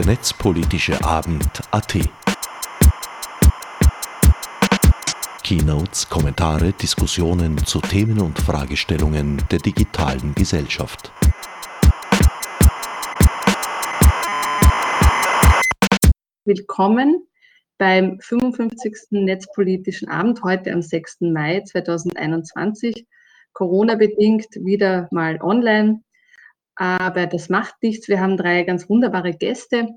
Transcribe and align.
der 0.00 0.14
netzpolitische 0.14 1.04
Abend 1.04 1.60
AT. 1.72 1.98
Keynotes, 5.44 6.08
Kommentare, 6.08 6.72
Diskussionen 6.72 7.58
zu 7.58 7.82
Themen 7.82 8.18
und 8.18 8.38
Fragestellungen 8.38 9.42
der 9.50 9.58
digitalen 9.58 10.34
Gesellschaft. 10.34 11.12
Willkommen 16.46 17.26
beim 17.76 18.18
55. 18.20 19.08
Netzpolitischen 19.10 20.08
Abend 20.08 20.42
heute 20.42 20.72
am 20.72 20.80
6. 20.80 21.18
Mai 21.20 21.60
2021. 21.60 23.06
Corona-bedingt 23.52 24.48
wieder 24.64 25.08
mal 25.10 25.38
online, 25.42 26.02
aber 26.80 27.26
das 27.26 27.50
macht 27.50 27.74
nichts. 27.82 28.08
Wir 28.08 28.20
haben 28.20 28.38
drei 28.38 28.62
ganz 28.62 28.88
wunderbare 28.88 29.34
Gäste. 29.34 29.88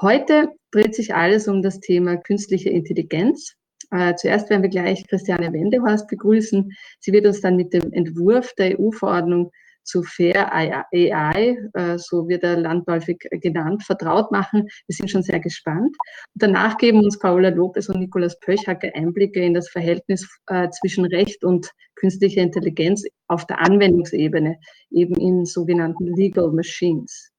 Heute 0.00 0.48
dreht 0.70 0.94
sich 0.94 1.14
alles 1.14 1.48
um 1.48 1.60
das 1.60 1.80
Thema 1.80 2.16
künstliche 2.16 2.70
Intelligenz. 2.70 3.54
Äh, 3.90 4.14
zuerst 4.14 4.48
werden 4.48 4.62
wir 4.62 4.70
gleich 4.70 5.06
Christiane 5.06 5.52
Wendehorst 5.52 6.08
begrüßen. 6.08 6.72
Sie 6.98 7.12
wird 7.12 7.26
uns 7.26 7.42
dann 7.42 7.56
mit 7.56 7.74
dem 7.74 7.92
Entwurf 7.92 8.54
der 8.54 8.80
EU-Verordnung 8.80 9.50
zu 9.84 10.02
Fair 10.02 10.50
AI, 10.54 11.58
äh, 11.74 11.98
so 11.98 12.26
wird 12.26 12.42
er 12.42 12.56
landläufig 12.56 13.18
genannt, 13.30 13.82
vertraut 13.82 14.32
machen. 14.32 14.68
Wir 14.86 14.94
sind 14.94 15.10
schon 15.10 15.22
sehr 15.22 15.40
gespannt. 15.40 15.94
Und 16.34 16.42
danach 16.42 16.78
geben 16.78 17.04
uns 17.04 17.18
Paola 17.18 17.50
Lopez 17.50 17.90
und 17.90 18.00
Nikolaus 18.00 18.38
Pöchhacker 18.40 18.88
Einblicke 18.94 19.40
in 19.40 19.52
das 19.52 19.68
Verhältnis 19.68 20.26
äh, 20.46 20.70
zwischen 20.70 21.04
Recht 21.04 21.44
und 21.44 21.70
künstlicher 22.02 22.42
Intelligenz 22.42 23.04
auf 23.28 23.46
der 23.46 23.60
Anwendungsebene, 23.60 24.58
eben 24.90 25.14
in 25.14 25.44
sogenannten 25.44 26.08
Legal 26.16 26.50
Machines. 26.50 27.30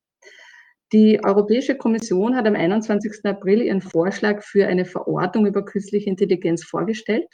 Die 0.94 1.20
Europäische 1.22 1.76
Kommission 1.76 2.36
hat 2.36 2.48
am 2.48 2.56
21. 2.56 3.26
April 3.26 3.62
ihren 3.62 3.82
Vorschlag 3.82 4.42
für 4.42 4.68
eine 4.68 4.86
Verordnung 4.86 5.48
über 5.48 5.66
künstliche 5.66 6.10
Intelligenz 6.10 6.64
vorgestellt. 6.64 7.28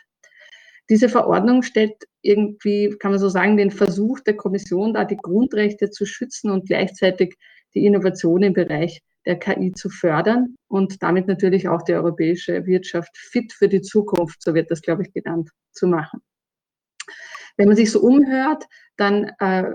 Diese 0.89 1.07
Verordnung 1.07 1.61
stellt 1.61 1.93
irgendwie, 2.23 2.95
kann 2.99 3.11
man 3.11 3.19
so 3.19 3.29
sagen, 3.29 3.57
den 3.57 3.69
Versuch 3.69 4.21
der 4.21 4.35
Kommission 4.35 4.95
da, 4.95 5.05
die 5.05 5.17
Grundrechte 5.17 5.91
zu 5.91 6.07
schützen 6.07 6.49
und 6.49 6.65
gleichzeitig 6.67 7.35
die 7.75 7.85
Innovation 7.85 8.41
im 8.41 8.53
Bereich 8.53 9.01
der 9.27 9.37
KI 9.37 9.71
zu 9.73 9.89
fördern 9.89 10.55
und 10.67 11.03
damit 11.03 11.27
natürlich 11.27 11.67
auch 11.67 11.83
die 11.83 11.93
europäische 11.93 12.65
Wirtschaft 12.65 13.15
fit 13.15 13.53
für 13.53 13.69
die 13.69 13.81
Zukunft, 13.81 14.41
so 14.41 14.55
wird 14.55 14.71
das, 14.71 14.81
glaube 14.81 15.03
ich, 15.03 15.13
genannt, 15.13 15.51
zu 15.73 15.85
machen. 15.85 16.21
Wenn 17.59 17.67
man 17.67 17.75
sich 17.75 17.91
so 17.91 17.99
umhört, 17.99 18.63
dann 18.95 19.33
äh, 19.39 19.65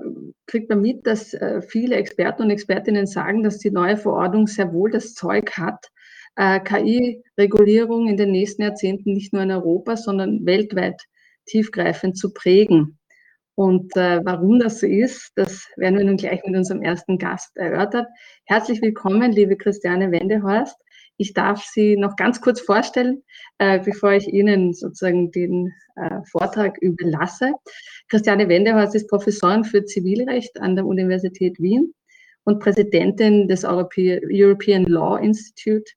kriegt 0.46 0.70
man 0.70 0.80
mit, 0.80 1.06
dass 1.06 1.34
äh, 1.34 1.60
viele 1.60 1.96
Experten 1.96 2.44
und 2.44 2.50
Expertinnen 2.50 3.06
sagen, 3.06 3.42
dass 3.42 3.58
die 3.58 3.70
neue 3.70 3.98
Verordnung 3.98 4.46
sehr 4.46 4.72
wohl 4.72 4.90
das 4.90 5.12
Zeug 5.12 5.52
hat, 5.58 5.90
äh, 6.36 6.60
KI-Regulierung 6.60 8.08
in 8.08 8.16
den 8.16 8.32
nächsten 8.32 8.62
Jahrzehnten 8.62 9.12
nicht 9.12 9.34
nur 9.34 9.42
in 9.42 9.50
Europa, 9.50 9.98
sondern 9.98 10.46
weltweit 10.46 10.98
tiefgreifend 11.44 12.16
zu 12.16 12.32
prägen. 12.32 12.98
Und 13.54 13.94
äh, 13.98 14.24
warum 14.24 14.60
das 14.60 14.80
so 14.80 14.86
ist, 14.86 15.32
das 15.34 15.68
werden 15.76 15.98
wir 15.98 16.06
nun 16.06 16.16
gleich 16.16 16.42
mit 16.46 16.56
unserem 16.56 16.80
ersten 16.80 17.18
Gast 17.18 17.54
erörtert. 17.54 18.06
Herzlich 18.46 18.80
willkommen, 18.80 19.30
liebe 19.30 19.58
Christiane 19.58 20.10
Wendehorst. 20.10 20.76
Ich 21.16 21.32
darf 21.32 21.62
Sie 21.64 21.96
noch 21.96 22.16
ganz 22.16 22.40
kurz 22.40 22.60
vorstellen, 22.60 23.22
äh, 23.58 23.78
bevor 23.78 24.12
ich 24.12 24.26
Ihnen 24.26 24.72
sozusagen 24.72 25.30
den 25.30 25.72
äh, 25.96 26.20
Vortrag 26.30 26.76
überlasse. 26.80 27.52
Christiane 28.08 28.48
Wendehorst 28.48 28.94
ist 28.94 29.08
Professorin 29.08 29.64
für 29.64 29.84
Zivilrecht 29.84 30.60
an 30.60 30.74
der 30.74 30.86
Universität 30.86 31.58
Wien 31.60 31.94
und 32.44 32.58
Präsidentin 32.58 33.48
des 33.48 33.64
European 33.64 34.84
Law 34.84 35.16
Institute 35.18 35.90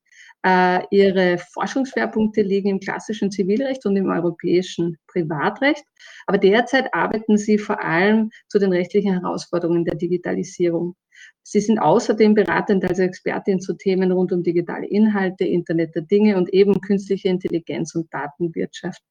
ihre 0.46 1.38
Forschungsschwerpunkte 1.54 2.42
liegen 2.42 2.70
im 2.70 2.80
klassischen 2.80 3.32
Zivilrecht 3.32 3.86
und 3.86 3.98
im 3.98 4.10
europäischen 4.10 4.98
Privatrecht. 5.08 5.84
Aber 6.26 6.38
derzeit 6.38 6.94
arbeiten 6.94 7.38
sie 7.38 7.58
vor 7.58 7.84
allem 7.84 8.30
zu 8.48 8.58
den 8.60 8.72
rechtlichen 8.72 9.20
Herausforderungen 9.20 9.84
der 9.84 9.96
Digitalisierung. 9.96 10.96
Sie 11.44 11.60
sind 11.60 11.80
außerdem 11.80 12.34
beratend 12.34 12.86
als 12.86 13.00
Expertin 13.00 13.60
zu 13.60 13.74
Themen 13.74 14.12
rund 14.12 14.32
um 14.32 14.44
digitale 14.44 14.88
Inhalte, 14.88 15.46
Internet 15.46 15.96
der 15.96 16.04
Dinge 16.04 16.38
und 16.38 16.54
eben 16.54 16.80
künstliche 16.82 17.30
Intelligenz 17.30 17.96
und 17.96 18.14
Datenwirtschaft. 18.14 19.02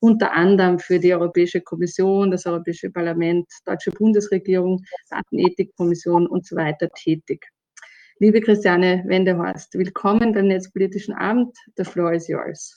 Unter 0.00 0.32
anderem 0.32 0.78
für 0.78 0.98
die 0.98 1.14
Europäische 1.14 1.60
Kommission, 1.60 2.30
das 2.30 2.46
Europäische 2.46 2.90
Parlament, 2.90 3.46
Deutsche 3.64 3.90
Bundesregierung, 3.92 4.84
Datenethikkommission 5.08 6.26
und 6.26 6.46
so 6.46 6.56
weiter 6.56 6.88
tätig. 6.90 7.48
Liebe 8.20 8.40
Christiane 8.40 9.02
Wendehorst, 9.08 9.74
willkommen 9.74 10.32
beim 10.32 10.46
Netzpolitischen 10.46 11.14
Abend. 11.14 11.56
The 11.76 11.82
floor 11.82 12.12
is 12.12 12.28
yours. 12.28 12.72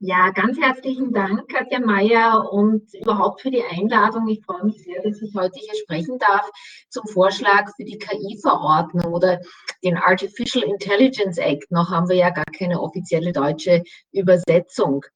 Ja, 0.00 0.32
ganz 0.32 0.60
herzlichen 0.60 1.14
Dank, 1.14 1.48
Katja 1.48 1.80
Mayer, 1.80 2.52
und 2.52 2.92
überhaupt 2.92 3.40
für 3.40 3.50
die 3.50 3.62
Einladung. 3.64 4.28
Ich 4.28 4.44
freue 4.44 4.64
mich 4.64 4.84
sehr, 4.84 5.00
dass 5.02 5.22
ich 5.22 5.34
heute 5.34 5.58
hier 5.58 5.74
sprechen 5.76 6.18
darf 6.18 6.50
zum 6.90 7.06
Vorschlag 7.06 7.70
für 7.74 7.84
die 7.84 7.96
KI-Verordnung 7.96 9.14
oder 9.14 9.40
den 9.82 9.96
Artificial 9.96 10.62
Intelligence 10.64 11.38
Act. 11.38 11.70
Noch 11.70 11.90
haben 11.90 12.10
wir 12.10 12.16
ja 12.16 12.28
gar 12.28 12.44
keine 12.44 12.82
offizielle 12.82 13.32
deutsche 13.32 13.82
Übersetzung. 14.12 15.06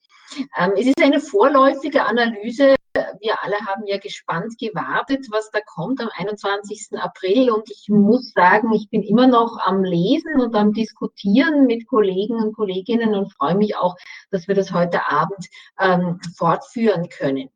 Ähm, 0.58 0.72
es 0.76 0.86
ist 0.86 1.02
eine 1.02 1.20
vorläufige 1.20 2.04
Analyse 2.04 2.76
wir 3.20 3.42
alle 3.42 3.56
haben 3.66 3.86
ja 3.86 3.98
gespannt 3.98 4.58
gewartet, 4.58 5.26
was 5.30 5.50
da 5.50 5.60
kommt 5.60 6.00
am 6.00 6.08
21. 6.16 6.98
April. 6.98 7.50
Und 7.50 7.70
ich 7.70 7.88
muss 7.88 8.32
sagen, 8.32 8.72
ich 8.72 8.88
bin 8.90 9.02
immer 9.02 9.26
noch 9.26 9.58
am 9.64 9.84
Lesen 9.84 10.40
und 10.40 10.54
am 10.54 10.72
Diskutieren 10.72 11.66
mit 11.66 11.86
Kollegen 11.86 12.36
und 12.36 12.54
Kolleginnen 12.54 13.14
und 13.14 13.32
freue 13.34 13.56
mich 13.56 13.76
auch, 13.76 13.96
dass 14.30 14.48
wir 14.48 14.54
das 14.54 14.72
heute 14.72 15.10
Abend 15.10 15.48
ähm, 15.78 16.20
fortführen 16.36 17.08
können. 17.08 17.50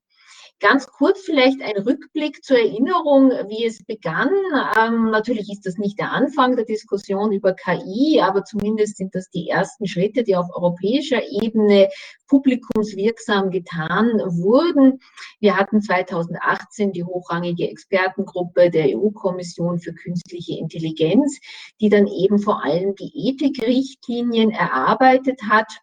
Ganz 0.62 0.86
kurz 0.86 1.22
vielleicht 1.22 1.60
ein 1.60 1.82
Rückblick 1.82 2.44
zur 2.44 2.56
Erinnerung, 2.56 3.30
wie 3.48 3.66
es 3.66 3.84
begann. 3.84 4.30
Ähm, 4.78 5.10
natürlich 5.10 5.50
ist 5.50 5.66
das 5.66 5.76
nicht 5.76 5.98
der 5.98 6.12
Anfang 6.12 6.54
der 6.54 6.64
Diskussion 6.64 7.32
über 7.32 7.52
KI, 7.52 8.20
aber 8.22 8.44
zumindest 8.44 8.96
sind 8.96 9.12
das 9.16 9.28
die 9.28 9.48
ersten 9.48 9.88
Schritte, 9.88 10.22
die 10.22 10.36
auf 10.36 10.46
europäischer 10.54 11.20
Ebene 11.28 11.88
publikumswirksam 12.28 13.50
getan 13.50 14.20
wurden. 14.20 15.00
Wir 15.40 15.56
hatten 15.56 15.82
2018 15.82 16.92
die 16.92 17.02
hochrangige 17.02 17.68
Expertengruppe 17.68 18.70
der 18.70 18.96
EU-Kommission 18.96 19.80
für 19.80 19.94
künstliche 19.94 20.56
Intelligenz, 20.58 21.40
die 21.80 21.88
dann 21.88 22.06
eben 22.06 22.38
vor 22.38 22.62
allem 22.62 22.94
die 22.94 23.10
Ethikrichtlinien 23.30 24.52
erarbeitet 24.52 25.40
hat 25.42 25.82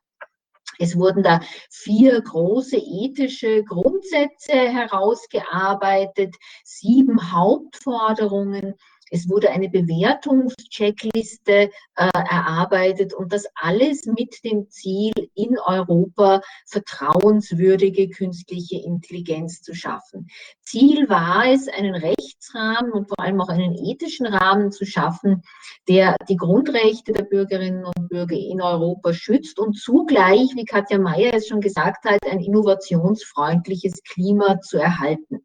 es 0.80 0.98
wurden 0.98 1.24
da 1.24 1.42
vier 1.70 2.22
große 2.22 2.78
ethische 2.78 3.64
Grundsätze 3.64 4.54
herausgearbeitet, 4.54 6.36
sieben 6.64 7.32
Hauptforderungen 7.32 8.76
es 9.12 9.30
wurde 9.30 9.50
eine 9.52 9.70
Bewertungscheckliste 9.70 11.52
äh, 11.52 11.70
erarbeitet 11.96 13.14
und 13.14 13.34
das 13.34 13.46
alles 13.56 14.06
mit 14.06 14.44
dem 14.44 14.70
Ziel, 14.70 15.14
in 15.36 15.58
Europa 15.60 16.42
vertrauenswürdige 16.68 18.10
künstliche 18.10 18.78
Intelligenz 18.78 19.62
zu 19.62 19.74
schaffen. 19.74 20.28
Ziel 20.62 21.10
war 21.10 21.52
es, 21.52 21.68
einen 21.68 21.96
Rechtsrahmen 21.96 22.92
und 22.92 23.08
vor 23.08 23.20
allem 23.20 23.42
auch 23.42 23.50
einen 23.50 23.76
ethischen 23.76 24.26
Rahmen 24.26 24.72
zu 24.72 24.86
schaffen, 24.86 25.42
der 25.88 26.16
die 26.28 26.38
Grundrechte 26.38 27.14
der 27.14 27.24
Bürgerinnen 27.24 27.86
und 27.86 28.10
Bürger 28.10 28.36
in 28.36 28.62
Europa 28.62 29.14
schützt 29.14 29.60
und 29.60 29.74
zugleich, 29.74 30.52
wie 30.56 30.66
Katja 30.66 31.00
Mayer 31.00 31.34
es 31.34 31.48
schon 31.48 31.62
gesagt 31.62 32.06
hat, 32.06 32.20
ein 32.30 32.40
innovationsfreundliches 32.40 34.04
Klima 34.04 34.60
zu 34.62 34.78
erhalten 34.78 35.42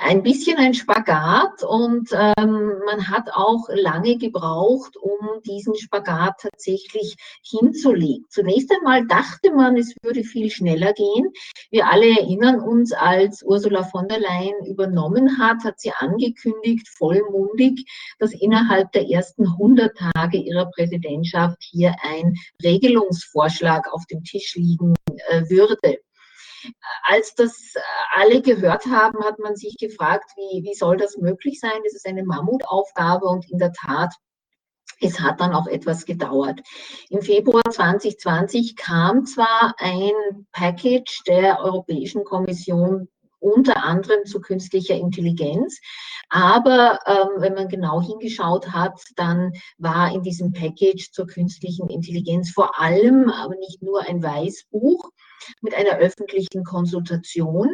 ein 0.00 0.22
bisschen 0.22 0.58
ein 0.58 0.74
Spagat 0.74 1.62
und 1.62 2.10
ähm, 2.12 2.80
man 2.84 3.08
hat 3.08 3.30
auch 3.32 3.68
lange 3.68 4.18
gebraucht, 4.18 4.96
um 4.96 5.42
diesen 5.46 5.74
Spagat 5.76 6.40
tatsächlich 6.40 7.16
hinzulegen. 7.42 8.26
Zunächst 8.28 8.72
einmal 8.72 9.06
dachte 9.06 9.52
man, 9.52 9.76
es 9.76 9.94
würde 10.02 10.24
viel 10.24 10.50
schneller 10.50 10.92
gehen. 10.92 11.32
Wir 11.70 11.86
alle 11.90 12.08
erinnern 12.08 12.60
uns, 12.60 12.92
als 12.92 13.42
Ursula 13.42 13.84
von 13.84 14.08
der 14.08 14.20
Leyen 14.20 14.66
übernommen 14.66 15.38
hat, 15.38 15.64
hat 15.64 15.80
sie 15.80 15.92
angekündigt, 15.98 16.88
vollmundig, 16.88 17.86
dass 18.18 18.32
innerhalb 18.32 18.92
der 18.92 19.08
ersten 19.08 19.46
100 19.46 19.96
Tage 19.96 20.38
ihrer 20.38 20.66
Präsidentschaft 20.70 21.58
hier 21.60 21.94
ein 22.02 22.34
Regelungsvorschlag 22.62 23.92
auf 23.92 24.04
dem 24.06 24.22
Tisch 24.24 24.54
liegen 24.56 24.94
äh, 25.28 25.42
würde 25.48 25.76
als 27.02 27.34
das 27.34 27.74
äh, 27.74 27.80
alle 28.14 28.42
gehört 28.42 28.86
haben, 28.86 29.24
hat 29.24 29.38
man 29.38 29.56
sich 29.56 29.76
gefragt, 29.78 30.30
wie, 30.36 30.64
wie 30.64 30.74
soll 30.74 30.96
das 30.96 31.16
möglich 31.16 31.60
sein? 31.60 31.80
Das 31.84 31.94
ist 31.94 32.06
eine 32.06 32.24
Mammutaufgabe 32.24 33.26
und 33.26 33.50
in 33.50 33.58
der 33.58 33.72
Tat 33.72 34.14
es 35.00 35.20
hat 35.20 35.40
dann 35.40 35.52
auch 35.52 35.66
etwas 35.66 36.06
gedauert. 36.06 36.60
Im 37.10 37.20
Februar 37.20 37.62
2020 37.70 38.76
kam 38.76 39.26
zwar 39.26 39.74
ein 39.78 40.46
Package 40.52 41.22
der 41.26 41.60
Europäischen 41.60 42.24
Kommission 42.24 43.08
unter 43.38 43.84
anderem 43.84 44.24
zu 44.24 44.40
künstlicher 44.40 44.94
Intelligenz. 44.94 45.78
Aber 46.28 46.98
ähm, 47.06 47.40
wenn 47.40 47.54
man 47.54 47.68
genau 47.68 48.00
hingeschaut 48.00 48.72
hat, 48.72 49.00
dann 49.14 49.52
war 49.78 50.12
in 50.12 50.22
diesem 50.22 50.52
Package 50.52 51.12
zur 51.12 51.26
künstlichen 51.26 51.88
Intelligenz 51.88 52.50
vor 52.50 52.80
allem, 52.80 53.30
aber 53.30 53.54
nicht 53.56 53.82
nur 53.82 54.00
ein 54.00 54.22
Weißbuch 54.22 55.10
mit 55.60 55.74
einer 55.74 55.98
öffentlichen 55.98 56.64
Konsultation 56.64 57.68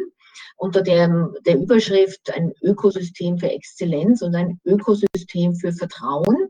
unter 0.57 0.81
der, 0.81 1.31
der 1.45 1.57
Überschrift 1.57 2.31
ein 2.33 2.53
Ökosystem 2.61 3.37
für 3.37 3.51
Exzellenz 3.51 4.21
und 4.21 4.35
ein 4.35 4.59
Ökosystem 4.65 5.55
für 5.55 5.73
Vertrauen. 5.73 6.49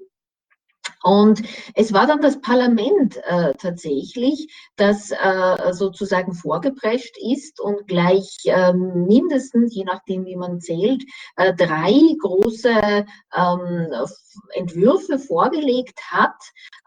Und 1.04 1.42
es 1.76 1.92
war 1.92 2.08
dann 2.08 2.22
das 2.22 2.40
Parlament 2.40 3.18
äh, 3.26 3.54
tatsächlich, 3.56 4.48
das 4.78 5.12
äh, 5.12 5.74
sozusagen 5.74 6.34
vorgeprescht 6.34 7.16
ist 7.18 7.60
und 7.60 7.88
gleich 7.88 8.38
äh, 8.46 8.74
mindestens, 8.74 9.76
je 9.76 9.84
nachdem 9.84 10.26
wie 10.26 10.38
man 10.38 10.62
zählt, 10.62 11.04
äh, 11.36 11.54
drei 11.54 11.94
große 12.22 13.06
ähm, 13.36 13.88
Entwürfe 14.54 15.20
vorgelegt 15.20 16.00
hat. 16.10 16.38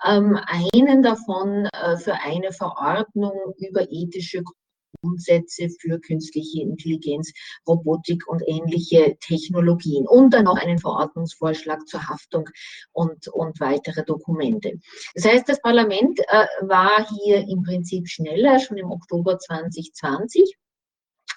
Ähm, 0.05 0.39
einen 0.47 1.03
davon 1.03 1.67
äh, 1.67 1.97
für 1.99 2.15
eine 2.15 2.53
Verordnung 2.53 3.55
über 3.59 3.83
ethische 3.91 4.43
Grundsätze 5.01 5.69
für 5.81 5.99
künstliche 6.01 6.63
Intelligenz, 6.63 7.33
Robotik 7.67 8.27
und 8.29 8.43
ähnliche 8.47 9.17
Technologien 9.21 10.07
und 10.07 10.35
dann 10.35 10.45
noch 10.45 10.57
einen 10.57 10.79
Verordnungsvorschlag 10.79 11.87
zur 11.87 12.09
Haftung 12.09 12.49
und, 12.93 13.29
und 13.29 13.61
weitere 13.61 14.05
Dokumente. 14.05 14.73
Das 15.15 15.25
heißt, 15.25 15.49
das 15.49 15.61
Parlament 15.61 16.21
äh, 16.29 16.47
war 16.63 17.07
hier 17.09 17.47
im 17.49 17.63
Prinzip 17.63 18.09
schneller, 18.09 18.59
schon 18.59 18.79
im 18.79 18.91
Oktober 18.91 19.39
2020. 19.39 20.57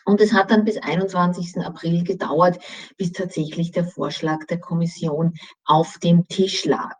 Und 0.06 0.22
es 0.22 0.34
hat 0.34 0.50
dann 0.50 0.66
bis 0.66 0.78
21. 0.78 1.58
April 1.58 2.04
gedauert, 2.04 2.58
bis 2.98 3.12
tatsächlich 3.12 3.72
der 3.72 3.86
Vorschlag 3.86 4.46
der 4.46 4.60
Kommission 4.60 5.36
auf 5.66 6.00
dem 6.00 6.28
Tisch 6.28 6.66
lag. 6.66 6.96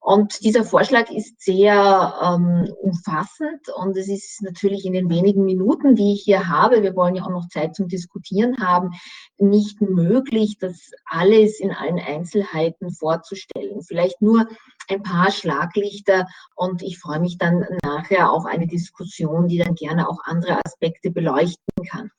Und 0.00 0.42
dieser 0.44 0.64
Vorschlag 0.64 1.10
ist 1.10 1.40
sehr 1.40 2.14
ähm, 2.22 2.72
umfassend 2.80 3.68
und 3.76 3.96
es 3.96 4.08
ist 4.08 4.42
natürlich 4.42 4.84
in 4.84 4.92
den 4.92 5.10
wenigen 5.10 5.44
Minuten, 5.44 5.94
die 5.94 6.14
ich 6.14 6.22
hier 6.22 6.48
habe, 6.48 6.82
wir 6.82 6.96
wollen 6.96 7.16
ja 7.16 7.24
auch 7.24 7.30
noch 7.30 7.48
Zeit 7.48 7.74
zum 7.74 7.88
Diskutieren 7.88 8.56
haben, 8.58 8.90
nicht 9.38 9.80
möglich, 9.80 10.58
das 10.58 10.90
alles 11.04 11.60
in 11.60 11.72
allen 11.72 11.98
Einzelheiten 11.98 12.90
vorzustellen. 12.92 13.82
Vielleicht 13.82 14.20
nur 14.22 14.48
ein 14.88 15.02
paar 15.02 15.30
Schlaglichter 15.30 16.26
und 16.54 16.82
ich 16.82 16.98
freue 16.98 17.20
mich 17.20 17.38
dann 17.38 17.64
nachher 17.82 18.30
auf 18.30 18.44
eine 18.46 18.66
Diskussion, 18.66 19.48
die 19.48 19.58
dann 19.58 19.74
gerne 19.74 20.08
auch 20.08 20.18
andere 20.24 20.60
Aspekte 20.64 21.10
beleuchten 21.10 21.84
kann. 21.88 22.10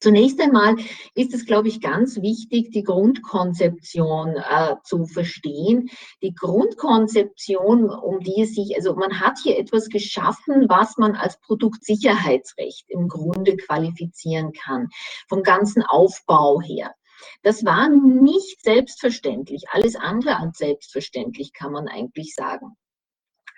Zunächst 0.00 0.40
einmal 0.40 0.76
ist 1.14 1.34
es, 1.34 1.44
glaube 1.44 1.68
ich, 1.68 1.80
ganz 1.80 2.22
wichtig, 2.22 2.70
die 2.70 2.84
Grundkonzeption 2.84 4.36
äh, 4.36 4.76
zu 4.84 5.06
verstehen. 5.06 5.90
Die 6.22 6.34
Grundkonzeption, 6.34 7.90
um 7.90 8.20
die 8.20 8.42
es 8.42 8.54
sich, 8.54 8.76
also 8.76 8.94
man 8.94 9.18
hat 9.18 9.38
hier 9.42 9.58
etwas 9.58 9.88
geschaffen, 9.88 10.68
was 10.68 10.98
man 10.98 11.16
als 11.16 11.40
Produktsicherheitsrecht 11.40 12.84
im 12.88 13.08
Grunde 13.08 13.56
qualifizieren 13.56 14.52
kann, 14.52 14.88
vom 15.28 15.42
ganzen 15.42 15.82
Aufbau 15.82 16.60
her. 16.60 16.94
Das 17.42 17.64
war 17.64 17.88
nicht 17.88 18.62
selbstverständlich. 18.62 19.64
Alles 19.72 19.96
andere 19.96 20.38
als 20.38 20.58
selbstverständlich 20.58 21.52
kann 21.52 21.72
man 21.72 21.88
eigentlich 21.88 22.34
sagen. 22.34 22.76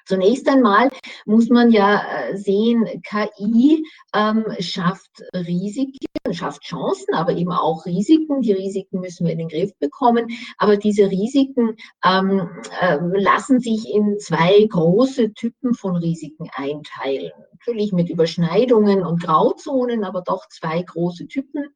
Zunächst 0.07 0.49
einmal 0.49 0.91
muss 1.27 1.49
man 1.49 1.71
ja 1.71 2.03
äh, 2.03 2.37
sehen, 2.37 2.87
KI 3.03 3.85
ähm, 4.15 4.45
schafft 4.59 5.23
Risiken, 5.35 5.99
schafft 6.33 6.63
Chancen, 6.63 7.15
aber 7.15 7.33
eben 7.33 7.53
auch 7.53 7.87
Risiken. 7.87 8.41
Die 8.41 8.53
Risiken 8.53 9.01
müssen 9.01 9.27
wir 9.27 9.33
in 9.33 9.39
den 9.39 9.49
Griff 9.49 9.77
bekommen. 9.79 10.29
Aber 10.59 10.77
diese 10.77 11.11
Risiken 11.11 11.77
ähm, 12.05 12.49
äh, 12.81 12.99
lassen 13.01 13.61
sich 13.61 13.89
in 13.93 14.19
zwei 14.19 14.67
große 14.69 15.33
Typen 15.35 15.75
von 15.75 15.97
Risiken 15.97 16.49
einteilen. 16.55 17.33
Natürlich 17.67 17.93
mit 17.93 18.09
Überschneidungen 18.09 19.05
und 19.05 19.23
Grauzonen, 19.23 20.03
aber 20.03 20.23
doch 20.23 20.49
zwei 20.49 20.83
große 20.83 21.29
Typen. 21.29 21.67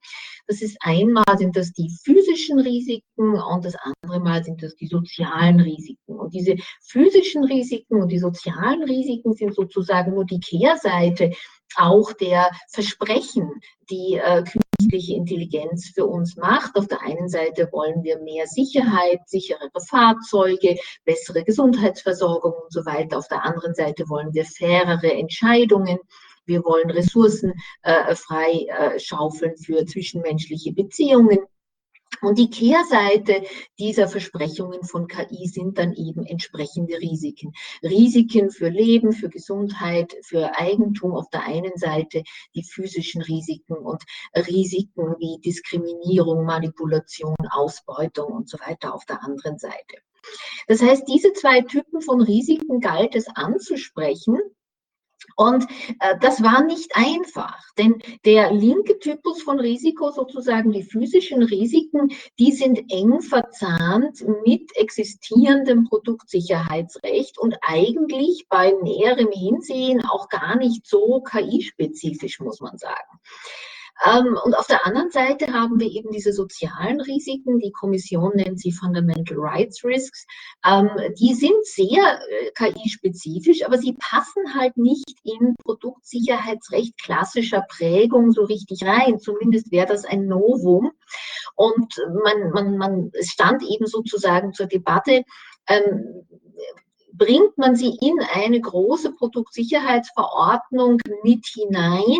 Das 0.47 0.63
ist 0.63 0.79
einmal 0.81 1.37
sind 1.37 1.57
das 1.57 1.73
die 1.73 1.91
physischen 2.03 2.59
Risiken 2.59 3.35
und 3.35 3.65
das 3.67 3.75
andere 3.77 4.19
Mal 4.21 4.43
sind 4.45 4.63
das 4.63 4.75
die 4.77 4.87
sozialen 4.87 5.61
Risiken. 5.61 6.19
Und 6.19 6.33
diese 6.33 6.57
physischen 6.81 7.45
Risiken 7.45 8.01
und 8.01 8.11
die 8.11 8.19
sozialen 8.19 8.83
Risiken 8.83 9.35
sind 9.35 9.55
sozusagen 9.55 10.15
nur 10.15 10.25
die 10.25 10.41
Kehrseite 10.41 11.33
auch 11.77 12.13
der 12.13 12.51
Versprechen, 12.69 13.51
die 13.91 14.15
äh, 14.15 14.45
künstliche 14.45 15.15
Intelligenz 15.15 15.91
für 15.95 16.07
uns 16.07 16.37
macht. 16.37 16.77
Auf 16.77 16.89
der 16.89 17.03
einen 17.03 17.29
Seite 17.29 17.69
wollen 17.73 18.03
wir 18.03 18.19
mehr 18.21 18.47
Sicherheit, 18.47 19.21
sicherere 19.27 19.71
Fahrzeuge, 19.89 20.77
bessere 21.05 21.45
Gesundheitsversorgung 21.45 22.53
und 22.53 22.73
so 22.73 22.85
weiter. 22.87 23.19
Auf 23.19 23.29
der 23.29 23.45
anderen 23.45 23.75
Seite 23.75 24.09
wollen 24.09 24.33
wir 24.33 24.45
fairere 24.45 25.13
Entscheidungen 25.13 25.99
wir 26.47 26.65
wollen 26.65 26.91
Ressourcen 26.91 27.55
äh, 27.83 28.15
frei 28.15 28.67
äh, 28.69 28.99
für 28.99 29.87
zwischenmenschliche 29.87 30.73
Beziehungen. 30.73 31.39
Und 32.25 32.39
die 32.39 32.49
Kehrseite 32.49 33.43
dieser 33.79 34.09
Versprechungen 34.09 34.83
von 34.85 35.09
KI 35.09 35.47
sind 35.47 35.79
dann 35.79 35.93
eben 35.93 36.25
entsprechende 36.25 36.99
Risiken. 36.99 37.53
Risiken 37.83 38.51
für 38.51 38.69
Leben, 38.69 39.13
für 39.13 39.29
Gesundheit, 39.29 40.17
für 40.23 40.59
Eigentum 40.59 41.13
auf 41.13 41.29
der 41.29 41.45
einen 41.45 41.77
Seite, 41.77 42.23
die 42.55 42.65
physischen 42.65 43.21
Risiken 43.21 43.77
und 43.77 44.03
Risiken 44.35 45.17
wie 45.19 45.39
Diskriminierung, 45.41 46.45
Manipulation, 46.45 47.37
Ausbeutung 47.51 48.33
und 48.33 48.49
so 48.49 48.59
weiter 48.59 48.95
auf 48.95 49.05
der 49.05 49.23
anderen 49.23 49.59
Seite. 49.59 49.99
Das 50.67 50.81
heißt, 50.81 51.07
diese 51.07 51.35
zwei 51.35 51.61
Typen 51.61 52.01
von 52.01 52.23
Risiken 52.23 52.81
galt 52.81 53.15
es 53.15 53.27
anzusprechen 53.29 54.39
und 55.37 55.67
äh, 56.01 56.17
das 56.21 56.43
war 56.43 56.63
nicht 56.65 56.95
einfach, 56.95 57.61
denn 57.79 58.01
der 58.25 58.53
linke 58.53 58.99
Typus 58.99 59.43
von 59.43 59.61
Risiko, 59.61 60.11
sozusagen 60.11 60.73
die 60.73 60.83
physischen 60.83 61.43
Risiken, 61.43 62.09
die 62.39 62.53
sind 62.53 62.93
eng 62.93 63.21
verzahnt 63.21 64.25
mit 64.45 64.77
existierendem 64.77 65.85
Produktsicherheitsrecht 65.85 67.39
und 67.39 67.57
eigentlich 67.63 68.47
bei 68.49 68.73
näherem 68.83 69.31
Hinsehen 69.33 70.05
auch 70.05 70.29
gar 70.29 70.57
nicht 70.57 70.87
so 70.87 71.21
KI-spezifisch, 71.21 72.41
muss 72.41 72.61
man 72.61 72.79
sagen. 72.79 73.21
Ähm, 74.05 74.37
und 74.45 74.55
auf 74.55 74.67
der 74.67 74.87
anderen 74.87 75.11
Seite 75.11 75.53
haben 75.53 75.79
wir 75.79 75.89
eben 75.89 76.11
diese 76.11 76.33
sozialen 76.33 77.01
Risiken, 77.01 77.59
die 77.59 77.71
Kommission 77.71 78.33
nennt 78.35 78.59
sie 78.59 78.73
Fundamental 78.73 79.37
Rights 79.39 79.85
Risks. 79.85 80.27
Ähm, 80.67 80.91
die 81.19 81.35
sind 81.35 81.65
sehr 81.65 82.19
äh, 82.29 82.51
KI-spezifisch, 82.55 83.65
aber 83.65 83.79
sie 83.79 83.97
passen 83.99 84.55
halt 84.55 84.77
nicht 84.77 85.15
in 85.23 85.55
Produktsicherheitsrecht 85.63 87.01
klassischer 87.01 87.65
Prägung 87.69 88.33
so 88.33 88.45
richtig 88.45 88.83
rein. 88.83 89.19
Zumindest 89.21 89.71
wäre 89.71 89.87
das 89.87 90.05
ein 90.05 90.27
Novum. 90.27 90.91
Und 91.55 91.95
man, 92.25 92.51
man, 92.51 92.77
man, 92.77 93.11
es 93.13 93.29
stand 93.29 93.63
eben 93.63 93.87
sozusagen 93.87 94.53
zur 94.53 94.67
Debatte, 94.67 95.23
ähm, 95.69 96.27
bringt 97.17 97.57
man 97.57 97.77
sie 97.77 97.97
in 98.01 98.19
eine 98.33 98.61
große 98.61 99.13
Produktsicherheitsverordnung 99.13 101.01
mit 101.23 101.47
hinein 101.47 102.19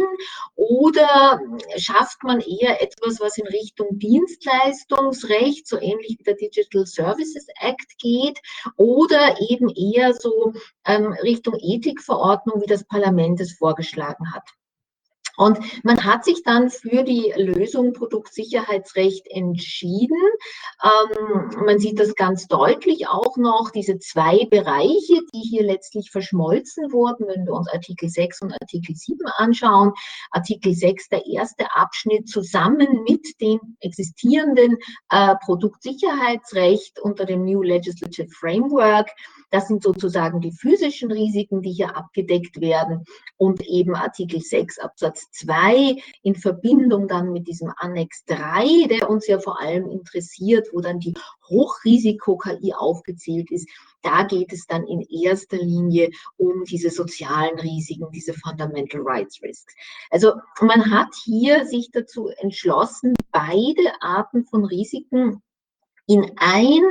oder 0.55 1.41
schafft 1.77 2.23
man 2.23 2.41
eher 2.41 2.81
etwas, 2.81 3.21
was 3.21 3.39
in 3.39 3.47
Richtung 3.47 3.99
Dienstleistungsrecht, 3.99 5.67
so 5.67 5.79
ähnlich 5.79 6.17
wie 6.19 6.25
der 6.25 6.37
Digital 6.37 6.87
Services 6.87 7.47
Act 7.61 7.99
geht, 7.99 8.39
oder 8.77 9.41
eben 9.51 9.69
eher 9.69 10.15
so 10.15 10.53
ähm, 10.87 11.13
Richtung 11.23 11.55
Ethikverordnung, 11.61 12.63
wie 12.63 12.67
das 12.67 12.85
Parlament 12.85 13.41
es 13.41 13.55
vorgeschlagen 13.55 14.33
hat. 14.33 14.49
Und 15.37 15.59
man 15.85 16.05
hat 16.05 16.25
sich 16.25 16.43
dann 16.43 16.71
für 16.71 17.03
die 17.03 17.33
Lösung 17.37 17.93
Produktsicherheitsrecht 17.93 19.27
entschieden. 19.29 20.19
Ähm, 20.83 21.51
man 21.65 21.79
sieht 21.79 21.99
das 21.99 22.15
ganz 22.15 22.47
deutlich 22.47 23.09
auch 23.09 23.37
noch, 23.37 23.71
diese 23.71 23.99
zwei 23.99 24.47
Bereiche, 24.51 25.21
die 25.35 25.41
hier 25.41 25.65
letztlich 25.65 26.11
verschmolzen 26.11 26.93
wurden, 26.93 27.27
wenn 27.27 27.47
wir 27.47 27.53
uns 27.53 27.69
Artikel 27.73 28.09
6 28.09 28.43
und 28.43 28.53
Artikel 28.53 28.95
7 28.95 29.19
anschauen. 29.37 29.93
Artikel 30.31 30.75
6, 30.75 31.09
der 31.09 31.27
erste 31.27 31.67
Abschnitt, 31.75 32.29
zusammen 32.29 33.03
mit 33.09 33.41
dem 33.41 33.77
existierenden 33.81 34.79
äh, 35.11 35.35
Produktsicherheitsrecht 35.45 37.01
unter 37.01 37.25
dem 37.25 37.45
New 37.45 37.63
Legislative 37.63 38.29
Framework 38.29 39.11
Das 39.55 39.69
sind 39.69 39.85
sozusagen 39.85 40.41
die 40.41 40.51
physischen 40.51 41.13
Risiken, 41.13 41.63
die 41.63 41.71
hier 41.71 41.97
abgedeckt 41.97 42.61
werden 42.61 43.05
und 43.37 43.65
eben 43.65 43.95
Artikel 43.95 44.41
6 44.41 44.81
Absatz 44.81 45.31
2 45.31 45.95
in 46.25 46.35
Verbindung 46.35 47.07
dann 47.07 47.31
mit 47.31 47.47
diesem 47.47 47.73
Annex 47.77 48.25
3, 48.25 48.89
der 48.89 49.09
uns 49.09 49.29
ja 49.29 49.39
vor 49.39 49.61
allem 49.61 49.89
interessiert, 49.89 50.67
wo 50.73 50.81
dann 50.81 50.99
die 50.99 51.15
Hochrisiko-KI 51.49 52.75
aufgezählt 52.75 53.53
ist. 53.53 53.69
Da 54.03 54.25
geht 54.25 54.53
es 54.53 54.67
dann 54.67 54.89
in 54.89 55.03
erster 55.03 55.59
Linie 55.59 56.11
um 56.37 56.65
diese 56.65 56.91
sozialen 56.91 57.57
Risiken, 57.61 58.11
diese 58.11 58.35
Fundamental 58.35 59.03
Rights 59.05 59.41
Risks. 59.41 59.73
Also 60.11 60.33
man 60.63 60.91
hat 60.91 61.15
hier 61.23 61.65
sich 61.65 61.93
dazu 61.93 62.27
entschlossen, 62.27 63.15
beide 63.31 63.93
Arten 64.01 64.47
von 64.47 64.65
Risiken 64.65 65.44
in 66.07 66.33
ein 66.37 66.83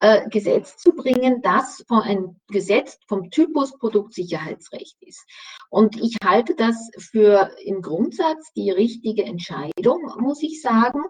äh, 0.00 0.28
Gesetz 0.28 0.76
zu 0.76 0.92
bringen, 0.92 1.40
das 1.42 1.84
von 1.88 2.02
ein 2.02 2.40
Gesetz 2.48 2.98
vom 3.08 3.30
Typus 3.30 3.76
Produktsicherheitsrecht 3.78 4.96
ist. 5.00 5.24
Und 5.70 5.96
ich 5.96 6.16
halte 6.24 6.54
das 6.54 6.90
für 6.98 7.50
im 7.64 7.82
Grundsatz 7.82 8.52
die 8.54 8.70
richtige 8.70 9.24
Entscheidung, 9.24 10.12
muss 10.18 10.42
ich 10.42 10.60
sagen, 10.60 11.02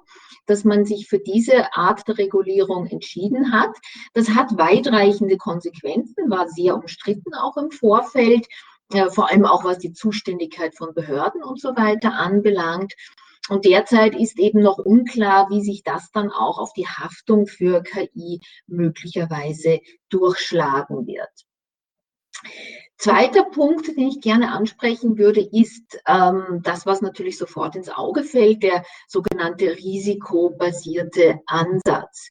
dass 0.47 0.65
man 0.65 0.85
sich 0.85 1.09
für 1.09 1.19
diese 1.19 1.75
Art 1.75 2.07
der 2.09 2.19
Regulierung 2.19 2.87
entschieden 2.87 3.53
hat. 3.53 3.77
Das 4.15 4.31
hat 4.31 4.57
weitreichende 4.57 5.37
Konsequenzen, 5.37 6.31
war 6.31 6.49
sehr 6.49 6.77
umstritten 6.77 7.35
auch 7.35 7.57
im 7.57 7.71
Vorfeld, 7.71 8.47
äh, 8.93 9.11
vor 9.11 9.31
allem 9.31 9.45
auch 9.45 9.65
was 9.65 9.79
die 9.79 9.93
Zuständigkeit 9.93 10.77
von 10.77 10.95
Behörden 10.95 11.43
und 11.43 11.61
so 11.61 11.77
weiter 11.77 12.15
anbelangt. 12.15 12.95
Und 13.49 13.65
derzeit 13.65 14.15
ist 14.15 14.39
eben 14.39 14.61
noch 14.61 14.79
unklar, 14.79 15.49
wie 15.51 15.63
sich 15.63 15.83
das 15.83 16.11
dann 16.13 16.31
auch 16.31 16.59
auf 16.59 16.73
die 16.75 16.87
Haftung 16.87 17.47
für 17.47 17.83
KI 17.83 18.41
möglicherweise 18.67 19.81
durchschlagen 20.11 21.07
wird. 21.07 21.31
Zweiter 22.97 23.45
Punkt, 23.45 23.89
den 23.89 24.09
ich 24.09 24.21
gerne 24.21 24.53
ansprechen 24.53 25.19
würde, 25.19 25.41
ist 25.41 26.01
ähm, 26.07 26.61
das, 26.63 26.85
was 26.85 27.01
natürlich 27.01 27.39
sofort 27.39 27.77
ins 27.77 27.89
Auge 27.89 28.25
fällt, 28.25 28.63
der 28.63 28.85
sogenannte 29.07 29.77
risikobasierte 29.77 31.41
Ansatz. 31.47 32.31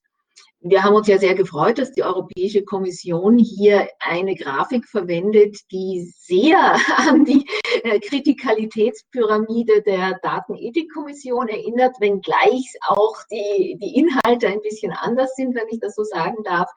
Wir 0.62 0.84
haben 0.84 0.96
uns 0.96 1.08
ja 1.08 1.20
sehr 1.20 1.36
gefreut, 1.36 1.78
dass 1.78 1.92
die 1.92 2.04
Europäische 2.04 2.64
Kommission 2.64 3.38
hier 3.38 3.88
eine 4.00 4.36
Grafik 4.36 4.88
verwendet, 4.88 5.60
die 5.72 6.12
sehr 6.18 6.78
an 6.98 7.26
die 7.26 7.46
äh, 7.84 8.00
Kritikalitätspyramide 8.00 9.84
der 9.84 10.20
Datenethikkommission 10.24 11.48
erinnert, 11.48 11.96
wenngleich 12.00 12.74
auch 12.88 13.16
die, 13.32 13.78
die 13.80 13.96
Inhalte 13.96 14.48
ein 14.48 14.62
bisschen 14.62 14.92
anders 14.92 15.36
sind, 15.36 15.54
wenn 15.56 15.68
ich 15.70 15.80
das 15.80 15.96
so 15.96 16.04
sagen 16.04 16.44
darf. 16.44 16.70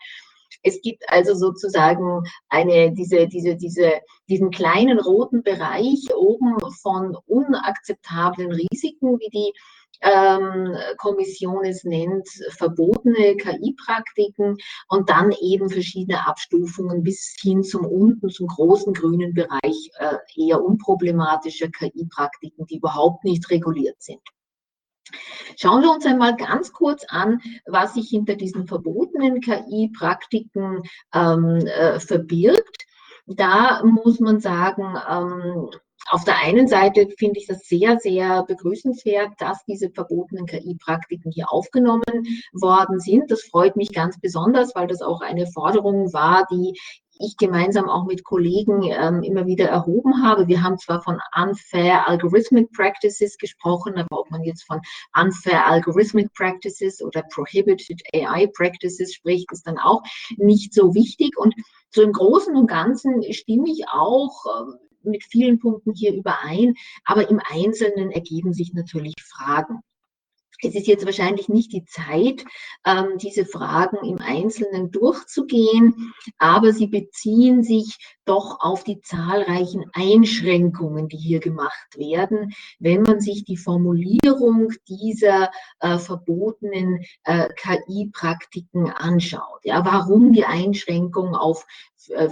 Es 0.62 0.80
gibt 0.82 1.04
also 1.08 1.34
sozusagen 1.34 2.22
eine, 2.48 2.92
diese, 2.92 3.26
diese, 3.26 3.56
diese, 3.56 4.00
diesen 4.28 4.50
kleinen 4.50 4.98
roten 4.98 5.42
Bereich 5.42 6.08
oben 6.14 6.56
von 6.82 7.16
unakzeptablen 7.26 8.52
Risiken, 8.52 9.18
wie 9.18 9.30
die 9.30 9.52
ähm, 10.02 10.74
Kommission 10.96 11.64
es 11.64 11.84
nennt, 11.84 12.26
verbotene 12.50 13.36
KI-Praktiken 13.36 14.56
und 14.88 15.10
dann 15.10 15.32
eben 15.40 15.68
verschiedene 15.68 16.26
Abstufungen 16.26 17.02
bis 17.02 17.36
hin 17.40 17.62
zum 17.62 17.84
unten, 17.84 18.30
zum 18.30 18.46
großen 18.46 18.94
grünen 18.94 19.34
Bereich 19.34 19.90
äh, 19.98 20.16
eher 20.36 20.62
unproblematischer 20.62 21.68
KI-Praktiken, 21.68 22.66
die 22.66 22.78
überhaupt 22.78 23.24
nicht 23.24 23.50
reguliert 23.50 24.00
sind. 24.02 24.20
Schauen 25.56 25.82
wir 25.82 25.90
uns 25.90 26.06
einmal 26.06 26.36
ganz 26.36 26.72
kurz 26.72 27.04
an, 27.08 27.40
was 27.66 27.94
sich 27.94 28.08
hinter 28.08 28.34
diesen 28.34 28.66
verbotenen 28.66 29.40
KI-Praktiken 29.40 30.82
ähm, 31.14 31.56
äh, 31.66 32.00
verbirgt. 32.00 32.86
Da 33.26 33.82
muss 33.84 34.20
man 34.20 34.40
sagen, 34.40 34.96
ähm, 35.08 35.70
auf 36.10 36.24
der 36.24 36.38
einen 36.38 36.66
Seite 36.66 37.08
finde 37.18 37.38
ich 37.38 37.46
das 37.46 37.60
sehr, 37.68 37.98
sehr 37.98 38.44
begrüßenswert, 38.44 39.32
dass 39.38 39.64
diese 39.64 39.90
verbotenen 39.90 40.46
KI-Praktiken 40.46 41.30
hier 41.30 41.52
aufgenommen 41.52 42.02
worden 42.52 42.98
sind. 42.98 43.30
Das 43.30 43.42
freut 43.42 43.76
mich 43.76 43.92
ganz 43.92 44.18
besonders, 44.20 44.74
weil 44.74 44.88
das 44.88 45.02
auch 45.02 45.20
eine 45.20 45.46
Forderung 45.46 46.12
war, 46.12 46.46
die 46.50 46.76
ich 47.20 47.36
gemeinsam 47.36 47.88
auch 47.88 48.06
mit 48.06 48.24
Kollegen 48.24 48.82
ähm, 48.84 49.22
immer 49.22 49.46
wieder 49.46 49.68
erhoben 49.68 50.22
habe. 50.22 50.48
Wir 50.48 50.62
haben 50.62 50.78
zwar 50.78 51.02
von 51.02 51.20
Unfair 51.36 52.08
Algorithmic 52.08 52.72
Practices 52.72 53.36
gesprochen, 53.36 53.98
aber 53.98 54.20
ob 54.20 54.30
man 54.30 54.42
jetzt 54.42 54.64
von 54.64 54.80
Unfair 55.14 55.66
Algorithmic 55.66 56.32
Practices 56.34 57.02
oder 57.02 57.22
Prohibited 57.32 58.00
AI 58.14 58.46
Practices 58.56 59.14
spricht, 59.14 59.52
ist 59.52 59.66
dann 59.66 59.78
auch 59.78 60.02
nicht 60.36 60.72
so 60.72 60.94
wichtig. 60.94 61.36
Und 61.36 61.54
so 61.90 62.02
im 62.02 62.12
Großen 62.12 62.56
und 62.56 62.66
Ganzen 62.66 63.22
stimme 63.32 63.68
ich 63.70 63.84
auch 63.92 64.44
ähm, 64.60 64.74
mit 65.02 65.24
vielen 65.24 65.58
Punkten 65.58 65.92
hier 65.92 66.14
überein, 66.14 66.74
aber 67.04 67.28
im 67.28 67.40
Einzelnen 67.50 68.10
ergeben 68.10 68.52
sich 68.52 68.72
natürlich 68.72 69.14
Fragen. 69.22 69.80
Es 70.62 70.74
ist 70.74 70.86
jetzt 70.86 71.06
wahrscheinlich 71.06 71.48
nicht 71.48 71.72
die 71.72 71.84
Zeit, 71.84 72.44
ähm, 72.84 73.18
diese 73.18 73.46
Fragen 73.46 73.98
im 74.04 74.18
Einzelnen 74.18 74.90
durchzugehen, 74.90 76.12
aber 76.38 76.72
sie 76.72 76.86
beziehen 76.86 77.62
sich 77.62 77.98
doch 78.24 78.60
auf 78.60 78.84
die 78.84 79.00
zahlreichen 79.00 79.84
Einschränkungen, 79.92 81.08
die 81.08 81.16
hier 81.16 81.40
gemacht 81.40 81.96
werden, 81.96 82.52
wenn 82.78 83.02
man 83.02 83.20
sich 83.20 83.44
die 83.44 83.56
Formulierung 83.56 84.72
dieser 84.86 85.50
äh, 85.80 85.98
verbotenen 85.98 87.04
äh, 87.24 87.48
KI-Praktiken 87.56 88.90
anschaut. 88.90 89.60
Ja, 89.64 89.84
warum 89.84 90.32
die 90.32 90.44
Einschränkung 90.44 91.34
auf 91.34 91.66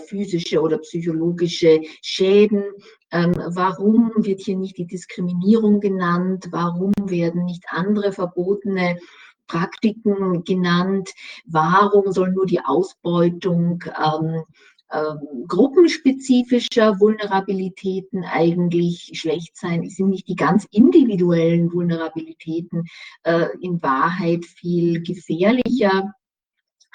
physische 0.06 0.60
oder 0.60 0.78
psychologische 0.78 1.80
Schäden? 2.02 2.64
Ähm, 3.10 3.34
warum 3.48 4.12
wird 4.16 4.40
hier 4.40 4.56
nicht 4.56 4.78
die 4.78 4.86
Diskriminierung 4.86 5.80
genannt? 5.80 6.48
Warum 6.50 6.92
werden 7.04 7.44
nicht 7.44 7.64
andere 7.68 8.12
verbotene 8.12 8.98
Praktiken 9.46 10.44
genannt? 10.44 11.10
Warum 11.46 12.12
soll 12.12 12.32
nur 12.32 12.46
die 12.46 12.60
Ausbeutung 12.60 13.82
ähm, 13.98 14.44
ähm, 14.92 15.44
gruppenspezifischer 15.46 17.00
Vulnerabilitäten 17.00 18.24
eigentlich 18.24 19.10
schlecht 19.14 19.56
sein? 19.56 19.88
Sind 19.88 20.10
nicht 20.10 20.28
die 20.28 20.36
ganz 20.36 20.66
individuellen 20.70 21.72
Vulnerabilitäten 21.72 22.84
äh, 23.24 23.46
in 23.60 23.82
Wahrheit 23.82 24.44
viel 24.44 25.02
gefährlicher? 25.02 26.12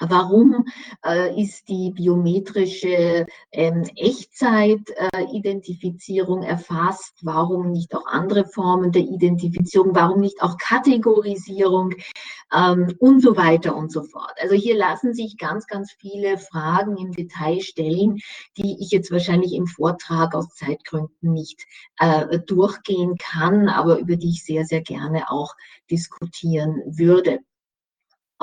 Warum 0.00 0.64
äh, 1.06 1.40
ist 1.40 1.68
die 1.68 1.92
biometrische 1.92 3.26
ähm, 3.52 3.84
Echtzeit-Identifizierung 3.94 6.42
äh, 6.42 6.48
erfasst? 6.48 7.20
Warum 7.22 7.70
nicht 7.70 7.94
auch 7.94 8.04
andere 8.06 8.44
Formen 8.44 8.90
der 8.90 9.02
Identifizierung? 9.02 9.94
Warum 9.94 10.20
nicht 10.20 10.42
auch 10.42 10.58
Kategorisierung 10.58 11.94
ähm, 12.52 12.96
und 12.98 13.20
so 13.20 13.36
weiter 13.36 13.76
und 13.76 13.92
so 13.92 14.02
fort? 14.02 14.34
Also 14.40 14.56
hier 14.56 14.76
lassen 14.76 15.14
sich 15.14 15.38
ganz, 15.38 15.68
ganz 15.68 15.92
viele 15.92 16.38
Fragen 16.38 16.96
im 16.96 17.12
Detail 17.12 17.60
stellen, 17.60 18.18
die 18.56 18.76
ich 18.80 18.90
jetzt 18.90 19.12
wahrscheinlich 19.12 19.52
im 19.52 19.68
Vortrag 19.68 20.34
aus 20.34 20.56
Zeitgründen 20.56 21.32
nicht 21.32 21.62
äh, 22.00 22.40
durchgehen 22.40 23.16
kann, 23.16 23.68
aber 23.68 24.00
über 24.00 24.16
die 24.16 24.30
ich 24.30 24.44
sehr, 24.44 24.64
sehr 24.64 24.82
gerne 24.82 25.30
auch 25.30 25.54
diskutieren 25.88 26.82
würde. 26.84 27.38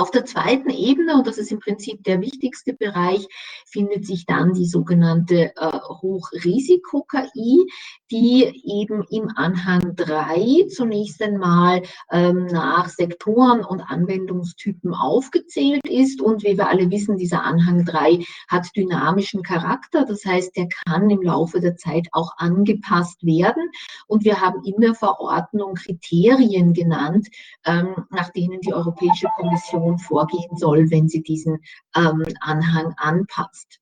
Auf 0.02 0.10
der 0.10 0.26
zweiten 0.26 0.72
Ebene, 0.72 1.14
und 1.14 1.28
das 1.28 1.38
ist 1.38 1.52
im 1.52 1.60
Prinzip 1.60 2.04
der 2.06 2.22
wichtigste 2.22 2.74
Bereich, 2.74 3.28
findet 3.68 4.08
sich 4.08 4.26
dann 4.26 4.52
die 4.52 4.66
sogenannte 4.66 5.56
äh, 5.56 5.80
Hochrisiko-KI, 6.02 7.68
die 8.10 8.64
eben 8.66 9.06
im 9.12 9.30
Anhang 9.36 9.96
3 9.96 10.66
zunächst 10.70 11.22
einmal 11.22 11.84
ähm, 12.12 12.48
nach 12.48 12.90
Sektoren 12.90 13.64
und 13.64 13.82
Anwendungstypen 13.82 14.96
aufgezählt 14.96 15.88
ist. 15.88 16.20
Und 16.20 16.44
wie 16.44 16.58
wir 16.58 16.68
alle 16.68 16.90
wissen, 16.90 17.18
dieser 17.18 17.44
Anhang 17.44 17.86
3 17.86 18.26
hat 18.48 18.76
dynamischen 18.76 19.44
Charakter. 19.44 20.04
Das 20.06 20.26
heißt, 20.26 20.58
der 20.58 20.68
kann 20.84 21.12
im 21.12 21.22
Laufe 21.22 21.62
der 21.62 21.78
Zeit 21.78 22.08
auch 22.12 22.32
angepasst 22.38 23.24
werden. 23.24 23.70
Und 24.08 24.26
wir 24.26 24.42
haben 24.42 24.64
in 24.64 24.82
der 24.82 24.96
Verordnung 24.96 25.76
Kriterien 25.76 26.74
genannt, 26.74 27.28
ähm, 27.66 28.08
nach 28.10 28.32
denen 28.32 28.62
die 28.62 28.74
Europäische 28.74 29.28
Kommission 29.38 29.91
Kommission 29.92 30.00
vorgehen 30.00 30.58
soll, 30.58 30.90
wenn 30.92 31.08
sie 31.08 31.24
diesen 31.24 31.60
ähm, 31.96 32.24
Anhang 32.40 32.94
anpasst. 32.98 33.80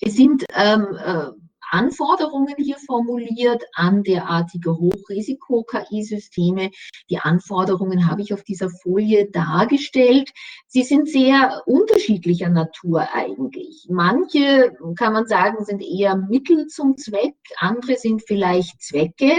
Es 0.00 0.16
sind 0.16 0.44
ähm, 0.54 0.96
äh, 0.96 1.30
Anforderungen 1.70 2.54
hier 2.58 2.76
formuliert 2.78 3.62
an 3.74 4.02
derartige 4.02 4.72
Hochrisiko-KI-Systeme. 4.72 6.70
Die 7.08 7.18
Anforderungen 7.18 8.10
habe 8.10 8.22
ich 8.22 8.34
auf 8.34 8.42
dieser 8.42 8.70
Folie 8.70 9.30
dargestellt. 9.30 10.30
Sie 10.66 10.82
sind 10.82 11.08
sehr 11.08 11.62
unterschiedlicher 11.66 12.48
Natur 12.48 13.06
eigentlich. 13.12 13.86
Manche, 13.88 14.72
kann 14.96 15.12
man 15.12 15.26
sagen, 15.26 15.64
sind 15.64 15.82
eher 15.82 16.16
Mittel 16.16 16.66
zum 16.66 16.96
Zweck, 16.96 17.36
andere 17.58 17.96
sind 17.96 18.22
vielleicht 18.26 18.82
Zwecke, 18.82 19.32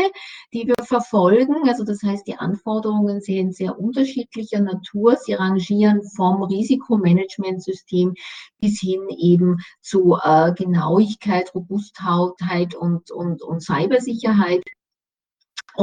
die 0.53 0.67
wir 0.67 0.75
verfolgen. 0.83 1.67
Also 1.67 1.83
das 1.83 2.01
heißt, 2.03 2.27
die 2.27 2.37
Anforderungen 2.37 3.21
sind 3.21 3.55
sehr 3.55 3.77
unterschiedlicher 3.79 4.61
Natur. 4.61 5.17
Sie 5.17 5.33
rangieren 5.33 6.01
vom 6.15 6.43
Risikomanagementsystem 6.43 8.13
bis 8.59 8.79
hin 8.79 9.01
eben 9.09 9.57
zu 9.81 10.17
äh, 10.23 10.53
Genauigkeit, 10.53 11.53
Robustheit 11.55 12.20
und, 12.75 13.11
und, 13.11 13.41
und 13.41 13.61
Cybersicherheit. 13.61 14.63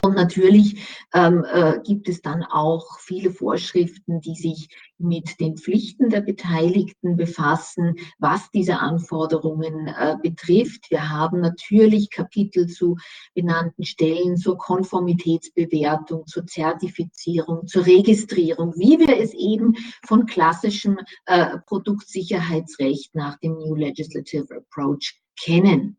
Und 0.02 0.16
natürlich 0.16 0.86
ähm, 1.14 1.44
äh, 1.50 1.80
gibt 1.82 2.08
es 2.08 2.20
dann 2.20 2.42
auch 2.42 2.98
viele 3.00 3.30
Vorschriften, 3.30 4.20
die 4.20 4.34
sich 4.34 4.68
mit 4.98 5.40
den 5.40 5.56
Pflichten 5.56 6.10
der 6.10 6.20
Beteiligten 6.20 7.16
befassen, 7.16 7.96
was 8.18 8.50
diese 8.50 8.80
Anforderungen 8.80 9.86
äh, 9.88 10.16
betrifft. 10.22 10.90
Wir 10.90 11.08
haben 11.08 11.40
natürlich 11.40 12.10
Kapitel 12.10 12.66
zu 12.66 12.96
benannten 13.34 13.84
Stellen, 13.84 14.36
zur 14.36 14.58
Konformitätsbewertung, 14.58 16.26
zur 16.26 16.46
Zertifizierung, 16.46 17.66
zur 17.66 17.86
Registrierung, 17.86 18.74
wie 18.76 18.98
wir 18.98 19.18
es 19.18 19.32
eben 19.32 19.74
von 20.06 20.26
klassischem 20.26 20.98
äh, 21.24 21.58
Produktsicherheitsrecht 21.66 23.14
nach 23.14 23.38
dem 23.38 23.52
New 23.52 23.74
Legislative 23.74 24.54
Approach 24.54 25.18
kennen. 25.40 25.96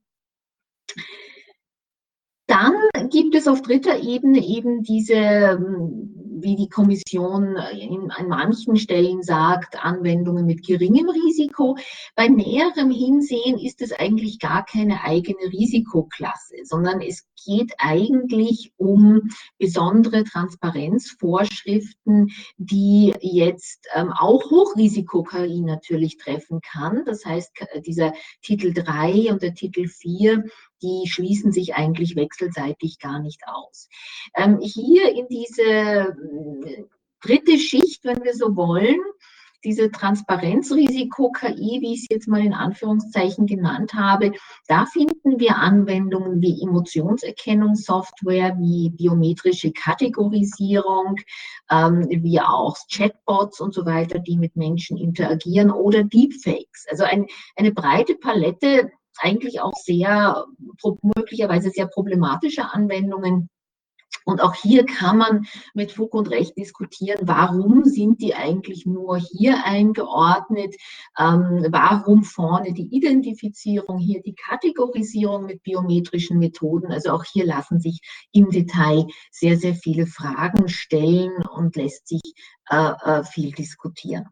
Dann 2.50 2.74
gibt 3.12 3.36
es 3.36 3.48
auf 3.48 3.62
dritter 3.62 4.01
Ebene 4.01 4.43
eben 4.43 4.81
diese, 4.81 5.13
ähm, 5.13 6.15
wie 6.41 6.55
die 6.55 6.69
Kommission 6.69 7.58
in, 7.74 8.10
an 8.10 8.27
manchen 8.27 8.75
Stellen 8.77 9.22
sagt, 9.22 9.77
Anwendungen 9.84 10.48
mit 10.48 10.65
geringem 10.65 11.10
Risiko. 11.10 11.77
Bei 12.15 12.27
näherem 12.27 12.89
Hinsehen 12.89 13.60
ist 13.60 13.84
es 13.84 13.91
eigentlich 13.91 14.39
gar 14.39 14.65
keine 14.65 15.03
eigene 15.03 15.51
Risikoklasse, 15.51 16.55
sondern 16.63 17.01
es 17.01 17.27
geht 17.46 17.74
eigentlich 17.77 18.74
um 18.77 19.29
besondere 19.60 20.24
Transparenzvorschriften, 20.24 22.31
die 22.58 23.13
jetzt 23.22 23.86
ähm, 23.93 24.12
auch 24.17 24.50
Hochrisiko-KI 24.50 25.62
natürlich 25.62 26.17
treffen 26.17 26.62
kann. 26.62 27.03
Das 27.05 27.25
heißt, 27.25 27.51
dieser 27.86 28.13
Titel 28.41 28.74
3 28.74 29.31
und 29.31 29.43
der 29.43 29.53
Titel 29.53 29.88
4 29.88 30.46
die 30.81 31.07
schließen 31.07 31.51
sich 31.51 31.75
eigentlich 31.75 32.15
wechselseitig 32.15 33.00
gar 33.00 33.19
nicht 33.19 33.41
aus. 33.45 33.89
Ähm, 34.36 34.59
hier 34.62 35.13
in 35.13 35.27
diese 35.27 35.63
äh, 35.63 36.83
dritte 37.21 37.57
Schicht, 37.57 38.03
wenn 38.05 38.24
wir 38.24 38.33
so 38.33 38.55
wollen, 38.55 39.00
diese 39.63 39.91
Transparenzrisiko-KI, 39.91 41.81
wie 41.81 41.93
ich 41.93 42.01
es 42.03 42.07
jetzt 42.09 42.27
mal 42.27 42.43
in 42.43 42.53
Anführungszeichen 42.53 43.45
genannt 43.45 43.93
habe, 43.93 44.31
da 44.67 44.86
finden 44.86 45.39
wir 45.39 45.57
Anwendungen 45.57 46.41
wie 46.41 46.62
Emotionserkennungssoftware, 46.62 48.57
wie 48.59 48.89
biometrische 48.91 49.71
Kategorisierung, 49.71 51.17
ähm, 51.69 52.07
wie 52.09 52.39
auch 52.39 52.77
Chatbots 52.91 53.59
und 53.59 53.74
so 53.74 53.86
weiter, 53.86 54.19
die 54.19 54.38
mit 54.38 54.55
Menschen 54.55 54.98
interagieren 54.98 55.71
oder 55.71 56.03
Deepfakes. 56.03 56.86
Also 56.89 57.03
ein, 57.03 57.27
eine 57.55 57.71
breite 57.71 58.15
Palette 58.15 58.91
eigentlich 59.19 59.61
auch 59.61 59.73
sehr, 59.73 60.45
möglicherweise 61.15 61.69
sehr 61.69 61.88
problematische 61.88 62.71
Anwendungen. 62.71 63.49
Und 64.25 64.41
auch 64.41 64.53
hier 64.53 64.85
kann 64.85 65.17
man 65.17 65.47
mit 65.73 65.91
Fug 65.91 66.13
und 66.13 66.29
Recht 66.29 66.57
diskutieren, 66.57 67.19
warum 67.23 67.85
sind 67.85 68.21
die 68.21 68.35
eigentlich 68.35 68.85
nur 68.85 69.17
hier 69.17 69.65
eingeordnet, 69.65 70.75
ähm, 71.17 71.65
warum 71.71 72.23
vorne 72.23 72.73
die 72.73 72.95
Identifizierung, 72.95 73.97
hier 73.97 74.21
die 74.21 74.35
Kategorisierung 74.35 75.45
mit 75.45 75.63
biometrischen 75.63 76.38
Methoden. 76.38 76.91
Also 76.91 77.11
auch 77.11 77.23
hier 77.23 77.45
lassen 77.45 77.79
sich 77.79 78.01
im 78.31 78.49
Detail 78.49 79.07
sehr, 79.31 79.57
sehr 79.57 79.75
viele 79.75 80.05
Fragen 80.05 80.69
stellen 80.69 81.45
und 81.55 81.75
lässt 81.75 82.07
sich 82.07 82.21
äh, 82.69 82.91
äh, 83.03 83.23
viel 83.23 83.51
diskutieren. 83.51 84.27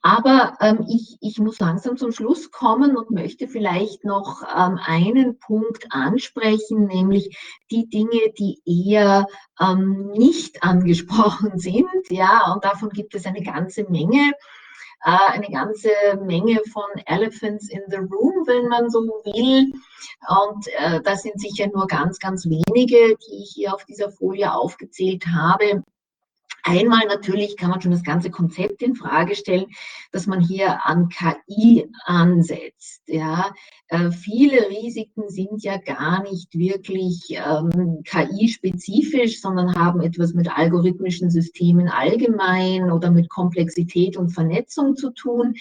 Aber 0.00 0.56
ähm, 0.60 0.86
ich, 0.88 1.16
ich 1.20 1.38
muss 1.38 1.60
langsam 1.60 1.96
zum 1.96 2.12
Schluss 2.12 2.50
kommen 2.50 2.96
und 2.96 3.10
möchte 3.10 3.48
vielleicht 3.48 4.04
noch 4.04 4.42
ähm, 4.42 4.78
einen 4.84 5.38
Punkt 5.38 5.86
ansprechen, 5.90 6.86
nämlich 6.86 7.36
die 7.70 7.88
Dinge, 7.88 8.32
die 8.38 8.60
eher 8.64 9.26
ähm, 9.60 10.10
nicht 10.12 10.62
angesprochen 10.62 11.52
sind. 11.58 12.10
Ja, 12.10 12.52
und 12.52 12.64
davon 12.64 12.90
gibt 12.90 13.14
es 13.14 13.26
eine 13.26 13.42
ganze 13.42 13.84
Menge 13.84 14.32
äh, 15.04 15.32
eine 15.32 15.48
ganze 15.50 15.90
Menge 16.24 16.60
von 16.72 16.84
Elephants 17.06 17.68
in 17.68 17.82
the 17.88 17.96
Room, 17.96 18.46
wenn 18.46 18.68
man 18.68 18.88
so 18.88 19.00
will. 19.00 19.72
Und 20.28 20.68
äh, 20.78 21.00
das 21.02 21.22
sind 21.22 21.40
sicher 21.40 21.66
nur 21.74 21.86
ganz, 21.88 22.18
ganz 22.18 22.46
wenige, 22.46 23.16
die 23.16 23.42
ich 23.42 23.52
hier 23.54 23.74
auf 23.74 23.84
dieser 23.84 24.12
Folie 24.12 24.52
aufgezählt 24.52 25.26
habe. 25.26 25.82
Einmal 26.64 27.06
natürlich 27.08 27.56
kann 27.56 27.70
man 27.70 27.80
schon 27.80 27.90
das 27.90 28.04
ganze 28.04 28.30
Konzept 28.30 28.82
in 28.82 28.94
Frage 28.94 29.34
stellen, 29.34 29.66
dass 30.12 30.26
man 30.26 30.40
hier 30.40 30.86
an 30.86 31.08
KI 31.08 31.88
ansetzt. 32.04 33.02
Ja, 33.06 33.52
äh, 33.88 34.10
viele 34.10 34.70
Risiken 34.70 35.28
sind 35.28 35.62
ja 35.64 35.76
gar 35.76 36.22
nicht 36.22 36.54
wirklich 36.54 37.28
ähm, 37.30 38.02
KI-spezifisch, 38.04 39.40
sondern 39.40 39.74
haben 39.74 40.00
etwas 40.00 40.34
mit 40.34 40.50
algorithmischen 40.56 41.30
Systemen 41.30 41.88
allgemein 41.88 42.90
oder 42.92 43.10
mit 43.10 43.28
Komplexität 43.28 44.16
und 44.16 44.30
Vernetzung 44.30 44.96
zu 44.96 45.10
tun. 45.10 45.54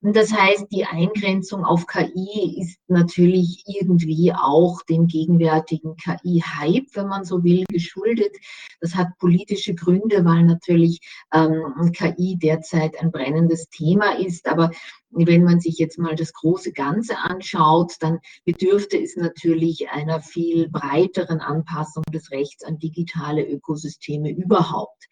Und 0.00 0.14
das 0.16 0.32
heißt, 0.32 0.66
die 0.70 0.84
Eingrenzung 0.84 1.64
auf 1.64 1.86
KI 1.86 2.60
ist 2.60 2.78
natürlich 2.88 3.64
irgendwie 3.66 4.32
auch 4.32 4.82
dem 4.82 5.06
gegenwärtigen 5.06 5.96
KI-Hype, 5.96 6.86
wenn 6.94 7.08
man 7.08 7.24
so 7.24 7.42
will, 7.42 7.64
geschuldet. 7.68 8.36
Das 8.80 8.94
hat 8.94 9.18
politische 9.18 9.74
Gründe, 9.74 10.24
weil 10.24 10.41
natürlich 10.42 11.00
ähm, 11.32 11.92
KI 11.92 12.36
derzeit 12.40 13.00
ein 13.00 13.10
brennendes 13.10 13.68
Thema 13.68 14.18
ist. 14.18 14.48
Aber 14.48 14.70
wenn 15.10 15.44
man 15.44 15.60
sich 15.60 15.78
jetzt 15.78 15.98
mal 15.98 16.14
das 16.14 16.32
große 16.32 16.72
Ganze 16.72 17.18
anschaut, 17.18 17.94
dann 18.00 18.20
bedürfte 18.44 18.98
es 18.98 19.16
natürlich 19.16 19.90
einer 19.90 20.20
viel 20.20 20.68
breiteren 20.68 21.40
Anpassung 21.40 22.04
des 22.12 22.30
Rechts 22.30 22.64
an 22.64 22.78
digitale 22.78 23.44
Ökosysteme 23.46 24.30
überhaupt. 24.30 25.08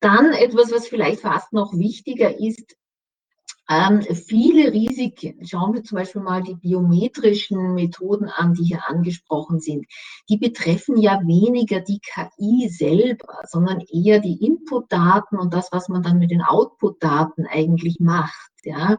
Dann 0.00 0.32
etwas, 0.32 0.72
was 0.72 0.88
vielleicht 0.88 1.20
fast 1.20 1.52
noch 1.52 1.72
wichtiger 1.72 2.38
ist, 2.38 2.76
ähm, 3.68 4.02
viele 4.02 4.72
Risiken, 4.72 5.46
schauen 5.46 5.74
wir 5.74 5.84
zum 5.84 5.96
Beispiel 5.96 6.22
mal 6.22 6.42
die 6.42 6.56
biometrischen 6.56 7.74
Methoden 7.74 8.28
an, 8.28 8.54
die 8.54 8.64
hier 8.64 8.88
angesprochen 8.88 9.60
sind, 9.60 9.86
die 10.28 10.36
betreffen 10.36 10.96
ja 10.96 11.20
weniger 11.24 11.80
die 11.80 12.00
KI 12.00 12.68
selber, 12.68 13.42
sondern 13.46 13.80
eher 13.80 14.18
die 14.18 14.44
Inputdaten 14.44 15.38
und 15.38 15.54
das, 15.54 15.70
was 15.72 15.88
man 15.88 16.02
dann 16.02 16.18
mit 16.18 16.30
den 16.30 16.42
Outputdaten 16.42 17.46
eigentlich 17.46 17.98
macht. 18.00 18.50
Ja. 18.64 18.98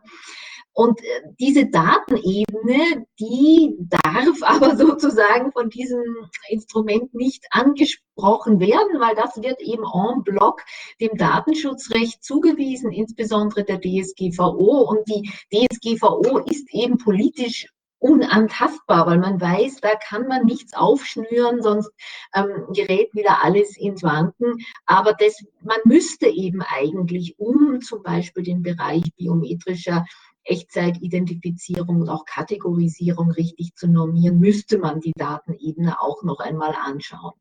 Und 0.74 1.00
äh, 1.02 1.22
diese 1.40 1.68
Datenebene, 1.68 3.06
die 3.20 3.76
darf 3.80 4.38
aber 4.42 4.76
sozusagen 4.76 5.52
von 5.52 5.70
diesem 5.70 6.02
Instrument 6.50 7.14
nicht 7.14 7.46
angesprochen 7.52 8.60
werden, 8.60 9.00
weil 9.00 9.16
das 9.16 9.42
wird 9.42 9.62
eben 9.62 9.84
en 9.84 10.24
bloc 10.24 10.62
dem 11.00 11.16
Datenschutzrecht 11.16 12.24
zugewiesen, 12.24 12.92
insbesondere 12.92 13.64
der 13.64 13.80
DSGVO. 13.80 14.82
Und 14.90 15.08
die 15.08 15.32
DSGVO 15.52 16.40
ist 16.40 16.68
eben 16.74 16.98
politisch 16.98 17.68
unantastbar, 18.04 19.08
weil 19.08 19.18
man 19.18 19.40
weiß, 19.40 19.78
da 19.80 19.96
kann 19.96 20.28
man 20.28 20.44
nichts 20.46 20.74
aufschnüren, 20.74 21.62
sonst 21.62 21.90
ähm, 22.36 22.68
gerät 22.74 23.14
wieder 23.14 23.42
alles 23.44 23.78
ins 23.78 24.04
Wanken. 24.04 24.58
Aber 24.86 25.14
das, 25.14 25.42
man 25.62 25.78
müsste 25.86 26.28
eben 26.28 26.62
eigentlich, 26.62 27.36
um 27.38 27.80
zum 27.80 28.04
Beispiel 28.04 28.44
den 28.44 28.62
Bereich 28.62 29.04
biometrischer 29.16 30.06
Echtzeitidentifizierung 30.46 32.02
und 32.02 32.10
auch 32.10 32.26
Kategorisierung 32.26 33.32
richtig 33.32 33.76
zu 33.76 33.88
normieren, 33.88 34.40
müsste 34.40 34.78
man 34.78 35.00
die 35.00 35.14
Datenebene 35.16 36.02
auch 36.02 36.24
noch 36.24 36.40
einmal 36.40 36.76
anschauen. 36.76 37.34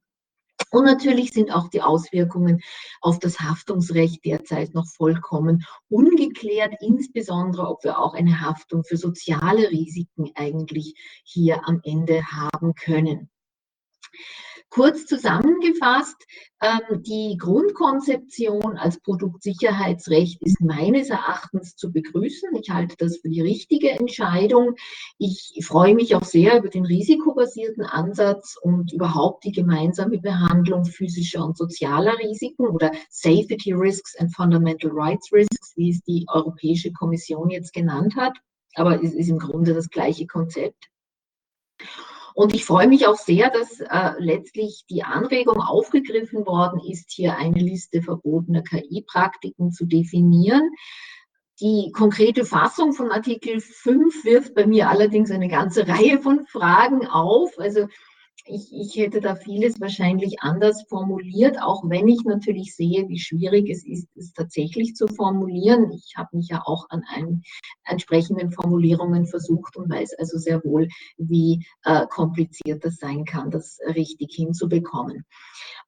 Und 0.71 0.85
natürlich 0.85 1.33
sind 1.33 1.55
auch 1.55 1.69
die 1.69 1.83
Auswirkungen 1.83 2.63
auf 3.03 3.19
das 3.19 3.41
Haftungsrecht 3.41 4.25
derzeit 4.25 4.73
noch 4.73 4.87
vollkommen 4.87 5.67
ungeklärt, 5.89 6.75
insbesondere 6.81 7.69
ob 7.69 7.85
wir 7.85 7.99
auch 7.99 8.15
eine 8.15 8.41
Haftung 8.41 8.83
für 8.83 8.97
soziale 8.97 9.71
Risiken 9.71 10.31
eigentlich 10.35 10.95
hier 11.25 11.69
am 11.69 11.81
Ende 11.85 12.23
haben 12.25 12.75
können. 12.75 13.29
Kurz 14.75 15.05
zusammengefasst, 15.05 16.17
ähm, 16.63 17.03
die 17.03 17.37
Grundkonzeption 17.39 18.79
als 18.79 18.99
Produktsicherheitsrecht 19.01 20.41
ist 20.43 20.63
meines 20.63 21.11
Erachtens 21.11 21.77
zu 21.77 21.93
begrüßen. 21.93 22.49
Ich 22.59 22.71
halte 22.71 22.97
das 22.97 23.19
für 23.19 23.29
die 23.29 23.43
richtige 23.43 23.91
Entscheidung. 23.91 24.77
Ich 25.19 25.61
freue 25.63 25.95
mich 25.95 26.15
auch 26.15 26.25
sehr 26.25 26.57
über 26.57 26.71
den 26.71 26.87
risikobasierten 26.87 27.85
Ansatz 27.85 28.57
und 28.63 28.95
überhaupt 28.95 29.45
die 29.45 29.53
gemeinsame 29.53 30.17
Behandlung 30.17 30.87
physischer 30.87 31.45
und 31.45 31.59
sozialer 31.59 32.19
Risiken 32.19 32.67
oder 32.67 32.93
Safety 33.11 33.75
Risks 33.75 34.17
and 34.17 34.35
Fundamental 34.35 34.91
Rights 34.95 35.31
Risks, 35.35 35.75
wie 35.77 35.91
es 35.91 36.01
die 36.01 36.25
Europäische 36.33 36.93
Kommission 36.93 37.51
jetzt 37.51 37.75
genannt 37.75 38.17
hat. 38.17 38.39
Aber 38.75 39.05
es 39.05 39.13
ist 39.13 39.29
im 39.29 39.39
Grunde 39.39 39.75
das 39.75 39.91
gleiche 39.91 40.27
Konzept. 40.27 40.92
Und 42.35 42.55
ich 42.55 42.65
freue 42.65 42.89
mich 42.89 43.07
auch 43.07 43.17
sehr, 43.17 43.51
dass 43.51 43.81
äh, 43.81 44.13
letztlich 44.19 44.85
die 44.89 45.03
Anregung 45.03 45.61
aufgegriffen 45.61 46.47
worden 46.47 46.81
ist, 46.81 47.11
hier 47.11 47.37
eine 47.37 47.61
Liste 47.61 48.03
verbotener 48.03 48.63
KI-Praktiken 48.63 49.73
zu 49.73 49.87
definieren. 49.87 50.71
Die 51.61 51.93
konkrete 51.93 52.45
Fassung 52.45 52.93
von 52.93 53.13
Artikel 53.13 53.61
5 53.61 54.25
wirft 54.25 54.55
bei 54.55 54.67
mir 54.67 54.89
allerdings 54.89 55.31
eine 55.31 55.49
ganze 55.49 55.87
Reihe 55.89 56.21
von 56.21 56.47
Fragen 56.47 57.07
auf. 57.07 57.59
Also 57.59 57.87
ich, 58.45 58.73
ich 58.73 58.97
hätte 58.97 59.21
da 59.21 59.37
vieles 59.37 59.81
wahrscheinlich 59.81 60.41
anders 60.41 60.85
formuliert, 60.89 61.61
auch 61.61 61.83
wenn 61.89 62.09
ich 62.09 62.25
natürlich 62.25 62.75
sehe, 62.75 63.09
wie 63.09 63.19
schwierig 63.19 63.71
es 63.71 63.87
ist, 63.87 64.09
es 64.17 64.33
tatsächlich 64.33 64.95
zu 64.95 65.07
formulieren. 65.07 65.93
Ich 65.93 66.15
habe 66.17 66.37
mich 66.37 66.49
ja 66.49 66.63
auch 66.65 66.87
an 66.91 67.03
einen, 67.09 67.43
entsprechenden 67.85 68.53
Formulierungen 68.53 69.27
versucht 69.27 69.77
und 69.77 69.91
weiß 69.91 70.15
also 70.19 70.39
sehr 70.39 70.63
wohl, 70.65 70.89
wie 71.17 71.67
äh, 71.85 72.07
kompliziert 72.07 72.85
das 72.85 72.97
sein 72.97 73.25
kann, 73.25 73.51
das 73.51 73.79
richtig 73.95 74.35
hinzubekommen. 74.35 75.25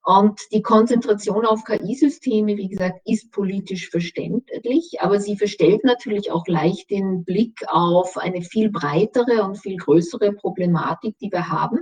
Und 0.04 0.38
die 0.52 0.62
Konzentration 0.62 1.46
auf 1.46 1.64
KI-Systeme, 1.64 2.56
wie 2.56 2.68
gesagt, 2.68 3.00
ist 3.06 3.30
politisch 3.32 3.88
verständlich, 3.88 4.98
aber 5.00 5.18
sie 5.18 5.36
verstellt 5.36 5.82
natürlich 5.84 6.30
auch 6.30 6.46
leicht 6.46 6.90
den 6.90 7.24
Blick 7.24 7.60
auf 7.68 8.18
eine 8.18 8.42
viel 8.42 8.70
breitere 8.70 9.44
und 9.44 9.56
viel 9.56 9.76
größere 9.76 10.32
Problematik, 10.32 11.16
die 11.18 11.32
wir 11.32 11.48
haben. 11.48 11.80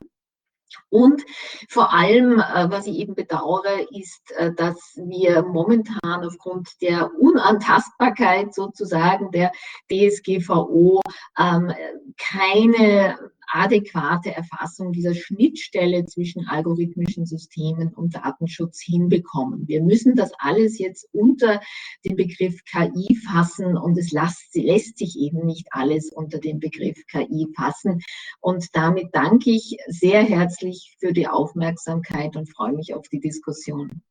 Und 0.90 1.22
vor 1.68 1.92
allem, 1.92 2.40
äh, 2.40 2.70
was 2.70 2.86
ich 2.86 2.96
eben 2.98 3.14
bedauere, 3.14 3.86
ist, 3.90 4.30
äh, 4.36 4.52
dass 4.52 4.92
wir 4.96 5.42
momentan 5.42 6.24
aufgrund 6.24 6.80
der 6.80 7.10
Unantastbarkeit 7.18 8.54
sozusagen 8.54 9.30
der 9.30 9.52
DSGVO 9.90 11.00
ähm, 11.38 11.72
keine 12.18 13.18
adäquate 13.52 14.34
Erfassung 14.34 14.92
dieser 14.92 15.14
Schnittstelle 15.14 16.06
zwischen 16.06 16.46
algorithmischen 16.46 17.26
Systemen 17.26 17.92
und 17.94 18.14
Datenschutz 18.14 18.80
hinbekommen. 18.82 19.68
Wir 19.68 19.82
müssen 19.82 20.16
das 20.16 20.32
alles 20.38 20.78
jetzt 20.78 21.06
unter 21.12 21.60
den 22.04 22.16
Begriff 22.16 22.64
KI 22.64 23.14
fassen 23.16 23.76
und 23.76 23.98
es 23.98 24.10
lässt, 24.10 24.54
lässt 24.54 24.98
sich 24.98 25.18
eben 25.18 25.44
nicht 25.44 25.68
alles 25.70 26.10
unter 26.10 26.38
den 26.38 26.60
Begriff 26.60 26.98
KI 27.10 27.48
fassen. 27.54 28.00
Und 28.40 28.66
damit 28.72 29.08
danke 29.12 29.50
ich 29.50 29.76
sehr 29.86 30.22
herzlich 30.22 30.96
für 30.98 31.12
die 31.12 31.28
Aufmerksamkeit 31.28 32.36
und 32.36 32.50
freue 32.50 32.72
mich 32.72 32.94
auf 32.94 33.08
die 33.08 33.20
Diskussion. 33.20 34.02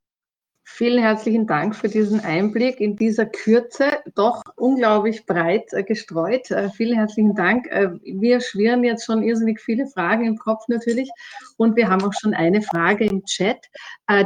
Vielen 0.73 1.03
herzlichen 1.03 1.47
Dank 1.47 1.75
für 1.75 1.89
diesen 1.89 2.21
Einblick 2.21 2.79
in 2.79 2.95
dieser 2.95 3.25
Kürze, 3.25 3.99
doch 4.15 4.41
unglaublich 4.55 5.25
breit 5.25 5.73
äh, 5.73 5.84
gestreut. 5.84 6.49
Äh, 6.49 6.69
vielen 6.69 6.95
herzlichen 6.95 7.36
Dank. 7.36 7.67
Äh, 7.67 7.89
wir 8.03 8.39
schwirren 8.39 8.84
jetzt 8.86 9.05
schon 9.05 9.21
irrsinnig 9.21 9.60
viele 9.60 9.86
Fragen 9.88 10.25
im 10.25 10.38
Kopf 10.38 10.63
natürlich 10.69 11.12
und 11.57 11.75
wir 11.75 11.89
haben 11.89 12.03
auch 12.05 12.13
schon 12.19 12.34
eine 12.34 12.62
Frage 12.62 13.05
im 13.05 13.23
Chat, 13.25 13.60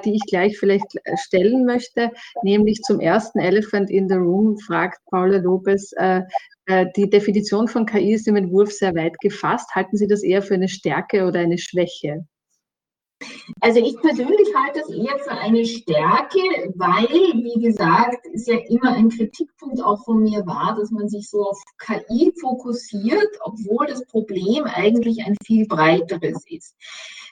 die 0.05 0.15
ich 0.15 0.21
gleich 0.27 0.57
vielleicht 0.57 0.99
stellen 1.15 1.65
möchte, 1.65 2.11
nämlich 2.43 2.81
zum 2.81 2.99
ersten 2.99 3.39
Elephant 3.39 3.89
in 3.89 4.07
the 4.07 4.15
Room 4.15 4.57
fragt 4.57 4.99
Paula 5.09 5.37
Lopez, 5.37 5.93
die 6.95 7.09
Definition 7.09 7.67
von 7.67 7.85
KI 7.85 8.13
ist 8.13 8.27
im 8.27 8.35
Entwurf 8.35 8.71
sehr 8.71 8.95
weit 8.95 9.19
gefasst. 9.19 9.69
Halten 9.75 9.97
Sie 9.97 10.07
das 10.07 10.23
eher 10.23 10.41
für 10.41 10.55
eine 10.55 10.69
Stärke 10.69 11.25
oder 11.25 11.39
eine 11.39 11.57
Schwäche? 11.57 12.25
Also 13.61 13.79
ich 13.79 13.97
persönlich 13.99 14.49
halte 14.55 14.81
es 14.81 14.89
eher 14.89 15.17
für 15.19 15.31
eine 15.31 15.65
Stärke, 15.65 16.73
weil, 16.75 17.07
wie 17.09 17.61
gesagt, 17.61 18.25
es 18.33 18.47
ja 18.47 18.57
immer 18.69 18.93
ein 18.93 19.09
Kritikpunkt 19.09 19.81
auch 19.83 20.03
von 20.03 20.21
mir 20.23 20.45
war, 20.45 20.75
dass 20.77 20.91
man 20.91 21.07
sich 21.09 21.29
so 21.29 21.43
auf 21.43 21.61
KI 21.77 22.33
fokussiert, 22.39 23.29
obwohl 23.41 23.87
das 23.87 24.05
Problem 24.05 24.65
eigentlich 24.65 25.25
ein 25.25 25.35
viel 25.45 25.67
breiteres 25.67 26.43
ist. 26.49 26.75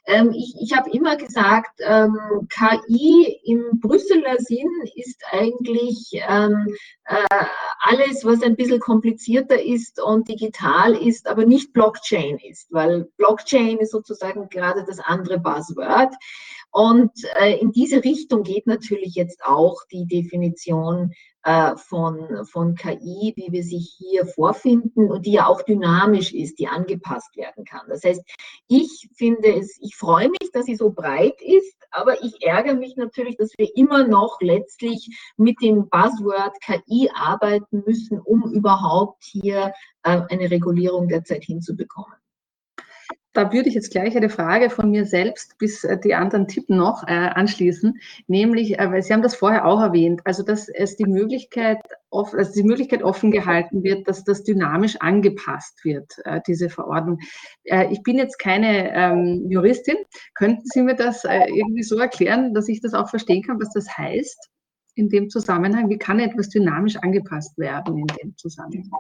Ähm, 0.06 0.32
ich 0.32 0.56
ich 0.60 0.76
habe 0.76 0.90
immer 0.92 1.16
gesagt, 1.16 1.80
ähm, 1.80 2.18
KI 2.50 3.40
im 3.46 3.80
Brüsseler 3.80 4.38
Sinn 4.38 4.70
ist 4.96 5.22
eigentlich 5.32 6.10
ähm, 6.28 6.76
äh, 7.06 7.46
alles, 7.80 8.26
was 8.26 8.42
ein 8.44 8.56
bisschen 8.56 8.80
komplizierter 8.80 9.62
ist 9.62 10.02
und 10.02 10.28
digital 10.28 10.96
ist, 10.96 11.28
aber 11.28 11.46
nicht 11.46 11.74
Blockchain 11.74 12.38
ist, 12.40 12.72
weil 12.72 13.10
Blockchain 13.18 13.78
ist 13.78 13.92
sozusagen 13.92 14.50
gerade 14.50 14.84
das 14.86 15.00
andere 15.00 15.40
Buzzword. 15.40 16.14
Und 16.72 17.12
äh, 17.40 17.58
in 17.60 17.72
diese 17.72 18.04
Richtung 18.04 18.44
geht 18.44 18.68
natürlich 18.68 19.14
jetzt 19.16 19.46
auch 19.46 19.84
die 19.92 20.08
Definition 20.08 21.14
von, 21.76 22.46
von 22.46 22.76
KI, 22.76 23.34
wie 23.36 23.52
wir 23.52 23.64
sie 23.64 23.78
hier 23.78 24.26
vorfinden 24.26 25.12
und 25.12 25.26
die 25.26 25.34
ja 25.34 25.48
auch 25.48 25.62
dynamisch 25.62 26.34
ist, 26.34 26.58
die 26.58 26.68
angepasst 26.68 27.36
werden 27.36 27.66
kann. 27.66 27.82
Das 27.90 28.04
heißt, 28.04 28.22
ich 28.68 29.10
finde 29.16 29.54
es, 29.54 29.78
ich 29.82 29.96
freue 29.96 30.30
mich, 30.30 30.52
dass 30.54 30.66
sie 30.66 30.76
so 30.76 30.92
breit 30.92 31.42
ist, 31.42 31.76
aber 31.92 32.24
ich 32.24 32.42
ärgere 32.46 32.76
mich 32.76 32.96
natürlich, 32.96 33.38
dass 33.38 33.52
wir 33.58 33.70
immer 33.76 34.08
noch 34.08 34.38
letztlich 34.42 35.34
mit 35.38 35.62
dem 35.62 35.90
Buzzword 35.90 36.60
KI 36.62 37.10
arbeiten 37.14 37.84
müssen, 37.86 38.20
um 38.20 38.52
überhaupt 38.52 39.24
hier 39.24 39.74
äh, 40.04 40.22
eine 40.30 40.50
Regulierung 40.50 41.08
derzeit 41.08 41.44
hinzubekommen 41.44 42.23
da 43.34 43.52
würde 43.52 43.68
ich 43.68 43.76
jetzt 43.76 43.92
gleich 43.92 44.16
eine 44.16 44.30
Frage 44.30 44.70
von 44.70 44.92
mir 44.92 45.06
selbst, 45.06 45.58
bis 45.58 45.84
äh, 45.84 46.00
die 46.00 46.14
anderen 46.14 46.48
tippen 46.48 46.78
noch, 46.78 47.04
äh, 47.08 47.12
anschließen. 47.12 48.00
Nämlich, 48.28 48.80
äh, 48.80 48.92
weil 48.92 49.02
Sie 49.02 49.12
haben 49.12 49.24
das 49.24 49.36
vorher 49.36 49.66
auch 49.66 49.82
erwähnt, 49.82 50.22
also 50.26 50.44
dass 50.44 50.70
es 50.70 50.96
die 50.96 51.06
Möglichkeit, 51.06 51.80
also 52.12 52.54
die 52.54 52.64
Möglichkeit 52.64 53.02
offen 53.02 53.32
gehalten 53.32 53.84
wird, 53.84 54.08
dass 54.08 54.24
das 54.24 54.44
dynamisch 54.44 54.98
angepasst 54.98 55.84
wird, 55.84 56.14
diese 56.48 56.70
Verordnung. 56.70 57.18
Ich 57.90 58.04
bin 58.04 58.20
jetzt 58.20 58.38
keine 58.38 58.94
ähm, 58.94 59.48
Juristin. 59.50 59.98
Könnten 60.36 60.64
Sie 60.66 60.84
mir 60.84 60.96
das 60.96 61.24
irgendwie 61.24 61.82
so 61.82 61.98
erklären, 61.98 62.54
dass 62.54 62.68
ich 62.68 62.82
das 62.82 62.94
auch 62.94 63.10
verstehen 63.10 63.42
kann, 63.42 63.60
was 63.60 63.74
das 63.74 63.98
heißt 63.98 64.52
in 64.94 65.10
dem 65.10 65.32
Zusammenhang? 65.32 65.90
Wie 65.90 65.98
kann 65.98 66.20
etwas 66.20 66.50
dynamisch 66.50 66.98
angepasst 66.98 67.58
werden 67.58 67.98
in 67.98 68.08
dem 68.08 68.38
Zusammenhang? 68.38 68.92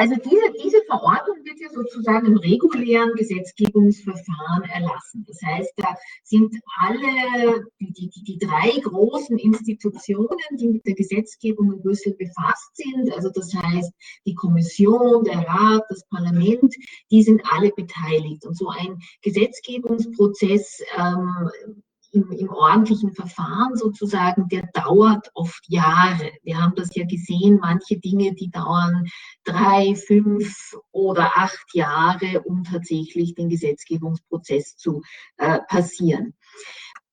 Also 0.00 0.14
diese, 0.14 0.50
diese 0.64 0.80
Verordnung 0.86 1.44
wird 1.44 1.60
ja 1.60 1.68
sozusagen 1.68 2.28
im 2.28 2.38
regulären 2.38 3.12
Gesetzgebungsverfahren 3.16 4.62
erlassen. 4.72 5.26
Das 5.28 5.38
heißt, 5.44 5.74
da 5.76 5.94
sind 6.24 6.56
alle 6.78 7.66
die, 7.80 8.08
die, 8.08 8.22
die 8.24 8.38
drei 8.38 8.80
großen 8.82 9.36
Institutionen, 9.36 10.38
die 10.52 10.68
mit 10.68 10.86
der 10.86 10.94
Gesetzgebung 10.94 11.74
in 11.74 11.82
Brüssel 11.82 12.14
befasst 12.14 12.74
sind, 12.76 13.12
also 13.14 13.28
das 13.28 13.52
heißt 13.52 13.92
die 14.24 14.34
Kommission, 14.34 15.22
der 15.24 15.46
Rat, 15.46 15.84
das 15.90 16.02
Parlament, 16.08 16.74
die 17.10 17.22
sind 17.22 17.42
alle 17.52 17.70
beteiligt. 17.70 18.46
Und 18.46 18.56
so 18.56 18.70
ein 18.70 18.98
Gesetzgebungsprozess 19.20 20.80
ähm, 20.96 21.82
im, 22.12 22.30
im 22.32 22.48
ordentlichen 22.50 23.12
Verfahren 23.12 23.76
sozusagen, 23.76 24.48
der 24.48 24.68
dauert 24.72 25.30
oft 25.34 25.64
Jahre. 25.68 26.32
Wir 26.42 26.60
haben 26.60 26.74
das 26.74 26.94
ja 26.94 27.04
gesehen, 27.06 27.58
manche 27.60 27.98
Dinge, 27.98 28.34
die 28.34 28.50
dauern 28.50 29.06
drei, 29.44 29.94
fünf 29.94 30.76
oder 30.90 31.36
acht 31.36 31.74
Jahre, 31.74 32.42
um 32.42 32.64
tatsächlich 32.64 33.34
den 33.34 33.48
Gesetzgebungsprozess 33.48 34.76
zu 34.76 35.02
äh, 35.36 35.60
passieren 35.68 36.34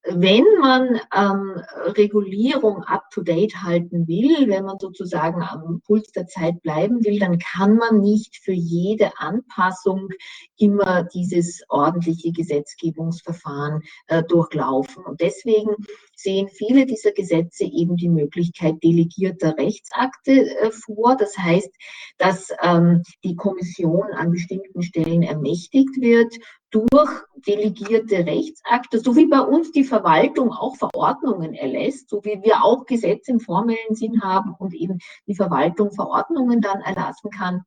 wenn 0.04 0.46
man 0.60 1.02
ähm, 1.14 1.62
Regulierung 1.98 2.84
up-to-date 2.84 3.62
halten 3.62 4.08
will, 4.08 4.48
wenn 4.48 4.64
man 4.64 4.80
sozusagen 4.80 5.42
am 5.42 5.82
Puls 5.86 6.12
der 6.12 6.28
Zeit 6.28 6.62
bleiben 6.62 7.04
will, 7.04 7.20
dann 7.20 7.40
kann 7.40 7.76
man 7.76 8.00
nicht 8.00 8.38
für 8.38 8.54
jede 8.54 9.18
Anpassung 9.18 10.10
immer 10.58 11.04
dieses 11.04 11.64
ordentliche 11.68 12.32
Gesetzgebungsverfahren 12.32 13.82
äh, 14.08 14.24
durchlaufen. 14.24 15.04
Und 15.04 15.20
deswegen 15.20 15.76
sehen 16.16 16.48
viele 16.48 16.86
dieser 16.86 17.12
Gesetze 17.12 17.66
eben 17.66 17.98
die 17.98 18.10
Möglichkeit 18.10 18.82
delegierter 18.84 19.58
Rechtsakte 19.58 20.32
äh, 20.58 20.72
vor. 20.72 21.18
Das 21.18 21.38
heißt, 21.38 21.72
dass 22.18 22.50
ähm, 22.62 23.04
die 23.24 23.36
Kommission 23.36 24.14
an 24.14 24.32
bestimmten 24.32 24.82
Stellen 24.82 25.24
ermächtigt 25.24 26.00
wird, 26.00 26.34
durch 26.72 27.10
delegierte 27.36 28.26
Rechtsakte, 28.26 29.00
so 29.00 29.16
wie 29.16 29.28
bei 29.28 29.40
uns 29.40 29.72
die 29.72 29.84
Verwaltung 29.84 30.52
auch 30.52 30.76
Verordnungen 30.76 31.54
erlässt, 31.54 32.10
so 32.10 32.24
wie 32.24 32.42
wir 32.44 32.64
auch 32.64 32.86
Gesetze 32.86 33.32
im 33.32 33.40
formellen 33.40 33.96
Sinn 33.96 34.22
haben 34.22 34.54
und 34.58 34.74
eben 34.74 35.00
die 35.28 35.36
Verwaltung 35.36 35.92
Verordnungen 35.92 36.62
dann 36.62 36.82
erlassen 36.82 37.30
kann, 37.32 37.64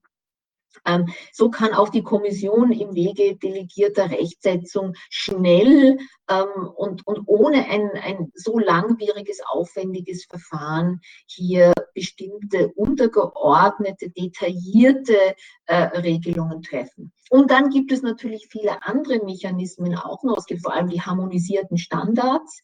so 1.32 1.50
kann 1.50 1.74
auch 1.74 1.88
die 1.88 2.02
Kommission 2.02 2.72
im 2.72 2.94
Wege 2.94 3.36
delegierter 3.36 4.10
Rechtsetzung 4.10 4.94
schnell 5.08 5.98
ähm, 6.28 6.68
und, 6.76 7.06
und 7.06 7.22
ohne 7.26 7.68
ein, 7.68 7.90
ein 8.02 8.32
so 8.34 8.58
langwieriges, 8.58 9.40
aufwendiges 9.46 10.24
Verfahren 10.24 11.00
hier 11.26 11.72
bestimmte 11.94 12.68
untergeordnete, 12.68 14.10
detaillierte 14.10 15.34
äh, 15.66 15.76
Regelungen 15.98 16.62
treffen. 16.62 17.12
Und 17.30 17.50
dann 17.50 17.70
gibt 17.70 17.92
es 17.92 18.02
natürlich 18.02 18.48
viele 18.50 18.82
andere 18.82 19.24
Mechanismen 19.24 19.96
auch 19.96 20.22
noch. 20.22 20.38
Es 20.38 20.46
gibt 20.46 20.62
vor 20.62 20.74
allem 20.74 20.88
die 20.88 21.00
harmonisierten 21.00 21.78
Standards, 21.78 22.62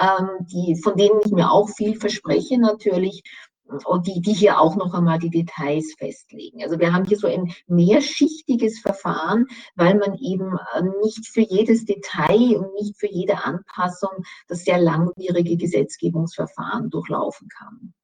ähm, 0.00 0.28
die, 0.40 0.80
von 0.82 0.96
denen 0.96 1.20
ich 1.24 1.32
mir 1.32 1.50
auch 1.50 1.68
viel 1.68 1.98
verspreche 1.98 2.58
natürlich 2.58 3.22
und 3.68 4.06
die, 4.06 4.20
die 4.20 4.32
hier 4.32 4.60
auch 4.60 4.76
noch 4.76 4.94
einmal 4.94 5.18
die 5.18 5.30
Details 5.30 5.94
festlegen. 5.98 6.62
Also 6.62 6.78
wir 6.78 6.92
haben 6.92 7.04
hier 7.04 7.18
so 7.18 7.26
ein 7.26 7.52
mehrschichtiges 7.66 8.80
Verfahren, 8.80 9.46
weil 9.74 9.96
man 9.96 10.14
eben 10.18 10.56
äh, 10.74 10.82
nicht 11.02 11.26
für 11.26 11.40
jedes 11.40 11.84
Detail 11.84 12.56
und 12.56 12.74
nicht 12.74 12.98
für 12.98 13.08
jede 13.08 13.44
Anpassung 13.44 14.24
das 14.48 14.64
sehr 14.64 14.78
langwierige 14.78 15.56
Gesetzgebungsverfahren 15.56 16.90
durchlaufen 16.90 17.48
kann. 17.48 17.94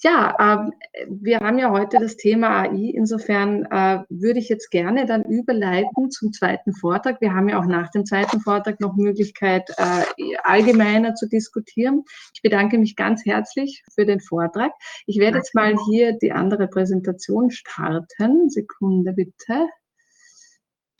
Ja, 0.00 0.36
ähm, 0.38 0.72
wir 1.08 1.40
haben 1.40 1.58
ja 1.58 1.72
heute 1.72 1.98
das 1.98 2.16
Thema 2.16 2.62
AI. 2.62 2.92
Insofern 2.94 3.64
äh, 3.64 4.04
würde 4.08 4.38
ich 4.38 4.48
jetzt 4.48 4.70
gerne 4.70 5.06
dann 5.06 5.24
überleiten 5.24 6.12
zum 6.12 6.32
zweiten 6.32 6.72
Vortrag. 6.72 7.20
Wir 7.20 7.34
haben 7.34 7.48
ja 7.48 7.58
auch 7.58 7.66
nach 7.66 7.90
dem 7.90 8.06
zweiten 8.06 8.40
Vortrag 8.40 8.78
noch 8.78 8.94
Möglichkeit, 8.94 9.68
äh, 9.76 10.36
allgemeiner 10.44 11.16
zu 11.16 11.28
diskutieren. 11.28 12.04
Ich 12.32 12.42
bedanke 12.42 12.78
mich 12.78 12.94
ganz 12.94 13.24
herzlich 13.26 13.82
für 13.92 14.06
den 14.06 14.20
Vortrag. 14.20 14.70
Ich 15.06 15.18
werde 15.18 15.38
jetzt 15.38 15.56
mal 15.56 15.74
hier 15.88 16.12
die 16.12 16.30
andere 16.30 16.68
Präsentation 16.68 17.50
starten. 17.50 18.50
Sekunde 18.50 19.12
bitte. 19.14 19.66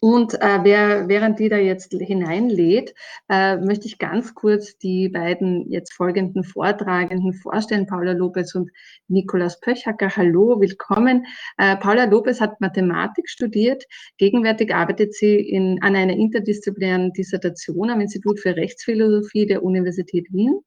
Und 0.01 0.35
äh, 0.41 0.61
wer, 0.63 1.09
während 1.09 1.41
die 1.41 1.49
da 1.49 1.57
jetzt 1.57 1.93
hineinlädt, 1.93 2.95
äh, 3.29 3.57
möchte 3.57 3.87
ich 3.87 3.99
ganz 3.99 4.33
kurz 4.33 4.79
die 4.79 5.09
beiden 5.09 5.69
jetzt 5.69 5.93
folgenden 5.93 6.45
Vortragenden 6.45 7.33
vorstellen, 7.33 7.87
Paula 7.87 8.13
Lopez 8.13 8.55
und 8.55 8.71
Nikolaus 9.09 9.59
Pöchacker. 9.59 10.15
Hallo, 10.17 10.61
willkommen. 10.61 11.27
Äh, 11.57 11.77
Paula 11.79 12.05
Lopez 12.05 12.41
hat 12.41 12.61
Mathematik 12.61 13.29
studiert. 13.29 13.85
Gegenwärtig 14.19 14.73
arbeitet 14.73 15.15
sie 15.15 15.35
in, 15.35 15.83
an 15.83 15.97
einer 15.97 16.15
interdisziplinären 16.15 17.13
Dissertation 17.13 17.91
am 17.91 18.01
Institut 18.01 18.39
für 18.39 18.55
Rechtsphilosophie 18.55 19.47
der 19.47 19.65
Universität 19.65 20.29
Wien 20.33 20.61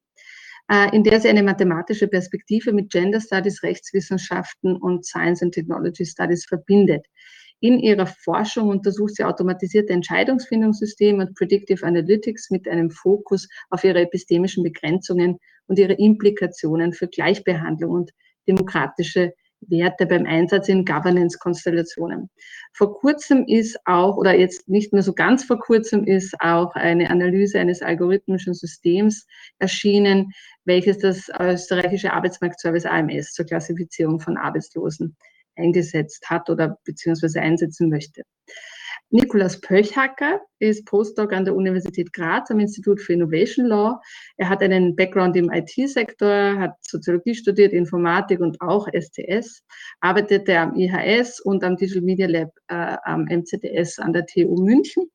äh, 0.69 0.93
in 0.93 1.05
der 1.05 1.21
sie 1.21 1.29
eine 1.29 1.43
mathematische 1.43 2.09
Perspektive 2.09 2.73
mit 2.73 2.91
Gender 2.91 3.21
Studies, 3.21 3.63
Rechtswissenschaften 3.63 4.75
und 4.75 5.05
Science 5.05 5.41
and 5.41 5.53
Technology 5.53 6.05
Studies 6.05 6.45
verbindet. 6.45 7.05
In 7.63 7.77
ihrer 7.77 8.07
Forschung 8.07 8.69
untersucht 8.69 9.15
sie 9.15 9.23
automatisierte 9.23 9.93
Entscheidungsfindungssysteme 9.93 11.27
und 11.27 11.35
Predictive 11.35 11.85
Analytics 11.85 12.49
mit 12.49 12.67
einem 12.67 12.89
Fokus 12.89 13.47
auf 13.69 13.83
ihre 13.83 14.01
epistemischen 14.01 14.63
Begrenzungen 14.63 15.37
und 15.67 15.77
ihre 15.77 15.93
Implikationen 15.93 16.91
für 16.91 17.07
Gleichbehandlung 17.07 17.91
und 17.91 18.11
demokratische 18.47 19.33
Werte 19.67 20.07
beim 20.07 20.25
Einsatz 20.25 20.69
in 20.69 20.85
Governance-Konstellationen. 20.85 22.31
Vor 22.73 22.95
kurzem 22.95 23.45
ist 23.45 23.77
auch, 23.85 24.17
oder 24.17 24.35
jetzt 24.35 24.67
nicht 24.67 24.91
mehr 24.91 25.03
so 25.03 25.13
ganz 25.13 25.43
vor 25.43 25.59
kurzem, 25.59 26.03
ist 26.03 26.33
auch 26.39 26.73
eine 26.73 27.11
Analyse 27.11 27.59
eines 27.59 27.83
algorithmischen 27.83 28.55
Systems 28.55 29.27
erschienen, 29.59 30.31
welches 30.65 30.97
das 30.97 31.29
österreichische 31.39 32.11
Arbeitsmarktservice 32.11 32.87
AMS 32.87 33.33
zur 33.33 33.45
Klassifizierung 33.45 34.19
von 34.19 34.35
Arbeitslosen 34.35 35.15
eingesetzt 35.61 36.29
hat 36.29 36.49
oder 36.49 36.77
beziehungsweise 36.83 37.41
einsetzen 37.41 37.89
möchte. 37.89 38.23
Nikolaus 39.13 39.59
Pölchacker 39.59 40.39
ist 40.59 40.85
Postdoc 40.85 41.33
an 41.33 41.43
der 41.43 41.53
Universität 41.53 42.13
Graz 42.13 42.49
am 42.49 42.61
Institut 42.61 43.01
für 43.01 43.11
Innovation 43.11 43.65
Law. 43.65 43.99
Er 44.37 44.47
hat 44.47 44.63
einen 44.63 44.95
Background 44.95 45.35
im 45.35 45.51
IT-Sektor, 45.51 46.57
hat 46.57 46.75
Soziologie 46.81 47.35
studiert, 47.35 47.73
Informatik 47.73 48.39
und 48.39 48.61
auch 48.61 48.87
STS, 48.87 49.63
arbeitete 49.99 50.57
am 50.57 50.75
IHS 50.75 51.41
und 51.41 51.61
am 51.65 51.75
Digital 51.75 52.03
Media 52.03 52.27
Lab 52.27 52.51
äh, 52.69 52.95
am 53.03 53.25
MZDS 53.25 53.99
an 53.99 54.13
der 54.13 54.25
TU 54.25 54.55
München 54.63 55.11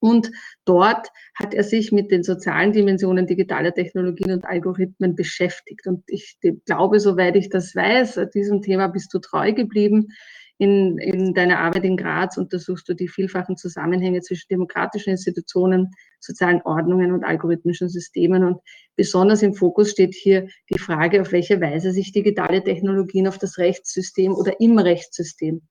und 0.00 0.30
dort 0.64 1.08
hat 1.34 1.54
er 1.54 1.62
sich 1.62 1.92
mit 1.92 2.10
den 2.10 2.22
sozialen 2.22 2.72
Dimensionen 2.72 3.26
digitaler 3.26 3.72
Technologien 3.72 4.32
und 4.32 4.44
Algorithmen 4.46 5.14
beschäftigt. 5.14 5.86
Und 5.86 6.02
ich 6.06 6.38
glaube, 6.64 7.00
soweit 7.00 7.36
ich 7.36 7.50
das 7.50 7.76
weiß, 7.76 8.18
diesem 8.34 8.62
Thema 8.62 8.88
bist 8.88 9.12
du 9.14 9.18
treu 9.18 9.52
geblieben. 9.52 10.08
In, 10.56 10.98
in 10.98 11.32
deiner 11.32 11.58
Arbeit 11.58 11.84
in 11.84 11.96
Graz 11.96 12.36
untersuchst 12.36 12.86
du 12.86 12.92
die 12.92 13.08
vielfachen 13.08 13.56
Zusammenhänge 13.56 14.20
zwischen 14.20 14.48
demokratischen 14.50 15.10
Institutionen, 15.10 15.90
sozialen 16.18 16.60
Ordnungen 16.62 17.12
und 17.12 17.24
algorithmischen 17.24 17.88
Systemen. 17.88 18.44
Und 18.44 18.60
besonders 18.94 19.42
im 19.42 19.54
Fokus 19.54 19.90
steht 19.90 20.14
hier 20.14 20.48
die 20.70 20.78
Frage, 20.78 21.22
auf 21.22 21.32
welche 21.32 21.62
Weise 21.62 21.92
sich 21.92 22.12
digitale 22.12 22.62
Technologien 22.62 23.26
auf 23.26 23.38
das 23.38 23.56
Rechtssystem 23.56 24.34
oder 24.34 24.60
im 24.60 24.78
Rechtssystem 24.78 25.62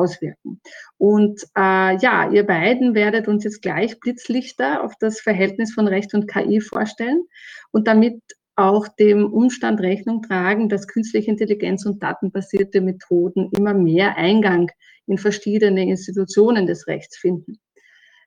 auswirken. 0.00 0.60
Und 0.98 1.42
äh, 1.56 1.96
ja, 1.98 2.30
ihr 2.30 2.44
beiden 2.46 2.94
werdet 2.94 3.28
uns 3.28 3.44
jetzt 3.44 3.62
gleich 3.62 4.00
Blitzlichter 4.00 4.82
auf 4.82 4.94
das 4.98 5.20
Verhältnis 5.20 5.72
von 5.72 5.86
Recht 5.86 6.14
und 6.14 6.26
KI 6.26 6.60
vorstellen 6.60 7.24
und 7.70 7.86
damit 7.86 8.20
auch 8.56 8.88
dem 8.88 9.32
Umstand 9.32 9.80
Rechnung 9.80 10.22
tragen, 10.22 10.68
dass 10.68 10.88
künstliche 10.88 11.30
Intelligenz 11.30 11.86
und 11.86 12.02
datenbasierte 12.02 12.80
Methoden 12.80 13.50
immer 13.56 13.74
mehr 13.74 14.16
Eingang 14.16 14.70
in 15.06 15.18
verschiedene 15.18 15.88
Institutionen 15.88 16.66
des 16.66 16.86
Rechts 16.86 17.16
finden. 17.16 17.58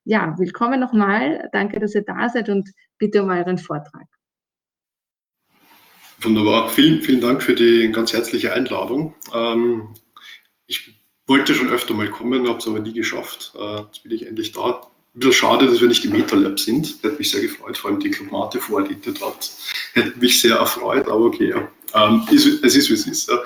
Ja, 0.06 0.36
willkommen 0.38 0.80
nochmal. 0.80 1.50
Danke, 1.54 1.80
dass 1.80 1.96
ihr 1.96 2.04
da 2.04 2.30
seid 2.30 2.50
und 2.50 2.70
bitte 2.98 3.24
um 3.24 3.30
euren 3.30 3.58
Vortrag. 3.58 4.08
Wunderbar. 6.24 6.70
Vielen, 6.70 7.02
vielen 7.02 7.22
Dank 7.22 7.44
für 7.44 7.54
die 7.54 7.92
ganz 7.92 8.14
herzliche 8.14 8.54
Einladung. 8.54 9.14
Ähm, 9.34 9.94
ich 10.68 11.03
wollte 11.28 11.56
schon 11.56 11.70
öfter 11.70 11.94
mal 11.94 12.10
kommen, 12.10 12.48
habe 12.48 12.60
es 12.60 12.68
aber 12.68 12.80
nie 12.80 12.94
geschafft. 12.94 13.54
Äh, 13.58 13.82
jetzt 13.82 14.04
bin 14.04 14.12
ich 14.12 14.28
endlich 14.28 14.52
da. 14.52 14.82
Ein 15.16 15.20
bisschen 15.20 15.34
schade, 15.34 15.68
dass 15.68 15.80
wir 15.80 15.88
nicht 15.88 16.04
im 16.06 16.12
MetaLab 16.12 16.60
sind. 16.60 16.98
Hätte 17.04 17.18
mich 17.18 17.30
sehr 17.30 17.42
gefreut, 17.42 17.78
vor 17.78 17.92
allem 17.92 18.00
die 18.00 18.10
Club 18.10 18.54
vorliegt 18.62 19.08
dort. 19.22 19.52
Hätte 19.94 20.18
mich 20.20 20.42
sehr 20.42 20.58
erfreut, 20.58 21.08
aber 21.08 21.26
okay, 21.26 21.50
ja. 21.50 21.68
Ähm, 21.94 22.28
es 22.34 22.46
ist, 22.46 22.90
wie 22.90 22.94
es 22.94 23.08
ist. 23.08 23.30
Ja, 23.30 23.44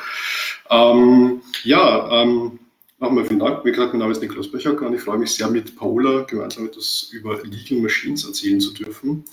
ähm, 0.70 1.42
ja 1.63 2.22
ähm, 2.22 2.60
nochmal 3.00 3.26
vielen 3.26 3.40
Dank. 3.40 3.66
Wie 3.66 3.72
gesagt, 3.72 3.94
mein 3.94 4.00
Name 4.00 4.13
ist 4.13 4.22
Niklas 4.22 4.50
Böchacker 4.50 4.88
und 4.88 4.94
ich 4.94 5.02
freue 5.02 5.18
mich 5.18 5.32
sehr, 5.32 5.50
mit 5.50 5.76
Paola 5.76 6.22
gemeinsam 6.22 6.68
etwas 6.68 7.10
über 7.12 7.42
Legal 7.44 7.80
Machines 7.80 8.26
erzählen 8.26 8.62
zu 8.62 8.74
dürfen. 8.74 9.26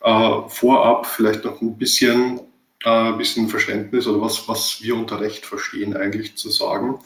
Äh, 0.00 0.48
vorab 0.48 1.06
vielleicht 1.06 1.44
noch 1.44 1.60
ein 1.60 1.76
bisschen, 1.76 2.40
ein 2.84 3.18
bisschen 3.18 3.48
Verständnis 3.48 4.06
oder 4.06 4.20
was, 4.20 4.48
was 4.48 4.82
wir 4.82 4.96
unter 4.96 5.20
Recht 5.20 5.46
verstehen, 5.46 5.96
eigentlich 5.96 6.36
zu 6.36 6.50
sagen. 6.50 6.98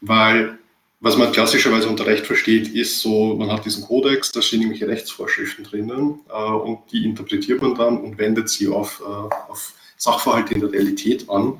Weil 0.00 0.58
was 1.00 1.16
man 1.16 1.32
klassischerweise 1.32 1.88
unter 1.88 2.04
Recht 2.04 2.26
versteht, 2.26 2.68
ist 2.68 3.00
so, 3.00 3.34
man 3.34 3.50
hat 3.50 3.64
diesen 3.64 3.84
Kodex, 3.84 4.32
da 4.32 4.42
stehen 4.42 4.60
irgendwelche 4.60 4.88
Rechtsvorschriften 4.88 5.64
drinnen 5.64 6.20
äh, 6.28 6.52
und 6.52 6.80
die 6.92 7.04
interpretiert 7.04 7.62
man 7.62 7.74
dann 7.74 7.98
und 7.98 8.18
wendet 8.18 8.50
sie 8.50 8.68
auf, 8.68 9.00
äh, 9.00 9.50
auf 9.50 9.72
Sachverhalte 9.96 10.54
in 10.54 10.60
der 10.60 10.72
Realität 10.72 11.28
an. 11.30 11.58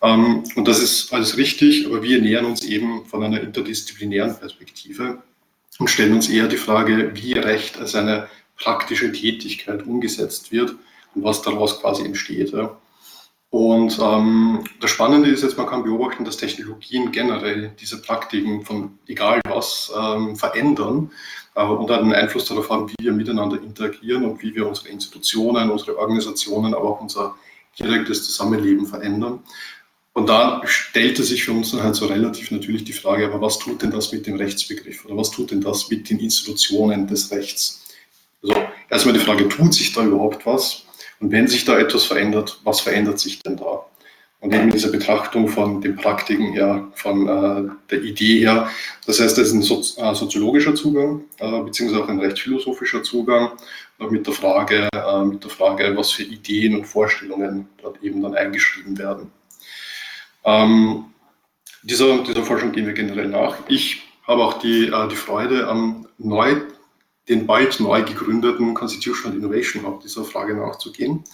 Ähm, 0.00 0.44
und 0.54 0.66
das 0.68 0.78
ist 0.78 1.12
alles 1.12 1.36
richtig, 1.36 1.86
aber 1.86 2.02
wir 2.02 2.20
nähern 2.20 2.46
uns 2.46 2.64
eben 2.64 3.04
von 3.04 3.22
einer 3.22 3.42
interdisziplinären 3.42 4.38
Perspektive 4.38 5.22
und 5.78 5.88
stellen 5.88 6.14
uns 6.14 6.30
eher 6.30 6.48
die 6.48 6.56
Frage, 6.56 7.10
wie 7.14 7.34
Recht 7.34 7.78
als 7.78 7.94
eine 7.94 8.28
praktische 8.56 9.12
Tätigkeit 9.12 9.86
umgesetzt 9.86 10.50
wird 10.50 10.76
was 11.16 11.42
daraus 11.42 11.80
quasi 11.80 12.04
entsteht. 12.04 12.52
Ja. 12.52 12.76
Und 13.50 13.98
ähm, 14.02 14.64
das 14.80 14.90
Spannende 14.90 15.30
ist 15.30 15.42
jetzt, 15.42 15.56
man 15.56 15.66
kann 15.66 15.84
beobachten, 15.84 16.24
dass 16.24 16.36
Technologien 16.36 17.12
generell 17.12 17.72
diese 17.80 18.02
Praktiken 18.02 18.64
von 18.64 18.98
egal 19.06 19.40
was 19.48 19.92
ähm, 19.96 20.36
verändern 20.36 21.10
äh, 21.54 21.64
und 21.64 21.90
einen 21.90 22.12
Einfluss 22.12 22.46
darauf 22.46 22.68
haben, 22.70 22.88
wie 22.90 23.04
wir 23.04 23.12
miteinander 23.12 23.60
interagieren 23.62 24.24
und 24.24 24.42
wie 24.42 24.54
wir 24.54 24.66
unsere 24.68 24.88
Institutionen, 24.88 25.70
unsere 25.70 25.96
Organisationen, 25.96 26.74
aber 26.74 26.84
auch 26.84 27.00
unser 27.00 27.34
direktes 27.78 28.24
Zusammenleben 28.24 28.86
verändern. 28.86 29.40
Und 30.12 30.28
da 30.30 30.62
stellte 30.64 31.22
sich 31.22 31.44
für 31.44 31.52
uns 31.52 31.72
dann 31.72 31.82
halt 31.82 31.94
so 31.94 32.06
relativ 32.06 32.50
natürlich 32.50 32.84
die 32.84 32.94
Frage, 32.94 33.26
aber 33.26 33.40
was 33.40 33.58
tut 33.58 33.82
denn 33.82 33.90
das 33.90 34.12
mit 34.12 34.26
dem 34.26 34.36
Rechtsbegriff 34.36 35.04
oder 35.04 35.16
was 35.16 35.30
tut 35.30 35.50
denn 35.50 35.60
das 35.60 35.90
mit 35.90 36.08
den 36.08 36.18
Institutionen 36.18 37.06
des 37.06 37.30
Rechts? 37.30 37.84
Also 38.42 38.54
erstmal 38.88 39.12
die 39.12 39.20
Frage, 39.20 39.46
tut 39.48 39.74
sich 39.74 39.92
da 39.92 40.04
überhaupt 40.04 40.46
was? 40.46 40.85
Und 41.20 41.32
wenn 41.32 41.46
sich 41.46 41.64
da 41.64 41.78
etwas 41.78 42.04
verändert, 42.04 42.60
was 42.64 42.80
verändert 42.80 43.18
sich 43.18 43.42
denn 43.42 43.56
da? 43.56 43.84
Und 44.40 44.54
eben 44.54 44.70
diese 44.70 44.92
Betrachtung 44.92 45.48
von 45.48 45.80
den 45.80 45.96
Praktiken 45.96 46.52
her, 46.52 46.86
von 46.94 47.26
äh, 47.26 47.70
der 47.90 48.02
Idee 48.02 48.40
her, 48.40 48.68
das 49.06 49.18
heißt, 49.18 49.36
das 49.38 49.48
ist 49.48 49.54
ein 49.54 49.62
Sozi 49.62 50.00
äh, 50.00 50.14
soziologischer 50.14 50.74
Zugang, 50.74 51.22
äh, 51.38 51.60
beziehungsweise 51.62 52.04
auch 52.04 52.08
ein 52.08 52.20
rechtsphilosophischer 52.20 53.02
Zugang, 53.02 53.52
mit 53.98 54.26
der 54.26 54.34
Frage, 54.34 54.88
äh, 54.92 55.24
mit 55.24 55.42
der 55.42 55.50
Frage, 55.50 55.96
was 55.96 56.12
für 56.12 56.22
Ideen 56.22 56.76
und 56.76 56.84
Vorstellungen 56.84 57.68
dort 57.80 58.02
eben 58.02 58.22
dann 58.22 58.34
eingeschrieben 58.34 58.98
werden. 58.98 59.32
Ähm, 60.44 61.06
dieser, 61.82 62.18
dieser 62.18 62.44
Forschung 62.44 62.72
gehen 62.72 62.86
wir 62.86 62.92
generell 62.92 63.28
nach. 63.28 63.56
Ich 63.68 64.02
habe 64.26 64.44
auch 64.44 64.58
die, 64.58 64.88
äh, 64.88 65.08
die 65.08 65.16
Freude 65.16 65.66
am 65.66 66.06
neu 66.18 66.56
den 67.28 67.46
bald 67.46 67.80
neu 67.80 68.02
gegründeten 68.02 68.74
Constitutional 68.74 69.36
Innovation 69.36 69.84
Hub 69.84 70.00
dieser 70.00 70.24
Frage 70.24 70.54
nachzugehen. 70.54 71.24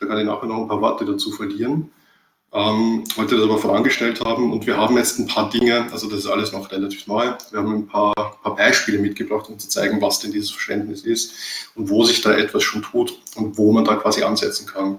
Da 0.00 0.06
kann 0.06 0.18
ich 0.18 0.24
nachher 0.24 0.46
noch 0.46 0.62
ein 0.62 0.68
paar 0.68 0.80
Worte 0.80 1.04
dazu 1.04 1.30
verlieren. 1.30 1.90
Ähm, 2.52 3.04
wollte 3.16 3.36
das 3.36 3.44
aber 3.44 3.58
vorangestellt 3.58 4.24
haben 4.24 4.52
und 4.52 4.66
wir 4.66 4.76
haben 4.76 4.96
jetzt 4.96 5.18
ein 5.18 5.26
paar 5.26 5.50
Dinge, 5.50 5.92
also 5.92 6.08
das 6.08 6.20
ist 6.20 6.26
alles 6.26 6.52
noch 6.52 6.70
relativ 6.70 7.06
neu. 7.06 7.32
Wir 7.50 7.58
haben 7.58 7.74
ein 7.74 7.86
paar, 7.86 8.14
paar 8.14 8.56
Beispiele 8.56 8.98
mitgebracht, 8.98 9.48
um 9.48 9.58
zu 9.58 9.68
zeigen, 9.68 10.00
was 10.00 10.20
denn 10.20 10.32
dieses 10.32 10.52
Verständnis 10.52 11.02
ist 11.02 11.34
und 11.74 11.90
wo 11.90 12.04
sich 12.04 12.22
da 12.22 12.32
etwas 12.32 12.62
schon 12.62 12.82
tut 12.82 13.20
und 13.34 13.58
wo 13.58 13.72
man 13.72 13.84
da 13.84 13.96
quasi 13.96 14.22
ansetzen 14.22 14.66
kann. 14.66 14.98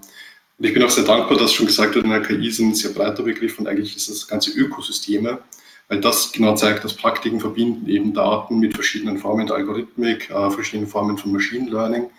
Und 0.57 0.65
ich 0.65 0.73
bin 0.73 0.83
auch 0.83 0.89
sehr 0.89 1.05
dankbar, 1.05 1.37
dass 1.37 1.53
schon 1.53 1.67
gesagt 1.67 1.95
wird, 1.95 2.05
in 2.05 2.11
der 2.11 2.21
KI 2.21 2.47
ist 2.47 2.59
ein 2.59 2.75
sehr 2.75 2.91
breiter 2.91 3.23
Begriff 3.23 3.57
und 3.57 3.67
eigentlich 3.67 3.95
ist 3.95 4.09
das 4.09 4.27
ganze 4.27 4.51
Ökosysteme, 4.51 5.39
weil 5.89 6.01
das 6.01 6.31
genau 6.31 6.55
zeigt, 6.55 6.83
dass 6.83 6.93
Praktiken 6.93 7.39
verbinden 7.39 7.87
eben 7.87 8.13
Daten 8.13 8.59
mit 8.59 8.73
verschiedenen 8.73 9.17
Formen 9.17 9.47
der 9.47 9.55
Algorithmik, 9.55 10.29
äh, 10.29 10.51
verschiedenen 10.51 10.89
Formen 10.89 11.17
von 11.17 11.31
Machine 11.31 11.69
Learning, 11.69 12.09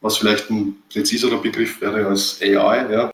was 0.00 0.16
vielleicht 0.16 0.50
ein 0.50 0.76
präziserer 0.90 1.38
Begriff 1.38 1.80
wäre 1.80 2.06
als 2.06 2.40
AI. 2.40 2.92
Ja. 2.92 3.12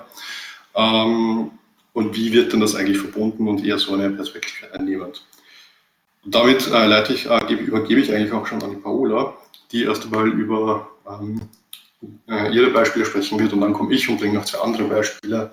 Ähm, 0.74 1.50
und 1.92 2.16
wie 2.16 2.33
wird 2.33 2.53
denn 2.53 2.61
das 2.61 2.74
eigentlich 2.74 2.98
verbunden 2.98 3.48
und 3.48 3.64
eher 3.64 3.79
so 3.79 3.94
eine 3.94 4.11
Perspektive 4.11 4.72
einnehmend. 4.74 5.24
Und 6.24 6.35
damit 6.35 6.66
äh, 6.66 6.87
leite 6.87 7.12
ich, 7.12 7.27
äh, 7.27 7.55
übergebe 7.55 8.00
ich 8.00 8.12
eigentlich 8.12 8.33
auch 8.33 8.46
schon 8.46 8.62
an 8.62 8.70
die 8.70 8.77
Paola, 8.77 9.37
die 9.70 9.85
erst 9.85 10.05
einmal 10.05 10.29
über 10.29 10.88
ähm, 11.09 11.42
äh, 12.29 12.53
ihre 12.53 12.70
Beispiele 12.70 13.05
sprechen 13.05 13.38
wird 13.38 13.53
und 13.53 13.61
dann 13.61 13.72
komme 13.72 13.94
ich 13.94 14.09
und 14.09 14.18
bringe 14.18 14.35
noch 14.35 14.44
zwei 14.44 14.59
andere 14.59 14.85
Beispiele 14.85 15.53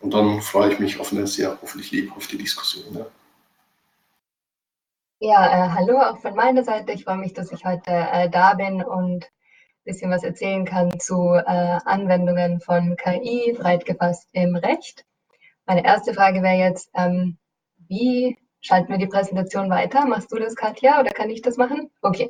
und 0.00 0.14
dann 0.14 0.40
freue 0.42 0.72
ich 0.72 0.78
mich 0.78 1.00
auf 1.00 1.12
eine 1.12 1.26
sehr 1.26 1.58
hoffentlich 1.60 1.90
lebhafte 1.90 2.36
Diskussion. 2.36 2.84
Ja. 2.94 3.06
Ja, 5.20 5.46
äh, 5.46 5.70
hallo 5.70 5.98
auch 6.00 6.18
von 6.18 6.34
meiner 6.34 6.64
Seite. 6.64 6.92
Ich 6.92 7.04
freue 7.04 7.16
mich, 7.16 7.32
dass 7.32 7.52
ich 7.52 7.64
heute 7.64 7.90
äh, 7.90 8.28
da 8.28 8.54
bin 8.54 8.82
und 8.82 9.24
ein 9.24 9.84
bisschen 9.84 10.10
was 10.10 10.24
erzählen 10.24 10.64
kann 10.64 10.98
zu 10.98 11.34
äh, 11.34 11.78
Anwendungen 11.84 12.60
von 12.60 12.96
KI, 12.96 13.54
breit 13.56 13.84
gefasst 13.86 14.28
im 14.32 14.56
Recht. 14.56 15.04
Meine 15.66 15.84
erste 15.84 16.14
Frage 16.14 16.42
wäre 16.42 16.56
jetzt, 16.56 16.90
ähm, 16.94 17.38
wie 17.88 18.36
schalten 18.60 18.90
wir 18.90 18.98
die 18.98 19.06
Präsentation 19.06 19.70
weiter? 19.70 20.04
Machst 20.06 20.32
du 20.32 20.36
das, 20.36 20.56
Katja, 20.56 21.00
oder 21.00 21.10
kann 21.10 21.30
ich 21.30 21.42
das 21.42 21.56
machen? 21.56 21.90
Okay, 22.02 22.28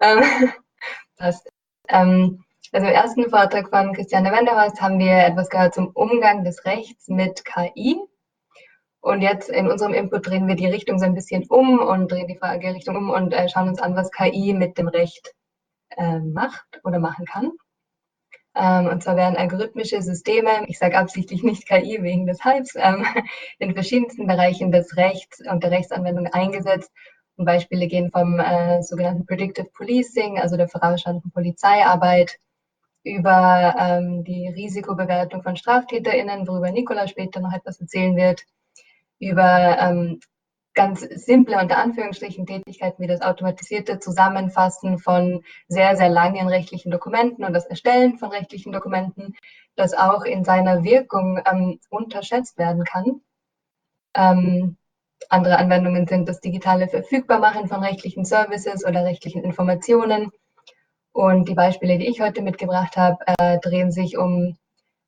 ähm, 0.00 0.22
passt. 1.18 1.48
Ähm, 1.88 2.44
also 2.72 2.86
im 2.86 2.94
ersten 2.94 3.28
Vortrag 3.30 3.68
von 3.68 3.92
Christiane 3.92 4.32
Wenderhorst 4.32 4.80
haben 4.80 4.98
wir 4.98 5.12
etwas 5.12 5.50
gehört 5.50 5.74
zum 5.74 5.88
Umgang 5.88 6.44
des 6.44 6.64
Rechts 6.64 7.08
mit 7.08 7.44
KI. 7.44 8.00
Und 9.02 9.20
jetzt 9.20 9.48
in 9.50 9.68
unserem 9.68 9.94
Input 9.94 10.28
drehen 10.28 10.46
wir 10.46 10.54
die 10.54 10.68
Richtung 10.68 11.00
so 11.00 11.04
ein 11.04 11.14
bisschen 11.14 11.44
um 11.48 11.80
und 11.80 12.12
drehen 12.12 12.28
die 12.28 12.38
Fragerichtung 12.38 12.96
um 12.96 13.10
und 13.10 13.34
äh, 13.34 13.48
schauen 13.48 13.68
uns 13.68 13.80
an, 13.80 13.96
was 13.96 14.12
KI 14.12 14.54
mit 14.54 14.78
dem 14.78 14.86
Recht 14.86 15.34
äh, 15.96 16.20
macht 16.20 16.80
oder 16.84 17.00
machen 17.00 17.26
kann. 17.26 17.50
Ähm, 18.54 18.86
und 18.86 19.02
zwar 19.02 19.16
werden 19.16 19.36
algorithmische 19.36 20.00
Systeme, 20.02 20.68
ich 20.68 20.78
sage 20.78 20.96
absichtlich 20.96 21.42
nicht 21.42 21.66
KI 21.66 21.98
wegen 22.00 22.26
des 22.26 22.44
Hypes, 22.44 22.76
ähm, 22.76 23.04
in 23.58 23.74
verschiedensten 23.74 24.28
Bereichen 24.28 24.70
des 24.70 24.96
Rechts 24.96 25.40
und 25.50 25.64
der 25.64 25.72
Rechtsanwendung 25.72 26.28
eingesetzt. 26.28 26.92
Und 27.34 27.46
Beispiele 27.46 27.88
gehen 27.88 28.12
vom 28.12 28.38
äh, 28.38 28.82
sogenannten 28.82 29.26
Predictive 29.26 29.68
Policing, 29.74 30.38
also 30.38 30.56
der 30.56 30.68
vorausschauenden 30.68 31.32
Polizeiarbeit, 31.32 32.38
über 33.02 33.74
ähm, 33.76 34.22
die 34.22 34.46
Risikobewertung 34.46 35.42
von 35.42 35.56
StraftäterInnen, 35.56 36.46
worüber 36.46 36.70
Nicola 36.70 37.08
später 37.08 37.40
noch 37.40 37.52
etwas 37.52 37.80
erzählen 37.80 38.14
wird, 38.14 38.44
über 39.22 39.78
ähm, 39.78 40.20
ganz 40.74 41.00
simple 41.00 41.58
unter 41.58 41.78
Anführungsstrichen 41.78 42.44
Tätigkeiten 42.44 43.02
wie 43.02 43.06
das 43.06 43.20
automatisierte 43.20 44.00
Zusammenfassen 44.00 44.98
von 44.98 45.44
sehr, 45.68 45.96
sehr 45.96 46.08
langen 46.08 46.48
rechtlichen 46.48 46.90
Dokumenten 46.90 47.44
und 47.44 47.52
das 47.52 47.66
Erstellen 47.66 48.18
von 48.18 48.30
rechtlichen 48.30 48.72
Dokumenten, 48.72 49.34
das 49.76 49.94
auch 49.94 50.24
in 50.24 50.44
seiner 50.44 50.82
Wirkung 50.82 51.40
ähm, 51.46 51.78
unterschätzt 51.88 52.58
werden 52.58 52.84
kann. 52.84 53.20
Ähm, 54.14 54.76
andere 55.28 55.56
Anwendungen 55.56 56.08
sind 56.08 56.28
das 56.28 56.40
digitale 56.40 56.88
Verfügbarmachen 56.88 57.68
von 57.68 57.84
rechtlichen 57.84 58.24
Services 58.24 58.84
oder 58.84 59.04
rechtlichen 59.04 59.44
Informationen. 59.44 60.32
Und 61.12 61.48
die 61.48 61.54
Beispiele, 61.54 61.98
die 61.98 62.08
ich 62.08 62.20
heute 62.20 62.42
mitgebracht 62.42 62.96
habe, 62.96 63.18
äh, 63.26 63.58
drehen 63.60 63.92
sich 63.92 64.16
um 64.16 64.56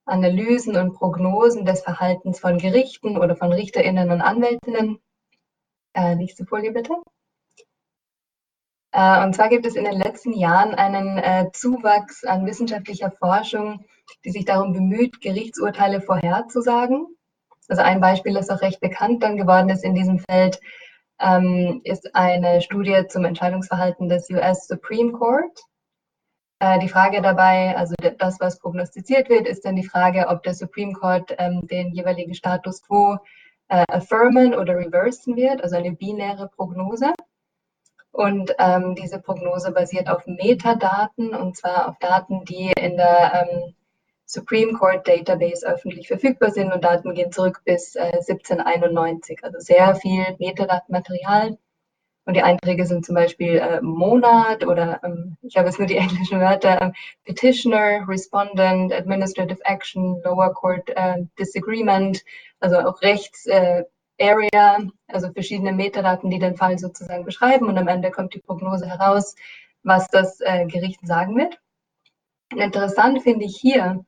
Analysen 0.07 0.77
und 0.77 0.95
Prognosen 0.95 1.65
des 1.65 1.83
Verhaltens 1.83 2.41
von 2.41 2.59
Gerichten 2.59 3.17
oder 3.17 3.37
von 3.37 3.53
Richterinnen 3.53 4.11
und 4.11 4.21
Anwältinnen. 4.21 4.99
Äh, 5.95 6.17
nächste 6.17 6.45
Folie 6.45 6.73
bitte. 6.73 6.95
Äh, 8.93 9.25
und 9.25 9.35
zwar 9.35 9.49
gibt 9.49 9.67
es 9.67 9.77
in 9.77 9.85
den 9.85 9.99
letzten 9.99 10.33
Jahren 10.33 10.75
einen 10.75 11.19
äh, 11.19 11.51
Zuwachs 11.53 12.25
an 12.25 12.47
wissenschaftlicher 12.47 13.11
Forschung, 13.11 13.85
die 14.25 14.31
sich 14.31 14.45
darum 14.45 14.73
bemüht, 14.73 15.21
Gerichtsurteile 15.21 16.01
vorherzusagen. 16.01 17.07
Also 17.69 17.83
ein 17.83 18.01
Beispiel, 18.01 18.35
das 18.35 18.51
auch 18.51 18.61
recht 18.61 18.81
bekannt 18.81 19.23
dann 19.23 19.37
geworden 19.37 19.71
ist 19.71 19.85
in 19.85 19.95
diesem 19.95 20.19
Feld, 20.19 20.61
ähm, 21.19 21.81
ist 21.85 22.15
eine 22.15 22.61
Studie 22.61 23.07
zum 23.09 23.25
Entscheidungsverhalten 23.25 24.09
des 24.09 24.29
US 24.31 24.67
Supreme 24.67 25.13
Court. 25.13 25.61
Äh, 26.65 26.79
die 26.79 26.89
Frage 26.89 27.21
dabei, 27.21 27.77
also 27.77 27.95
das, 28.19 28.41
was 28.41 28.59
prognostiziert 28.59 29.29
wird, 29.29 29.47
ist 29.47 29.67
dann 29.67 29.77
die 29.77 29.87
Frage, 29.87 30.29
ob 30.29 30.43
der 30.45 30.55
Supreme 30.55 30.95
Court 30.95 31.35
ähm, 31.37 31.67
den 31.67 31.93
jeweiligen 31.93 32.33
Status 32.33 32.81
quo 32.83 33.19
äh, 33.69 33.85
affirmen 33.89 34.55
oder 34.55 34.75
reversen 34.75 35.37
wird, 35.37 35.63
also 35.63 35.77
eine 35.77 35.93
binäre 35.93 36.49
Prognose. 36.49 37.13
Und 38.13 38.55
ähm, 38.59 38.95
diese 38.95 39.21
Prognose 39.21 39.73
basiert 39.73 40.09
auf 40.09 40.27
Metadaten 40.27 41.35
und 41.35 41.55
zwar 41.55 41.87
auf 41.87 41.99
Daten, 41.99 42.47
die 42.47 42.73
in 42.81 42.97
der 42.97 43.47
ähm, 43.47 43.75
Supreme 44.25 44.73
Court 44.73 45.07
Database 45.07 45.67
öffentlich 45.67 46.09
verfügbar 46.09 46.51
sind 46.51 46.73
und 46.73 46.83
Daten 46.83 47.13
gehen 47.13 47.31
zurück 47.31 47.61
bis 47.67 47.95
äh, 47.95 48.05
1791. 48.05 49.41
Also 49.43 49.59
sehr 49.59 49.95
viel 49.97 50.25
Metadatenmaterial 50.39 51.59
und 52.27 52.35
die 52.35 52.43
Einträge 52.43 52.87
sind 52.87 53.05
zum 53.05 53.15
Beispiel 53.15 53.59
äh, 53.59 53.81
Monat 53.83 54.67
oder 54.67 55.01
ähm, 55.05 55.37
ich 55.43 55.57
habe 55.57 55.69
jetzt 55.69 55.79
nur 55.79 55.89
die 55.89 55.97
englischen 55.99 56.41
Wörter, 56.41 56.81
äh, 56.81 56.93
Petitioner, 57.25 58.09
Respondent, 58.09 58.93
Administrative 58.93 59.61
Action, 59.65 60.23
Lower 60.25 60.53
Court 60.55 60.91
äh, 60.91 61.25
Disagreement, 61.39 62.25
also 62.61 62.79
auch 62.79 63.01
Rechts 63.03 63.47
äh, 63.47 63.85
Area, 64.21 64.79
also 65.09 65.33
verschiedene 65.33 65.73
Metadaten, 65.73 66.31
die 66.31 66.39
den 66.39 66.57
Fall 66.57 66.79
sozusagen 66.79 67.25
beschreiben 67.25 67.69
und 67.69 67.77
am 67.77 67.89
Ende 67.89 68.11
kommt 68.11 68.35
die 68.35 68.41
Prognose 68.41 68.87
heraus, 68.87 69.35
was 69.83 70.09
das 70.09 70.41
äh, 70.41 70.67
Gericht 70.67 71.01
sagen 71.07 71.37
wird. 71.37 71.59
interessant 72.57 73.23
finde 73.23 73.45
ich 73.45 73.57
hier, 73.57 74.05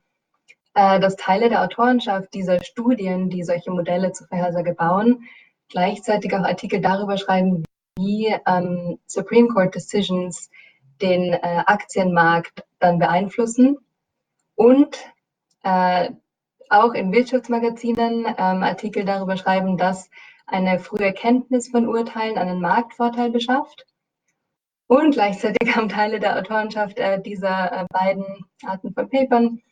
äh, 0.74 1.00
dass 1.00 1.16
Teile 1.16 1.48
der 1.48 1.62
Autorenschaft 1.62 2.32
dieser 2.34 2.62
Studien, 2.62 3.30
die 3.30 3.42
solche 3.42 3.70
Modelle 3.70 4.12
zur 4.12 4.28
Vorhersage 4.28 4.74
bauen, 4.74 5.24
gleichzeitig 5.68 6.32
auch 6.34 6.44
Artikel 6.44 6.80
darüber 6.80 7.18
schreiben, 7.18 7.64
wie 7.98 8.34
ähm, 8.46 8.98
Supreme 9.06 9.48
Court 9.48 9.74
Decisions 9.74 10.50
den 11.00 11.32
äh, 11.32 11.62
Aktienmarkt 11.66 12.64
dann 12.78 12.98
beeinflussen 12.98 13.78
und 14.54 14.96
äh, 15.62 16.10
auch 16.68 16.94
in 16.94 17.12
Wirtschaftsmagazinen 17.12 18.26
ähm, 18.26 18.62
Artikel 18.62 19.04
darüber 19.04 19.36
schreiben, 19.36 19.76
dass 19.76 20.10
eine 20.46 20.78
frühe 20.78 21.12
Kenntnis 21.12 21.68
von 21.68 21.88
Urteilen 21.88 22.38
einen 22.38 22.60
Marktvorteil 22.60 23.30
beschafft. 23.30 23.86
Und 24.86 25.12
gleichzeitig 25.12 25.56
haben 25.76 25.88
Teile 25.88 26.20
der 26.20 26.38
Autorenschaft 26.38 26.98
äh, 26.98 27.20
dieser 27.20 27.72
äh, 27.72 27.84
beiden 27.90 28.24
Arten 28.64 28.92
von 28.94 29.08
Papern 29.10 29.62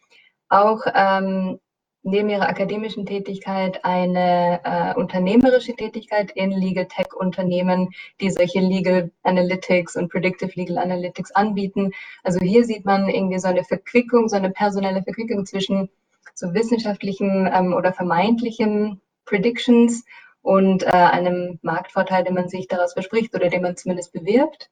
auch 0.49 0.83
ähm, 0.93 1.59
neben 2.05 2.29
ihrer 2.29 2.49
akademischen 2.49 3.07
Tätigkeit 3.07 3.85
eine 3.85 4.61
äh, 4.63 4.95
unternehmerische 4.95 5.75
Tätigkeit 5.75 6.31
in 6.33 6.51
Legal 6.51 6.87
Tech 6.87 7.15
Unternehmen, 7.17 7.91
die 8.21 8.31
solche 8.31 8.61
Legal 8.61 9.11
Analytics 9.23 9.97
und 9.97 10.11
Predictive 10.11 10.53
Legal 10.55 10.79
Analytics 10.79 11.33
anbieten. 11.33 11.93
Also 12.23 12.41
hier 12.41 12.65
sieht 12.65 12.85
man 12.85 13.09
irgendwie 13.09 13.39
so 13.39 13.49
eine 13.49 13.65
Verquickung, 13.65 14.29
so 14.29 14.37
eine 14.37 14.51
personelle 14.51 15.03
Verquickung 15.03 15.47
zwischen 15.47 15.89
so 16.35 16.53
wissenschaftlichen 16.53 17.51
ähm, 17.53 17.73
oder 17.73 17.93
vermeintlichen 17.93 19.01
Predictions 19.25 20.05
und 20.43 20.83
äh, 20.83 20.91
einem 20.91 21.59
Marktvorteil, 21.63 22.23
den 22.23 22.35
man 22.35 22.49
sich 22.49 22.69
daraus 22.69 22.93
verspricht 22.93 23.35
oder 23.35 23.49
den 23.49 23.63
man 23.63 23.77
zumindest 23.77 24.13
bewirbt. 24.13 24.69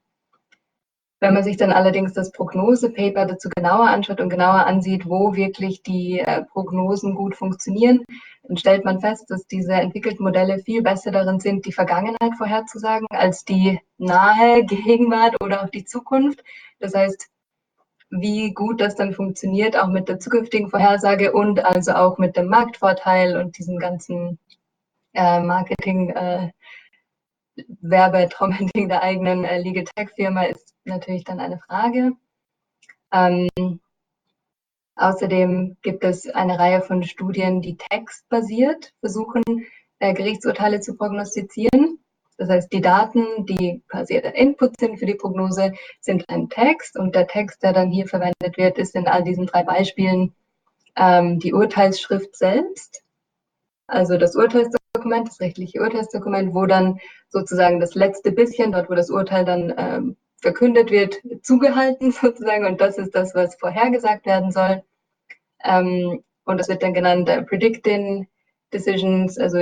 Wenn 1.22 1.35
man 1.35 1.44
sich 1.44 1.56
dann 1.56 1.70
allerdings 1.70 2.14
das 2.14 2.32
Prognosepaper 2.32 3.26
dazu 3.26 3.48
genauer 3.54 3.87
anschaut 3.87 4.20
und 4.20 4.28
genauer 4.28 4.66
ansieht, 4.66 5.08
wo 5.08 5.37
wirklich 5.37 5.85
die 5.85 6.18
äh, 6.18 6.42
Prognosen 6.42 7.14
gut 7.14 7.37
funktionieren, 7.37 8.04
dann 8.42 8.56
stellt 8.56 8.85
man 8.85 9.00
fest, 9.00 9.30
dass 9.30 9.46
diese 9.46 9.74
entwickelten 9.74 10.24
Modelle 10.24 10.58
viel 10.58 10.82
besser 10.82 11.12
darin 11.12 11.38
sind, 11.38 11.64
die 11.64 11.70
Vergangenheit 11.70 12.35
vorherzusagen, 12.37 13.06
als 13.11 13.44
die 13.44 13.78
nahe 13.98 14.64
Gegenwart 14.64 15.40
oder 15.40 15.62
auch 15.62 15.68
die 15.68 15.85
Zukunft. 15.85 16.42
Das 16.80 16.92
heißt, 16.92 17.28
wie 18.11 18.52
gut 18.52 18.80
das 18.80 18.96
dann 18.96 19.14
funktioniert, 19.14 19.78
auch 19.78 19.87
mit 19.87 20.08
der 20.08 20.18
zukünftigen 20.18 20.70
Vorhersage 20.70 21.32
und 21.32 21.64
also 21.64 21.92
auch 21.92 22.18
mit 22.18 22.37
dem 22.37 22.48
Marktvorteil 22.48 23.37
und 23.37 23.58
diesem 23.58 23.78
ganzen 23.78 24.40
äh, 25.14 25.38
Marketing. 25.38 26.11
Äh, 26.11 26.50
Werbetrommelding 27.82 28.88
der 28.88 29.02
eigenen 29.02 29.44
äh, 29.44 29.58
Legal 29.58 29.85
Tech 29.94 30.08
Firma 30.16 30.44
ist 30.44 30.71
natürlich 30.84 31.24
dann 31.24 31.40
eine 31.40 31.58
Frage. 31.58 32.12
Ähm, 33.12 33.48
außerdem 34.96 35.76
gibt 35.82 36.04
es 36.04 36.28
eine 36.28 36.58
Reihe 36.58 36.82
von 36.82 37.02
Studien, 37.02 37.60
die 37.60 37.76
textbasiert 37.76 38.92
versuchen, 39.00 39.42
äh, 39.98 40.14
Gerichtsurteile 40.14 40.80
zu 40.80 40.96
prognostizieren. 40.96 41.98
Das 42.38 42.48
heißt, 42.48 42.72
die 42.72 42.80
Daten, 42.80 43.46
die 43.46 43.83
quasi 43.88 44.20
der 44.20 44.35
Input 44.35 44.80
sind 44.80 44.98
für 44.98 45.06
die 45.06 45.14
Prognose, 45.14 45.72
sind 46.00 46.28
ein 46.28 46.48
Text 46.48 46.98
und 46.98 47.14
der 47.14 47.26
Text, 47.26 47.62
der 47.62 47.72
dann 47.72 47.90
hier 47.90 48.06
verwendet 48.06 48.56
wird, 48.56 48.78
ist 48.78 48.94
in 48.94 49.06
all 49.06 49.22
diesen 49.22 49.46
drei 49.46 49.62
Beispielen 49.62 50.35
ähm, 50.96 51.38
die 51.38 51.52
Urteilsschrift 51.52 52.35
selbst, 52.37 53.02
also 53.87 54.16
das 54.16 54.35
Urteilsdokument, 54.35 55.28
das 55.28 55.40
rechtliche 55.40 55.80
Urteilsdokument, 55.80 56.54
wo 56.54 56.66
dann 56.66 56.98
sozusagen 57.28 57.78
das 57.78 57.94
letzte 57.94 58.33
bisschen, 58.33 58.72
dort 58.72 58.90
wo 58.90 58.94
das 58.94 59.10
Urteil 59.10 59.44
dann 59.44 59.72
ähm, 59.76 60.16
verkündet 60.42 60.90
wird, 60.90 61.22
zugehalten 61.42 62.12
sozusagen. 62.12 62.66
Und 62.66 62.80
das 62.80 62.98
ist 62.98 63.14
das, 63.14 63.34
was 63.34 63.54
vorhergesagt 63.54 64.26
werden 64.26 64.50
soll. 64.52 64.82
Ähm, 65.64 66.22
und 66.44 66.58
das 66.58 66.68
wird 66.68 66.82
dann 66.82 66.92
genannt 66.92 67.28
äh, 67.28 67.42
Predicting 67.42 68.28
Decisions, 68.72 69.38
also 69.38 69.58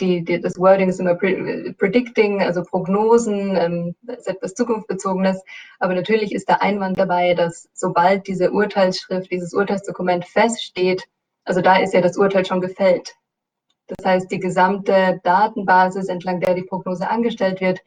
die, 0.00 0.24
die, 0.24 0.40
das 0.40 0.58
Wording 0.58 0.88
ist 0.88 0.98
immer 0.98 1.14
pre 1.14 1.74
Predicting, 1.78 2.42
also 2.42 2.62
Prognosen, 2.62 3.56
ähm, 3.56 3.94
ist 4.08 4.26
etwas 4.26 4.54
Zukunftsbezogenes. 4.54 5.42
Aber 5.78 5.94
natürlich 5.94 6.32
ist 6.32 6.48
der 6.48 6.60
Einwand 6.60 6.98
dabei, 6.98 7.34
dass 7.34 7.68
sobald 7.72 8.26
diese 8.26 8.50
Urteilsschrift, 8.50 9.30
dieses 9.30 9.54
Urteilsdokument 9.54 10.24
feststeht, 10.24 11.04
also 11.44 11.60
da 11.60 11.76
ist 11.76 11.94
ja 11.94 12.00
das 12.00 12.16
Urteil 12.16 12.44
schon 12.44 12.60
gefällt. 12.60 13.14
Das 13.86 14.04
heißt, 14.04 14.30
die 14.30 14.40
gesamte 14.40 15.20
Datenbasis, 15.22 16.08
entlang 16.08 16.40
der 16.40 16.54
die 16.54 16.62
Prognose 16.62 17.08
angestellt 17.08 17.60
wird, 17.60 17.80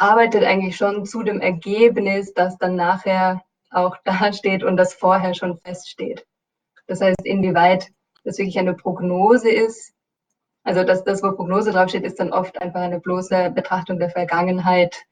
arbeitet 0.00 0.44
eigentlich 0.44 0.76
schon 0.76 1.04
zu 1.04 1.22
dem 1.22 1.40
Ergebnis, 1.40 2.32
das 2.34 2.58
dann 2.58 2.76
nachher 2.76 3.42
auch 3.70 3.96
dasteht 4.04 4.62
und 4.62 4.76
das 4.76 4.94
vorher 4.94 5.34
schon 5.34 5.58
feststeht. 5.58 6.26
Das 6.86 7.00
heißt, 7.00 7.24
inwieweit 7.24 7.88
das 8.24 8.38
wirklich 8.38 8.58
eine 8.58 8.74
Prognose 8.74 9.50
ist, 9.50 9.94
also 10.62 10.84
das, 10.84 11.04
das, 11.04 11.22
wo 11.22 11.32
Prognose 11.32 11.72
draufsteht, 11.72 12.04
ist 12.04 12.20
dann 12.20 12.32
oft 12.32 12.60
einfach 12.60 12.80
eine 12.80 13.00
bloße 13.00 13.50
Betrachtung 13.50 13.98
der 13.98 14.10
Vergangenheit, 14.10 15.04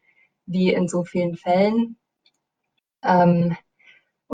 wie 0.47 0.73
in 0.73 0.89
so 0.89 1.05
vielen 1.05 1.37
Fällen. 1.37 1.97
Ähm, 3.03 3.57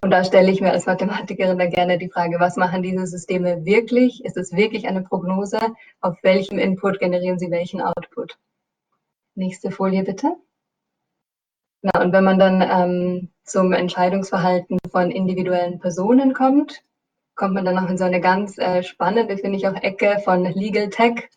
und 0.03 0.11
da 0.11 0.25
stelle 0.25 0.51
ich 0.51 0.61
mir 0.61 0.73
als 0.73 0.87
Mathematikerin 0.87 1.59
dann 1.59 1.71
gerne 1.71 1.99
die 1.99 2.11
Frage, 2.11 2.41
was 2.41 2.57
machen 2.57 2.83
diese 2.83 3.07
Systeme 3.07 3.65
wirklich? 3.65 4.25
Ist 4.25 4.37
es 4.37 4.53
wirklich 4.53 4.89
eine 4.89 5.03
Prognose? 5.03 5.61
Auf 6.01 6.21
welchem 6.23 6.59
Input 6.59 6.99
generieren 6.99 7.39
sie 7.39 7.51
welchen 7.51 7.81
Output? 7.81 8.37
Nächste 9.37 9.71
Folie 9.71 10.03
bitte. 10.03 10.37
Na, 11.87 12.01
und 12.01 12.15
wenn 12.15 12.25
man 12.25 12.39
dann 12.39 12.63
ähm, 12.63 13.29
zum 13.45 13.75
Entscheidungsverhalten 13.75 14.79
von 14.91 15.11
individuellen 15.11 15.81
Personen 15.81 16.33
kommt, 16.33 16.83
kommt 17.35 17.53
man 17.53 17.67
dann 17.67 17.75
noch 17.75 17.91
in 17.91 17.99
so 17.99 18.05
eine 18.05 18.23
ganz 18.23 18.57
äh, 18.57 18.83
spannende, 18.83 19.37
finde 19.37 19.59
ich 19.59 19.69
auch, 19.69 19.75
Ecke 19.75 20.19
von 20.25 20.45
Legal 20.45 20.89
Tech. 20.89 21.29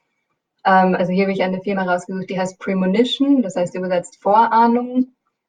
Ähm, 0.64 0.96
also 0.96 1.12
hier 1.12 1.24
habe 1.24 1.34
ich 1.34 1.44
eine 1.44 1.60
Firma 1.60 1.84
rausgesucht, 1.84 2.30
die 2.30 2.40
heißt 2.40 2.60
Premonition, 2.60 3.42
das 3.42 3.58
heißt 3.58 3.76
übersetzt 3.76 4.22
Vorahnung. 4.22 5.08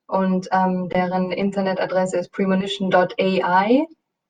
Und 0.08 0.48
ähm, 0.50 0.88
deren 0.88 1.30
Internetadresse 1.30 2.18
ist 2.18 2.32
premonition.ai. 2.32 3.86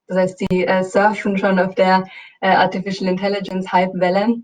Das 0.07 0.19
heißt, 0.19 0.39
sie 0.39 0.67
äh, 0.67 0.85
surfen 0.85 1.39
schon 1.39 1.59
auf 1.59 1.77
der 1.77 2.05
äh, 2.43 2.51
Artificial 2.51 3.09
Intelligence 3.09 3.73
Hype-Welle. 3.73 4.43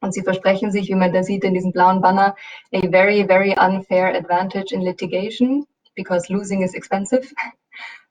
Und 0.00 0.12
sie 0.12 0.22
versprechen 0.22 0.70
sich, 0.70 0.88
wie 0.88 0.94
man 0.94 1.12
da 1.12 1.22
sieht 1.22 1.44
in 1.44 1.54
diesem 1.54 1.72
blauen 1.72 2.00
Banner, 2.00 2.34
a 2.72 2.80
very, 2.88 3.24
very 3.26 3.54
unfair 3.58 4.14
advantage 4.14 4.74
in 4.74 4.82
litigation, 4.82 5.66
because 5.94 6.32
losing 6.32 6.62
is 6.62 6.74
expensive. 6.74 7.32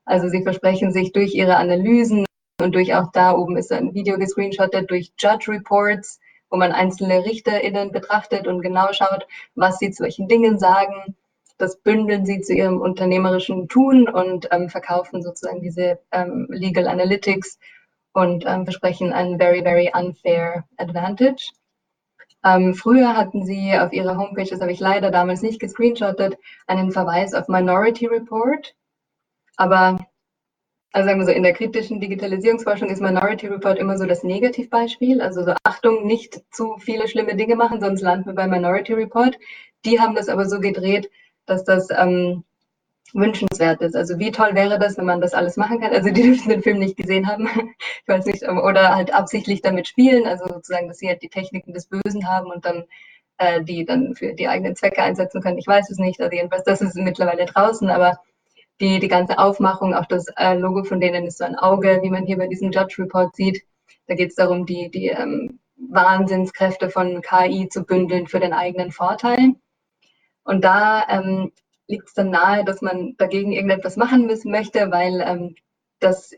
Also 0.08 0.28
sie 0.28 0.44
versprechen 0.44 0.92
sich 0.92 1.14
durch 1.14 1.34
ihre 1.34 1.56
Analysen 1.56 2.28
und 2.62 2.76
durch 2.76 2.94
auch 2.94 3.12
da 3.12 3.36
oben 3.36 3.58
ist 3.58 3.72
ein 3.72 3.96
Video 3.96 4.20
gescreenshottet 4.20 4.90
durch 4.92 5.12
Judge 5.18 5.52
Reports, 5.52 6.20
wo 6.52 6.58
man 6.58 6.72
einzelne 6.72 7.26
RichterInnen 7.26 7.92
betrachtet 7.92 8.48
und 8.48 8.62
genau 8.62 8.94
schaut, 8.94 9.28
was 9.56 9.80
sie 9.80 9.92
zu 9.92 10.04
welchen 10.04 10.28
Dingen 10.28 10.60
sagen. 10.60 11.16
Das 11.58 11.78
bündeln 11.78 12.26
sie 12.26 12.42
zu 12.42 12.54
ihrem 12.54 12.82
unternehmerischen 12.82 13.68
Tun 13.68 14.08
und 14.08 14.48
ähm, 14.52 14.70
verkaufen 14.70 15.24
sozusagen 15.24 15.62
diese 15.62 16.00
ähm, 16.12 16.48
Legal 16.50 16.88
Analytics 16.88 17.58
und 18.14 18.46
ähm, 18.46 18.66
versprechen 18.66 19.12
einen 19.12 19.38
very, 19.38 19.62
very 19.64 19.92
unfair 19.94 20.66
advantage. 20.78 21.52
Ähm, 22.46 22.76
früher 22.76 23.18
hatten 23.18 23.44
sie 23.44 23.74
auf 23.78 23.92
ihrer 23.92 24.18
Homepage, 24.18 24.48
das 24.48 24.62
habe 24.62 24.72
ich 24.72 24.80
leider 24.80 25.10
damals 25.10 25.42
nicht 25.42 25.60
gescreenshottet, 25.60 26.38
einen 26.68 26.92
Verweis 26.92 27.34
auf 27.34 27.48
Minority 27.48 28.06
Report. 28.06 28.76
Aber 29.58 30.06
also 30.92 31.10
sagen 31.10 31.20
wir 31.20 31.26
so, 31.26 31.32
in 31.32 31.44
der 31.44 31.54
kritischen 31.54 32.00
Digitalisierungsforschung 32.00 32.90
ist 32.90 33.02
Minority 33.02 33.48
Report 33.48 33.80
immer 33.80 33.98
so 33.98 34.06
das 34.06 34.24
Negativbeispiel. 34.24 35.22
Also 35.22 35.44
so 35.44 35.54
Achtung, 35.64 36.06
nicht 36.06 36.42
zu 36.52 36.78
viele 36.78 37.08
schlimme 37.08 37.36
Dinge 37.36 37.56
machen, 37.56 37.82
sonst 37.82 38.02
landen 38.02 38.28
wir 38.28 38.34
bei 38.36 38.48
Minority 38.48 38.94
Report. 38.94 39.38
Die 39.84 40.00
haben 40.00 40.16
das 40.16 40.30
aber 40.30 40.46
so 40.46 40.60
gedreht, 40.60 41.10
dass 41.48 41.64
das 41.66 41.90
ähm, 41.92 42.44
wünschenswert 43.16 43.82
ist. 43.82 43.96
Also 43.96 44.20
wie 44.20 44.32
toll 44.32 44.54
wäre 44.54 44.78
das, 44.78 44.98
wenn 44.98 45.06
man 45.06 45.22
das 45.22 45.34
alles 45.34 45.58
machen 45.58 45.80
kann? 45.80 45.94
Also 45.94 46.10
die 46.10 46.22
dürfen 46.22 46.50
den 46.50 46.62
Film 46.62 46.80
nicht 46.80 46.98
gesehen 46.98 47.28
haben, 47.28 47.48
ich 48.04 48.08
weiß 48.08 48.26
nicht, 48.26 48.44
oder 48.48 48.96
halt 48.96 49.14
absichtlich 49.14 49.62
damit 49.62 49.88
spielen, 49.88 50.28
also 50.28 50.46
sozusagen, 50.48 50.88
dass 50.88 51.00
sie 51.00 51.08
halt 51.08 51.22
die 51.22 51.30
Techniken 51.30 51.74
des 51.74 51.88
Bösen 51.88 52.28
haben 52.28 52.52
und 52.52 52.66
dann 52.66 52.84
äh, 53.38 53.64
die 53.64 53.86
dann 53.86 54.16
für 54.16 54.34
die 54.34 54.48
eigenen 54.48 54.76
Zwecke 54.76 55.02
einsetzen 55.02 55.42
können. 55.42 55.58
Ich 55.58 55.68
weiß 55.68 55.90
es 55.90 55.98
nicht, 55.98 56.22
also 56.22 56.36
jedenfalls, 56.36 56.64
das 56.64 56.82
ist 56.82 56.96
mittlerweile 56.96 57.46
draußen, 57.46 57.90
aber 57.90 58.20
die, 58.82 59.00
die 59.00 59.08
ganze 59.08 59.40
Aufmachung, 59.40 59.94
auch 59.94 60.06
das 60.06 60.28
äh, 60.38 60.56
Logo 60.58 60.84
von 60.84 61.00
denen 61.00 61.26
ist 61.26 61.38
so 61.38 61.46
ein 61.46 61.56
Auge, 61.56 62.00
wie 62.02 62.10
man 62.10 62.26
hier 62.26 62.38
bei 62.38 62.48
diesem 62.48 62.72
Judge 62.72 62.96
Report 63.00 63.36
sieht. 63.36 63.64
Da 64.08 64.16
geht 64.16 64.30
es 64.30 64.36
darum, 64.36 64.66
die, 64.66 64.90
die 64.92 65.08
ähm, 65.08 65.60
Wahnsinnskräfte 65.78 66.90
von 66.90 67.22
KI 67.22 67.70
zu 67.70 67.84
bündeln 67.84 68.28
für 68.28 68.40
den 68.40 68.54
eigenen 68.54 68.92
Vorteil. 68.92 69.56
Und 70.44 70.64
da 70.64 71.06
ähm, 71.10 71.52
liegt 71.88 72.08
es 72.08 72.14
dann 72.14 72.30
nahe, 72.30 72.66
dass 72.66 72.82
man 72.82 73.16
dagegen 73.18 73.52
irgendetwas 73.52 73.98
machen 73.98 74.26
müssen 74.26 74.52
möchte, 74.52 74.92
weil 74.92 75.22
ähm, 75.22 75.56
das 76.00 76.32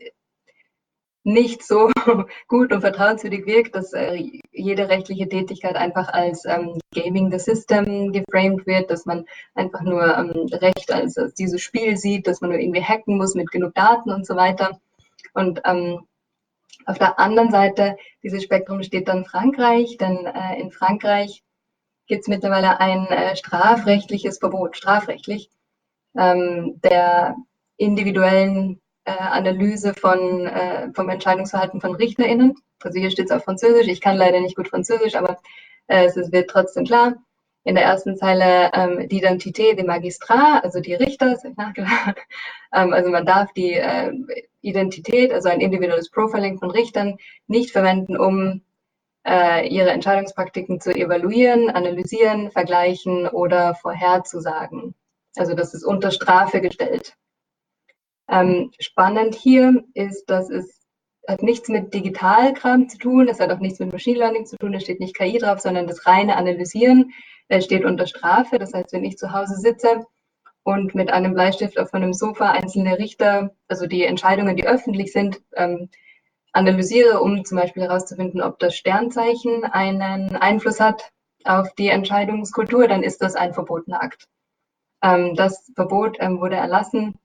nicht 1.28 1.62
so 1.62 1.90
gut 2.48 2.72
und 2.72 2.80
vertrauenswürdig 2.80 3.46
wirkt, 3.46 3.74
dass 3.74 3.92
äh, 3.92 4.40
jede 4.50 4.88
rechtliche 4.88 5.28
Tätigkeit 5.28 5.76
einfach 5.76 6.08
als 6.08 6.44
ähm, 6.46 6.78
Gaming 6.94 7.30
the 7.30 7.38
System 7.38 8.12
geframed 8.12 8.66
wird, 8.66 8.90
dass 8.90 9.04
man 9.04 9.26
einfach 9.54 9.82
nur 9.82 10.16
ähm, 10.16 10.46
Recht 10.52 10.90
als, 10.90 11.18
als, 11.18 11.34
dieses 11.34 11.60
Spiel 11.60 11.96
sieht, 11.96 12.26
dass 12.26 12.40
man 12.40 12.50
nur 12.50 12.58
irgendwie 12.58 12.82
hacken 12.82 13.18
muss 13.18 13.34
mit 13.34 13.50
genug 13.50 13.74
Daten 13.74 14.10
und 14.10 14.26
so 14.26 14.36
weiter. 14.36 14.80
Und 15.34 15.60
ähm, 15.64 16.06
auf 16.86 16.98
der 16.98 17.18
anderen 17.18 17.50
Seite 17.50 17.96
dieses 18.22 18.42
Spektrum 18.42 18.82
steht 18.82 19.08
dann 19.08 19.26
Frankreich, 19.26 19.98
denn 19.98 20.24
äh, 20.24 20.58
in 20.58 20.70
Frankreich 20.70 21.42
gibt 22.08 22.22
es 22.22 22.28
mittlerweile 22.28 22.80
ein 22.80 23.06
äh, 23.06 23.36
strafrechtliches 23.36 24.38
Verbot, 24.38 24.76
strafrechtlich, 24.76 25.50
ähm, 26.16 26.80
der 26.82 27.36
individuellen 27.76 28.80
äh, 29.04 29.12
Analyse 29.12 29.94
von, 29.94 30.46
äh, 30.46 30.90
vom 30.94 31.08
Entscheidungsverhalten 31.08 31.80
von 31.80 31.94
RichterInnen. 31.94 32.54
Also 32.82 32.98
hier 32.98 33.10
steht 33.10 33.26
es 33.26 33.30
auf 33.32 33.44
Französisch. 33.44 33.88
Ich 33.88 34.00
kann 34.00 34.16
leider 34.16 34.40
nicht 34.40 34.56
gut 34.56 34.68
Französisch, 34.68 35.14
aber 35.14 35.38
äh, 35.86 36.06
es 36.06 36.32
wird 36.32 36.50
trotzdem 36.50 36.84
klar. 36.84 37.14
In 37.64 37.74
der 37.74 37.84
ersten 37.84 38.16
Zeile 38.16 38.70
ähm, 38.72 38.98
Identité 38.98 39.74
des 39.74 39.84
Magistrats, 39.84 40.64
also 40.64 40.80
die 40.80 40.94
Richter, 40.94 41.30
das 41.30 41.44
habe 41.44 41.52
ich 41.52 41.56
nachgeladen. 41.56 42.14
Ähm, 42.70 42.92
also 42.92 43.08
man 43.08 43.24
darf 43.24 43.50
die 43.54 43.72
äh, 43.72 44.12
Identität, 44.60 45.32
also 45.32 45.48
ein 45.48 45.62
individuelles 45.62 46.10
Profiling 46.10 46.58
von 46.58 46.70
Richtern, 46.70 47.16
nicht 47.46 47.70
verwenden, 47.70 48.18
um 48.18 48.60
äh, 49.28 49.68
ihre 49.68 49.90
Entscheidungspraktiken 49.90 50.80
zu 50.80 50.90
evaluieren, 50.94 51.68
analysieren, 51.70 52.50
vergleichen 52.50 53.28
oder 53.28 53.74
vorherzusagen. 53.74 54.94
Also 55.36 55.54
das 55.54 55.74
ist 55.74 55.84
unter 55.84 56.10
Strafe 56.10 56.60
gestellt. 56.60 57.14
Ähm, 58.30 58.72
spannend 58.78 59.34
hier 59.34 59.84
ist, 59.94 60.30
dass 60.30 60.50
es 60.50 60.78
hat 61.26 61.42
nichts 61.42 61.68
mit 61.68 61.92
Digitalkram 61.92 62.88
zu 62.88 62.96
tun, 62.96 63.28
es 63.28 63.38
hat 63.38 63.50
auch 63.50 63.58
nichts 63.58 63.78
mit 63.80 63.92
Machine 63.92 64.18
Learning 64.18 64.46
zu 64.46 64.56
tun, 64.56 64.72
da 64.72 64.80
steht 64.80 64.98
nicht 64.98 65.14
KI 65.14 65.36
drauf, 65.36 65.60
sondern 65.60 65.86
das 65.86 66.06
reine 66.06 66.36
Analysieren 66.36 67.12
äh, 67.48 67.60
steht 67.60 67.84
unter 67.84 68.06
Strafe. 68.06 68.58
Das 68.58 68.72
heißt, 68.72 68.94
wenn 68.94 69.04
ich 69.04 69.18
zu 69.18 69.30
Hause 69.32 69.56
sitze 69.56 70.06
und 70.62 70.94
mit 70.94 71.10
einem 71.10 71.34
Bleistift 71.34 71.78
auf 71.78 71.92
einem 71.92 72.14
Sofa 72.14 72.52
einzelne 72.52 72.98
Richter, 72.98 73.54
also 73.68 73.86
die 73.86 74.04
Entscheidungen, 74.04 74.56
die 74.56 74.66
öffentlich 74.66 75.12
sind, 75.12 75.42
ähm, 75.54 75.90
analysiere, 76.52 77.20
um 77.20 77.44
zum 77.44 77.58
Beispiel 77.58 77.84
herauszufinden, 77.84 78.42
ob 78.42 78.58
das 78.58 78.74
Sternzeichen 78.74 79.64
einen 79.64 80.36
Einfluss 80.36 80.80
hat 80.80 81.10
auf 81.44 81.72
die 81.74 81.88
Entscheidungskultur, 81.88 82.88
dann 82.88 83.02
ist 83.02 83.22
das 83.22 83.36
ein 83.36 83.54
verbotener 83.54 84.02
Akt. 84.02 84.28
Ähm, 85.02 85.34
das 85.34 85.70
Verbot 85.74 86.16
ähm, 86.20 86.40
wurde 86.40 86.56
erlassen 86.56 87.18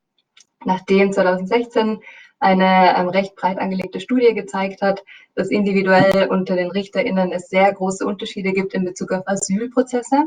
nachdem 0.66 1.12
2016 1.12 2.00
eine 2.40 2.98
ähm, 2.98 3.10
recht 3.10 3.36
breit 3.36 3.58
angelegte 3.58 4.00
Studie 4.00 4.34
gezeigt 4.34 4.82
hat, 4.82 5.04
dass 5.36 5.50
individuell 5.50 6.28
unter 6.30 6.56
den 6.56 6.72
RichterInnen 6.72 7.32
es 7.32 7.50
sehr 7.50 7.72
große 7.72 8.06
Unterschiede 8.06 8.52
gibt 8.52 8.74
in 8.74 8.86
Bezug 8.86 9.12
auf 9.14 9.28
Asylprozesse. 9.28 10.26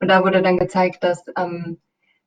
Und 0.00 0.08
da 0.08 0.22
wurde 0.24 0.42
dann 0.42 0.58
gezeigt, 0.58 1.02
dass 1.02 1.24
ähm, 1.36 1.80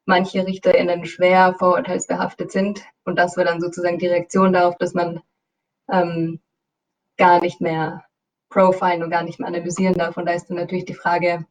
manche 0.05 0.45
RichterInnen 0.45 1.05
schwer 1.05 1.55
vorurteilsbehaftet 1.57 2.51
sind. 2.51 2.83
Und 3.05 3.17
das 3.17 3.37
war 3.37 3.45
dann 3.45 3.61
sozusagen 3.61 3.99
die 3.99 4.07
Reaktion 4.07 4.53
darauf, 4.53 4.77
dass 4.77 4.93
man 4.93 5.21
ähm, 5.91 6.39
gar 7.17 7.41
nicht 7.41 7.61
mehr 7.61 8.05
profilen 8.49 9.03
und 9.03 9.09
gar 9.09 9.23
nicht 9.23 9.39
mehr 9.39 9.47
analysieren 9.47 9.95
darf. 9.95 10.17
Und 10.17 10.25
da 10.25 10.33
ist 10.33 10.49
dann 10.49 10.57
natürlich 10.57 10.85
die 10.85 10.93
Frage, 10.93 11.45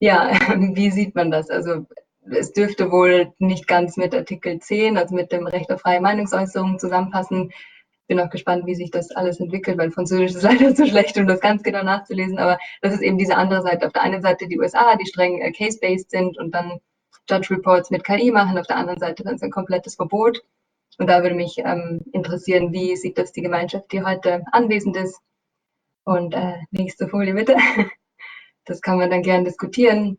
ja, 0.00 0.32
wie 0.74 0.90
sieht 0.90 1.14
man 1.14 1.30
das? 1.30 1.50
Also 1.50 1.86
es 2.30 2.52
dürfte 2.52 2.90
wohl 2.90 3.32
nicht 3.38 3.66
ganz 3.66 3.96
mit 3.96 4.14
Artikel 4.14 4.58
10, 4.58 4.96
also 4.96 5.14
mit 5.14 5.32
dem 5.32 5.46
Recht 5.46 5.70
auf 5.70 5.80
freie 5.80 6.00
Meinungsäußerung 6.00 6.78
zusammenpassen. 6.78 7.52
bin 8.06 8.20
auch 8.20 8.30
gespannt, 8.30 8.66
wie 8.66 8.74
sich 8.74 8.90
das 8.90 9.10
alles 9.10 9.40
entwickelt, 9.40 9.78
weil 9.78 9.90
Französisch 9.90 10.36
ist 10.36 10.42
leider 10.50 10.74
zu 10.74 10.86
schlecht, 10.86 11.16
um 11.18 11.26
das 11.26 11.40
ganz 11.40 11.62
genau 11.62 11.82
nachzulesen. 11.82 12.38
Aber 12.38 12.58
das 12.80 12.94
ist 12.94 13.02
eben 13.02 13.18
diese 13.18 13.36
andere 13.36 13.62
Seite. 13.62 13.86
Auf 13.86 13.92
der 13.92 14.02
einen 14.02 14.22
Seite 14.22 14.48
die 14.48 14.58
USA, 14.58 14.96
die 14.96 15.06
streng 15.06 15.40
äh, 15.40 15.52
case-based 15.52 16.10
sind 16.10 16.38
und 16.38 16.54
dann 16.54 16.80
Judge 17.28 17.54
Reports 17.54 17.90
mit 17.90 18.04
KI 18.04 18.30
machen. 18.30 18.58
Auf 18.58 18.66
der 18.66 18.76
anderen 18.76 18.98
Seite 18.98 19.24
dann 19.24 19.38
ein 19.40 19.50
komplettes 19.50 19.96
Verbot. 19.96 20.42
Und 21.02 21.08
da 21.08 21.24
würde 21.24 21.34
mich 21.34 21.58
ähm, 21.58 22.00
interessieren, 22.12 22.72
wie 22.72 22.94
sieht 22.94 23.18
das 23.18 23.32
die 23.32 23.42
Gemeinschaft, 23.42 23.90
die 23.90 24.04
heute 24.04 24.44
anwesend 24.52 24.96
ist. 24.96 25.18
Und 26.04 26.32
äh, 26.32 26.58
nächste 26.70 27.08
Folie 27.08 27.34
bitte. 27.34 27.56
Das 28.66 28.80
kann 28.80 28.98
man 28.98 29.10
dann 29.10 29.22
gerne 29.22 29.42
diskutieren. 29.42 30.18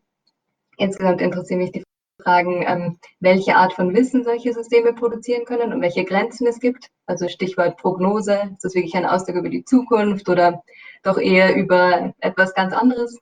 Insgesamt 0.75 1.21
interessieren 1.21 1.61
mich 1.61 1.71
die 1.71 1.86
Fragen, 2.21 2.65
ähm, 2.67 2.99
welche 3.21 3.55
Art 3.55 3.71
von 3.71 3.95
Wissen 3.95 4.25
solche 4.25 4.51
Systeme 4.51 4.91
produzieren 4.91 5.45
können 5.45 5.71
und 5.71 5.79
welche 5.81 6.03
Grenzen 6.03 6.47
es 6.47 6.59
gibt. 6.59 6.89
Also 7.05 7.29
Stichwort 7.29 7.77
Prognose, 7.77 8.49
ist 8.51 8.65
das 8.65 8.75
wirklich 8.75 8.95
ein 8.95 9.05
Ausdruck 9.05 9.38
über 9.38 9.47
die 9.47 9.63
Zukunft 9.63 10.27
oder 10.27 10.61
doch 11.03 11.17
eher 11.17 11.55
über 11.55 12.13
etwas 12.19 12.53
ganz 12.53 12.73
anderes? 12.73 13.17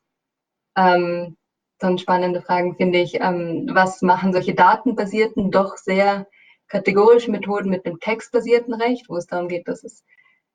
Ähm, 0.75 1.37
dann 1.77 1.99
spannende 1.99 2.41
Fragen 2.41 2.75
finde 2.75 2.97
ich, 2.97 3.21
ähm, 3.21 3.69
was 3.71 4.01
machen 4.01 4.33
solche 4.33 4.55
datenbasierten, 4.55 5.51
doch 5.51 5.77
sehr 5.77 6.25
kategorischen 6.71 7.33
Methoden 7.33 7.69
mit 7.69 7.85
dem 7.85 7.99
textbasierten 7.99 8.73
Recht, 8.73 9.09
wo 9.09 9.17
es 9.17 9.27
darum 9.27 9.49
geht, 9.49 9.67
dass 9.67 9.81
das 9.81 10.03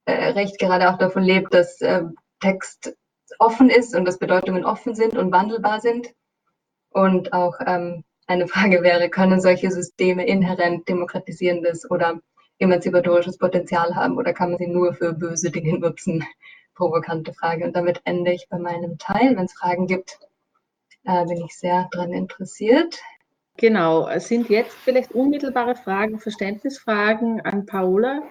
äh, 0.07 0.31
Recht 0.31 0.59
gerade 0.59 0.91
auch 0.91 0.99
davon 0.99 1.23
lebt, 1.23 1.53
dass 1.53 1.81
äh, 1.83 2.05
Text 2.41 2.97
offen 3.39 3.69
ist 3.69 3.95
und 3.95 4.07
dass 4.07 4.19
Bedeutungen 4.19 4.65
offen 4.65 4.95
sind 4.95 5.17
und 5.17 5.31
wandelbar 5.31 5.81
sind. 5.81 6.09
Und 6.91 7.35
auch 7.35 7.59
ähm, 7.67 8.03
eine 8.27 8.49
Frage 8.49 8.83
wäre, 8.83 9.11
können 9.11 9.41
solche 9.41 9.71
Systeme 9.71 10.27
inhärent 10.27 10.89
demokratisierendes 10.89 11.91
oder 11.91 12.21
emanzipatorisches 12.59 13.37
Potenzial 13.37 13.95
haben 13.95 14.17
oder 14.17 14.33
kann 14.33 14.51
man 14.51 14.59
sie 14.59 14.69
nur 14.69 14.95
für 14.95 15.13
böse 15.13 15.51
Dinge 15.51 15.79
nutzen? 15.79 16.25
Provokante 16.75 17.35
Frage. 17.35 17.65
Und 17.65 17.77
damit 17.77 18.01
ende 18.05 18.33
ich 18.33 18.49
bei 18.49 18.59
meinem 18.59 18.99
Teil. 18.99 19.37
Wenn 19.37 19.45
es 19.45 19.53
Fragen 19.53 19.87
gibt, 19.87 20.19
äh, 21.05 21.25
bin 21.27 21.45
ich 21.45 21.57
sehr 21.57 21.89
daran 21.93 22.13
interessiert. 22.13 22.99
Genau, 23.57 24.09
es 24.09 24.29
sind 24.29 24.51
jetzt 24.51 24.77
vielleicht 24.85 25.13
unmittelbare 25.13 25.77
Fragen, 25.77 26.21
Verständnisfragen 26.21 27.41
an 27.41 27.65
Paola. 27.65 28.23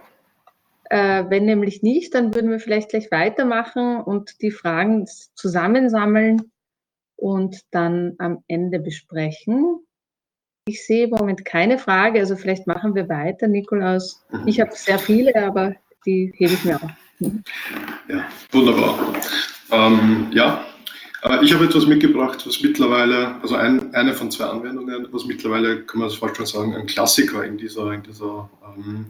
Äh, 0.89 1.26
wenn 1.30 1.45
nämlich 1.45 1.82
nicht, 1.82 2.13
dann 2.13 2.36
würden 2.36 2.51
wir 2.51 2.59
vielleicht 2.59 2.89
gleich 2.89 3.09
weitermachen 3.11 4.01
und 4.01 4.41
die 4.41 4.51
Fragen 4.51 5.07
zusammensammeln 5.34 6.51
und 7.15 7.61
dann 7.71 8.13
am 8.19 8.43
Ende 8.47 8.80
besprechen. 8.80 9.80
Ich 10.67 10.86
sehe 10.86 11.05
im 11.05 11.11
Moment 11.11 11.45
keine 11.45 11.80
Frage, 11.80 12.19
also 12.19 12.36
vielleicht 12.36 12.67
machen 12.67 12.93
wir 12.93 13.09
weiter, 13.09 13.47
Nikolaus. 13.47 14.26
Mhm. 14.32 14.47
Ich 14.47 14.59
habe 14.59 14.71
sehr 14.73 14.99
viele, 14.99 15.36
aber 15.43 15.76
die 16.05 16.32
hebe 16.36 16.53
ich 16.53 16.65
mir 16.65 16.76
auf. 16.76 16.91
Ja, 18.07 18.26
wunderbar. 18.51 19.13
Ähm, 19.71 20.28
ja, 20.32 20.65
ich 21.41 21.53
habe 21.53 21.65
etwas 21.65 21.86
mitgebracht, 21.88 22.45
was 22.45 22.61
mittlerweile, 22.61 23.41
also 23.41 23.55
ein, 23.55 23.93
eine 23.95 24.13
von 24.13 24.30
zwei 24.30 24.45
Anwendungen, 24.45 25.07
was 25.11 25.26
mittlerweile, 25.26 25.82
kann 25.84 25.99
man 25.99 26.09
das 26.09 26.17
fast 26.17 26.38
schon 26.38 26.45
sagen, 26.45 26.76
ein 26.76 26.86
Klassiker 26.86 27.43
in 27.43 27.57
dieser, 27.57 27.91
in 27.93 28.03
dieser 28.03 28.49
ähm, 28.78 29.05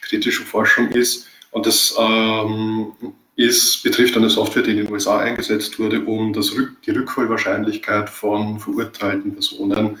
kritischen 0.00 0.46
Forschung 0.46 0.88
ist. 0.88 1.28
Und 1.52 1.66
das 1.66 1.94
ähm, 1.98 2.92
ist, 3.36 3.82
betrifft 3.82 4.16
eine 4.16 4.30
Software, 4.30 4.62
die 4.62 4.72
in 4.72 4.76
den 4.78 4.92
USA 4.92 5.18
eingesetzt 5.18 5.78
wurde, 5.78 6.00
um 6.04 6.32
das, 6.32 6.52
die 6.84 6.90
Rückfallwahrscheinlichkeit 6.90 8.10
von 8.10 8.58
verurteilten 8.58 9.32
Personen 9.32 9.98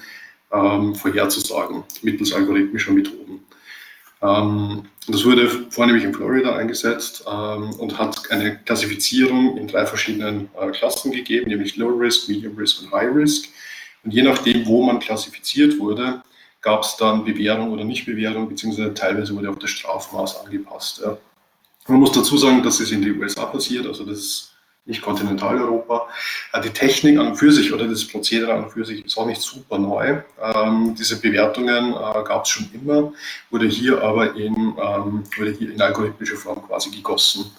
ähm, 0.52 0.94
vorherzusagen, 0.94 1.84
mittels 2.02 2.32
algorithmischer 2.32 2.92
Methoden. 2.92 3.40
Ähm, 4.22 4.84
das 5.08 5.24
wurde 5.24 5.48
vornehmlich 5.70 6.04
in 6.04 6.14
Florida 6.14 6.54
eingesetzt 6.56 7.24
ähm, 7.30 7.70
und 7.78 7.98
hat 7.98 8.30
eine 8.30 8.58
Klassifizierung 8.58 9.56
in 9.56 9.66
drei 9.66 9.86
verschiedenen 9.86 10.50
äh, 10.60 10.70
Klassen 10.70 11.10
gegeben, 11.10 11.48
nämlich 11.48 11.76
Low 11.76 11.88
Risk, 11.88 12.28
Medium 12.28 12.56
Risk 12.56 12.82
und 12.82 12.92
High 12.92 13.14
Risk. 13.14 13.48
Und 14.04 14.12
je 14.12 14.22
nachdem, 14.22 14.66
wo 14.66 14.82
man 14.82 14.98
klassifiziert 15.00 15.78
wurde, 15.78 16.22
gab 16.60 16.82
es 16.82 16.96
dann 16.96 17.24
Bewährung 17.24 17.72
oder 17.72 17.84
Nichtbewährung, 17.84 18.48
beziehungsweise 18.48 18.92
teilweise 18.94 19.34
wurde 19.34 19.50
auch 19.50 19.58
das 19.58 19.70
Strafmaß 19.70 20.44
angepasst. 20.44 21.02
Man 21.88 22.00
muss 22.00 22.12
dazu 22.12 22.36
sagen, 22.36 22.62
dass 22.62 22.80
es 22.80 22.92
in 22.92 23.02
den 23.02 23.18
USA 23.20 23.46
passiert, 23.46 23.86
also 23.86 24.04
das 24.04 24.18
ist 24.18 24.54
nicht 24.84 25.02
Kontinentaleuropa. 25.02 26.08
Äh, 26.52 26.60
die 26.62 26.70
Technik 26.70 27.18
an 27.18 27.28
und 27.28 27.36
für 27.36 27.52
sich 27.52 27.72
oder 27.72 27.86
das 27.86 28.06
Prozedere 28.06 28.54
an 28.54 28.64
und 28.64 28.70
für 28.70 28.84
sich 28.84 29.04
ist 29.04 29.16
auch 29.16 29.26
nicht 29.26 29.40
super 29.40 29.78
neu. 29.78 30.20
Ähm, 30.40 30.94
diese 30.98 31.20
Bewertungen 31.20 31.92
äh, 31.92 32.24
gab 32.24 32.44
es 32.44 32.50
schon 32.50 32.68
immer, 32.72 33.12
wurde 33.50 33.66
hier 33.66 34.02
aber 34.02 34.34
in, 34.36 34.54
ähm, 34.54 35.24
wurde 35.36 35.52
hier 35.52 35.72
in 35.72 35.80
algorithmische 35.80 36.36
Form 36.36 36.66
quasi 36.66 36.90
gegossen. 36.90 37.50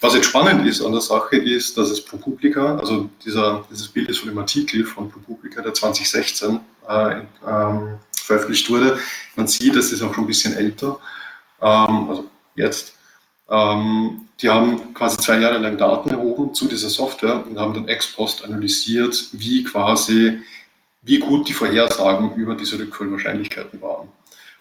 Was 0.00 0.14
jetzt 0.14 0.26
spannend 0.26 0.66
ist 0.66 0.82
an 0.82 0.92
der 0.92 1.00
Sache 1.00 1.36
ist, 1.36 1.78
dass 1.78 1.90
es 1.90 2.04
ProPublica, 2.04 2.76
also 2.76 3.08
dieser, 3.24 3.64
dieses 3.70 3.88
Bild 3.88 4.10
ist 4.10 4.18
von 4.18 4.28
dem 4.28 4.38
Artikel 4.38 4.84
von 4.84 5.08
ProPublica, 5.10 5.62
der 5.62 5.72
2016 5.72 6.60
äh, 6.88 7.20
ähm, 7.48 7.98
veröffentlicht 8.14 8.68
wurde. 8.68 8.98
Man 9.36 9.46
sieht, 9.46 9.74
das 9.74 9.92
ist 9.92 10.02
auch 10.02 10.12
schon 10.12 10.24
ein 10.24 10.26
bisschen 10.26 10.54
älter, 10.54 10.98
ähm, 11.62 12.10
also 12.10 12.28
jetzt. 12.54 12.93
Ähm, 13.48 14.28
die 14.40 14.48
haben 14.48 14.94
quasi 14.94 15.18
zwei 15.18 15.38
Jahre 15.38 15.58
lang 15.58 15.76
Daten 15.78 16.10
erhoben 16.10 16.54
zu 16.54 16.66
dieser 16.66 16.88
Software 16.88 17.44
und 17.46 17.58
haben 17.58 17.74
dann 17.74 17.88
ex 17.88 18.12
post 18.12 18.44
analysiert, 18.44 19.28
wie 19.32 19.64
quasi, 19.64 20.40
wie 21.02 21.18
gut 21.18 21.48
die 21.48 21.52
Vorhersagen 21.52 22.34
über 22.34 22.54
diese 22.54 22.78
Rückfallwahrscheinlichkeiten 22.78 23.80
waren. 23.80 24.08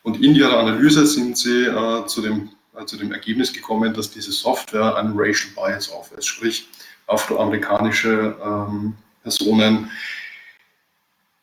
Und 0.03 0.21
in 0.21 0.36
ihrer 0.36 0.59
Analyse 0.59 1.07
sind 1.07 1.38
sie 1.38 1.65
äh, 1.65 2.05
zu, 2.05 2.21
dem, 2.21 2.49
äh, 2.77 2.86
zu 2.86 2.97
dem 2.97 3.11
Ergebnis 3.13 3.53
gekommen, 3.53 3.93
dass 3.93 4.11
diese 4.11 4.31
Software 4.31 4.97
einen 4.97 5.13
Racial 5.15 5.51
Bias 5.55 5.89
aufweist, 5.89 6.27
sprich 6.27 6.67
afroamerikanische 7.07 8.36
ähm, 8.43 8.93
Personen 9.23 9.89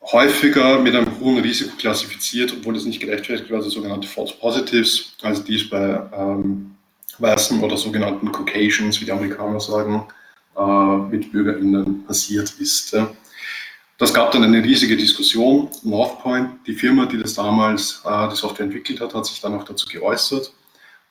häufiger 0.03 0.79
mit 0.79 0.95
einem 0.95 1.19
hohen 1.21 1.39
Risiko 1.39 1.77
klassifiziert, 1.77 2.53
obwohl 2.53 2.75
das 2.75 2.85
nicht 2.85 3.01
gerechtfertigt 3.01 3.51
war, 3.51 3.59
also 3.59 3.71
sogenannte 3.71 4.09
False 4.09 4.35
Positives, 4.35 5.15
also 5.23 5.43
dies 5.43 5.69
bei 5.69 6.03
ähm, 6.13 6.77
weißen 7.21 7.63
oder 7.63 7.77
sogenannten 7.77 8.31
Caucasians, 8.33 9.01
wie 9.01 9.05
die 9.05 9.13
Amerikaner 9.13 9.61
sagen, 9.61 10.07
äh, 10.57 10.97
MitbürgerInnen 10.97 12.05
passiert 12.05 12.53
ist. 12.59 12.97
Das 13.99 14.15
gab 14.15 14.33
dann 14.33 14.45
eine 14.45 14.63
riesige 14.65 14.97
Diskussion. 14.97 15.69
Northpoint, 15.83 16.67
die 16.67 16.75
Firma, 16.75 17.07
die 17.07 17.19
das 17.19 17.35
damals 17.35 18.03
äh, 18.05 18.29
die 18.29 18.37
Software 18.37 18.67
entwickelt 18.67 19.01
hat, 19.01 19.15
hat 19.15 19.27
sich 19.27 19.41
dann 19.41 19.55
auch 19.55 19.65
dazu 19.65 19.87
geäußert. 19.87 20.53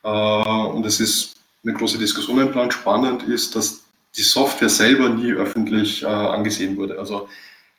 Äh, 0.04 0.10
und 0.10 0.86
es 0.86 1.00
ist 1.00 1.36
eine 1.64 1.74
große 1.74 1.98
Diskussion 1.98 2.40
entbrannt. 2.40 2.74
Spannend 2.74 3.24
ist, 3.24 3.56
dass 3.56 3.84
die 4.16 4.24
Software 4.24 4.70
selber 4.70 5.10
nie 5.10 5.32
öffentlich 5.32 6.06
angesehen 6.06 6.76
wurde. 6.78 6.98
Also 6.98 7.30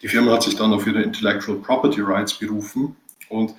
die 0.01 0.07
Firma 0.07 0.33
hat 0.33 0.45
sich 0.45 0.55
dann 0.55 0.73
auf 0.73 0.87
ihre 0.87 1.03
Intellectual 1.03 1.59
Property 1.59 2.01
Rights 2.01 2.35
berufen 2.35 2.95
und 3.29 3.55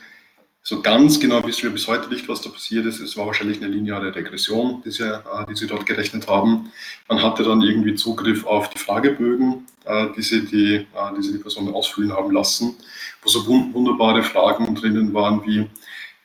so 0.64 0.82
ganz 0.82 1.20
genau 1.20 1.46
wissen 1.46 1.64
wir 1.64 1.70
bis 1.72 1.88
heute 1.88 2.08
nicht, 2.10 2.30
was 2.30 2.42
da 2.42 2.50
passiert 2.50 2.86
ist. 2.86 3.00
Es 3.00 3.18
war 3.18 3.26
wahrscheinlich 3.26 3.58
eine 3.62 3.68
lineare 3.68 4.14
Regression, 4.14 4.82
die 4.86 4.92
sie, 4.92 5.04
äh, 5.04 5.46
die 5.50 5.56
sie 5.56 5.68
dort 5.68 5.86
gerechnet 5.86 6.28
haben. 6.28 6.72
Man 7.10 7.22
hatte 7.22 7.44
dann 7.44 7.62
irgendwie 7.62 7.96
Zugriff 7.96 8.46
auf 8.46 8.70
die 8.70 8.78
Fragebögen, 8.78 9.66
äh, 9.86 10.08
die 10.16 10.22
sie 10.22 10.46
die, 10.46 10.76
äh, 10.76 11.16
die, 11.18 11.24
sie 11.24 11.32
die 11.34 11.40
Personen 11.40 11.74
ausfüllen 11.74 12.14
haben 12.14 12.32
lassen, 12.32 12.76
wo 13.24 13.30
so 13.30 13.46
wunderbare 13.48 14.22
Fragen 14.22 14.76
drinnen 14.76 15.14
waren 15.14 15.44
wie, 15.46 15.68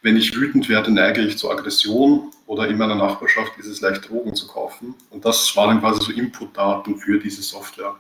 wenn 0.02 0.16
ich 0.16 0.36
wütend 0.36 0.68
werde, 0.68 0.92
neige 0.92 1.22
ich 1.22 1.38
zur 1.38 1.52
Aggression 1.52 2.30
oder 2.46 2.68
in 2.68 2.76
meiner 2.76 2.94
Nachbarschaft 2.94 3.58
ist 3.58 3.66
es 3.66 3.80
leicht, 3.80 4.08
Drogen 4.08 4.34
zu 4.34 4.46
kaufen. 4.46 4.94
Und 5.10 5.24
das 5.24 5.56
waren 5.56 5.80
quasi 5.80 6.04
so 6.04 6.12
Inputdaten 6.12 6.96
für 6.98 7.18
diese 7.18 7.42
Software. 7.42 7.96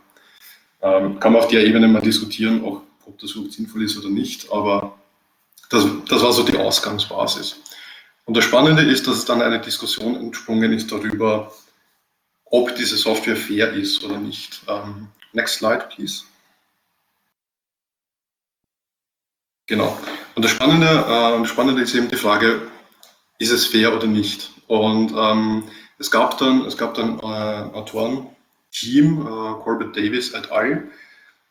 Ähm, 0.82 1.18
kann 1.18 1.32
man 1.32 1.42
auf 1.42 1.48
der 1.48 1.64
Ebene 1.64 1.88
mal 1.88 2.02
diskutieren, 2.02 2.62
auch, 2.62 2.82
ob 3.06 3.18
das 3.18 3.32
überhaupt 3.32 3.54
sinnvoll 3.54 3.82
ist 3.84 3.98
oder 3.98 4.10
nicht, 4.10 4.52
aber 4.52 4.95
das, 5.70 5.86
das 6.08 6.22
war 6.22 6.32
so 6.32 6.42
die 6.42 6.56
Ausgangsbasis. 6.56 7.56
Und 8.24 8.36
das 8.36 8.44
Spannende 8.44 8.82
ist, 8.82 9.06
dass 9.06 9.24
dann 9.24 9.42
eine 9.42 9.60
Diskussion 9.60 10.16
entsprungen 10.16 10.72
ist 10.72 10.90
darüber, 10.90 11.52
ob 12.46 12.74
diese 12.74 12.96
Software 12.96 13.36
fair 13.36 13.72
ist 13.72 14.02
oder 14.04 14.18
nicht. 14.18 14.62
Um, 14.66 15.08
next 15.32 15.56
slide, 15.56 15.88
please. 15.94 16.24
Genau. 19.66 19.96
Und 20.34 20.44
das 20.44 20.52
Spannende, 20.52 20.86
äh, 20.86 21.40
das 21.40 21.48
Spannende 21.48 21.82
ist 21.82 21.94
eben 21.94 22.08
die 22.08 22.16
Frage, 22.16 22.70
ist 23.38 23.50
es 23.50 23.66
fair 23.66 23.94
oder 23.94 24.06
nicht? 24.06 24.50
Und 24.66 25.12
ähm, 25.16 25.64
es 25.98 26.10
gab 26.10 26.38
dann, 26.38 26.64
es 26.66 26.76
gab 26.76 26.94
dann 26.94 27.18
äh, 27.18 27.76
Autoren-Team, 27.76 29.20
äh, 29.20 29.62
Corbett 29.62 29.96
Davis 29.96 30.32
et 30.34 30.50
al., 30.50 30.90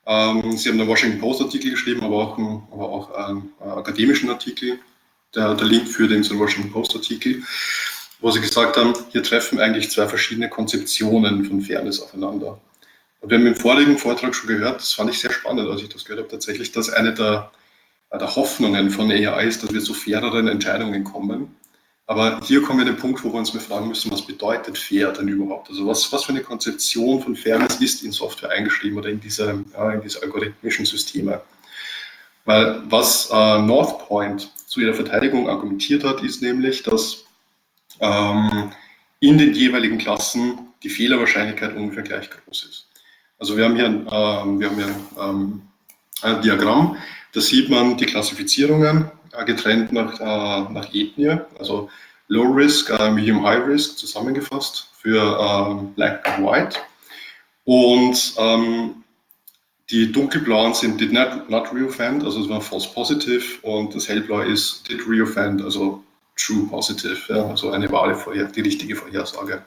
ähm, 0.06 0.58
Sie 0.58 0.70
haben 0.70 0.80
einen 0.80 0.89
Washington 0.89 1.20
Post-Artikel 1.20 1.72
geschrieben, 1.72 2.03
aber 2.03 2.16
auch, 2.16 2.38
einen, 2.38 2.64
aber 2.72 2.89
auch 2.89 3.12
einen, 3.14 3.49
einen 3.60 3.72
akademischen 3.72 4.30
Artikel. 4.30 4.80
Der, 5.34 5.53
der 5.53 5.68
Link 5.68 5.99
in 5.99 6.08
den 6.08 6.39
Washington 6.39 6.72
Post-Artikel, 6.72 7.43
wo 8.22 8.32
Sie 8.32 8.39
gesagt 8.39 8.78
haben, 8.78 8.93
hier 9.10 9.22
treffen 9.22 9.60
eigentlich 9.60 9.91
zwei 9.91 10.08
verschiedene 10.08 10.49
Konzeptionen 10.49 11.43
von 11.43 11.62
Fairness 11.62 11.99
aufeinander. 11.99 12.62
Und 13.20 13.30
wir 13.30 13.38
haben 13.38 13.47
im 13.47 13.56
vorigen 13.56 13.97
Vortrag 13.97 14.34
schon 14.34 14.47
gehört, 14.47 14.78
das 14.78 14.93
fand 14.93 15.10
ich 15.10 15.20
sehr 15.20 15.32
spannend, 15.32 15.68
als 15.70 15.82
ich 15.82 15.89
das 15.89 16.06
gehört 16.06 16.22
habe, 16.22 16.32
tatsächlich, 16.32 16.72
dass 16.72 16.89
eine 16.89 17.14
der, 17.14 17.51
der 18.14 18.36
Hoffnungen 18.36 18.91
von 18.91 19.12
AI 19.12 19.45
ist, 19.45 19.64
dass 19.64 19.74
wir 19.74 19.82
zu 19.82 19.93
faireren 19.93 20.47
Entscheidungen 20.47 21.03
kommen. 21.03 21.56
Aber 22.08 22.39
hier 22.43 22.62
kommen 22.62 22.80
wir 22.80 22.86
an 22.86 22.93
den 22.93 23.01
Punkt, 23.01 23.24
wo 23.24 23.34
wir 23.34 23.39
uns 23.39 23.53
mal 23.53 23.60
fragen 23.60 23.88
müssen, 23.88 24.12
was 24.12 24.22
bedeutet 24.22 24.78
fair 24.78 25.12
denn 25.12 25.28
überhaupt? 25.28 25.70
Also 25.70 25.88
was, 25.88 26.12
was 26.12 26.24
für 26.24 26.30
eine 26.30 26.41
Konzeption 26.41 27.22
von 27.22 27.36
Fairness 27.36 27.82
ist 27.82 28.03
in 28.03 28.12
Software 28.12 28.51
eingeschrieben 28.51 28.97
oder 28.97 29.10
in 29.10 29.20
diese, 29.20 29.66
ja, 29.74 29.91
in 29.91 30.01
diese 30.01 30.22
algorithmischen 30.22 30.86
Systeme? 30.86 31.41
Weil 32.45 32.84
was 32.89 33.30
äh, 33.32 33.60
Northpoint 33.60 34.51
zu 34.68 34.82
ihrer 34.82 34.93
Verteidigung 34.93 35.49
argumentiert 35.49 36.03
hat, 36.03 36.22
ist 36.22 36.43
nämlich, 36.43 36.84
dass 36.84 37.26
ähm, 37.99 38.72
in 39.20 39.39
den 39.39 39.56
jeweiligen 39.56 39.97
Klassen 39.97 40.60
die 40.84 40.89
Fehlerwahrscheinlichkeit 40.89 41.76
ungefähr 41.76 42.03
gleich 42.03 42.30
groß 42.30 42.66
ist. 42.66 42.88
Also 43.39 43.58
wir 43.58 43.66
haben 43.66 43.76
hier, 43.76 43.86
ein, 43.86 44.06
äh, 44.06 44.60
wir 44.60 44.70
haben 44.70 44.76
hier 44.76 44.95
ähm, 45.20 45.62
ein 46.22 46.41
Diagramm, 46.43 46.97
da 47.34 47.41
sieht 47.41 47.70
man 47.70 47.97
die 47.97 48.06
Klassifizierungen 48.06 49.10
getrennt 49.43 49.91
nach, 49.91 50.19
äh, 50.19 50.73
nach 50.73 50.93
Ethnie, 50.93 51.38
also 51.59 51.89
Low 52.27 52.51
Risk, 52.51 52.89
äh, 52.89 53.11
Medium 53.11 53.45
High 53.45 53.67
Risk 53.67 53.97
zusammengefasst 53.97 54.89
für 54.97 55.38
ähm, 55.39 55.93
Black 55.93 56.27
and 56.27 56.45
White. 56.45 56.79
Und 57.65 58.33
ähm, 58.38 59.03
die 59.91 60.11
dunkelblauen 60.11 60.73
sind 60.73 60.99
did 60.99 61.13
not, 61.13 61.49
not 61.49 61.71
reoffend, 61.73 62.23
also 62.23 62.41
es 62.41 62.49
war 62.49 62.61
false 62.61 62.89
positive 62.91 63.43
und 63.61 63.93
das 63.93 64.07
hellblaue 64.09 64.45
ist 64.45 64.89
did 64.89 65.07
reoffend, 65.07 65.61
also 65.61 66.03
true 66.36 66.67
positive, 66.67 67.17
ja, 67.29 67.45
also 67.45 67.71
eine 67.71 67.91
wahre 67.91 68.15
Vorher 68.15 68.45
die 68.45 68.61
richtige 68.61 68.95
Vorhersage. 68.95 69.63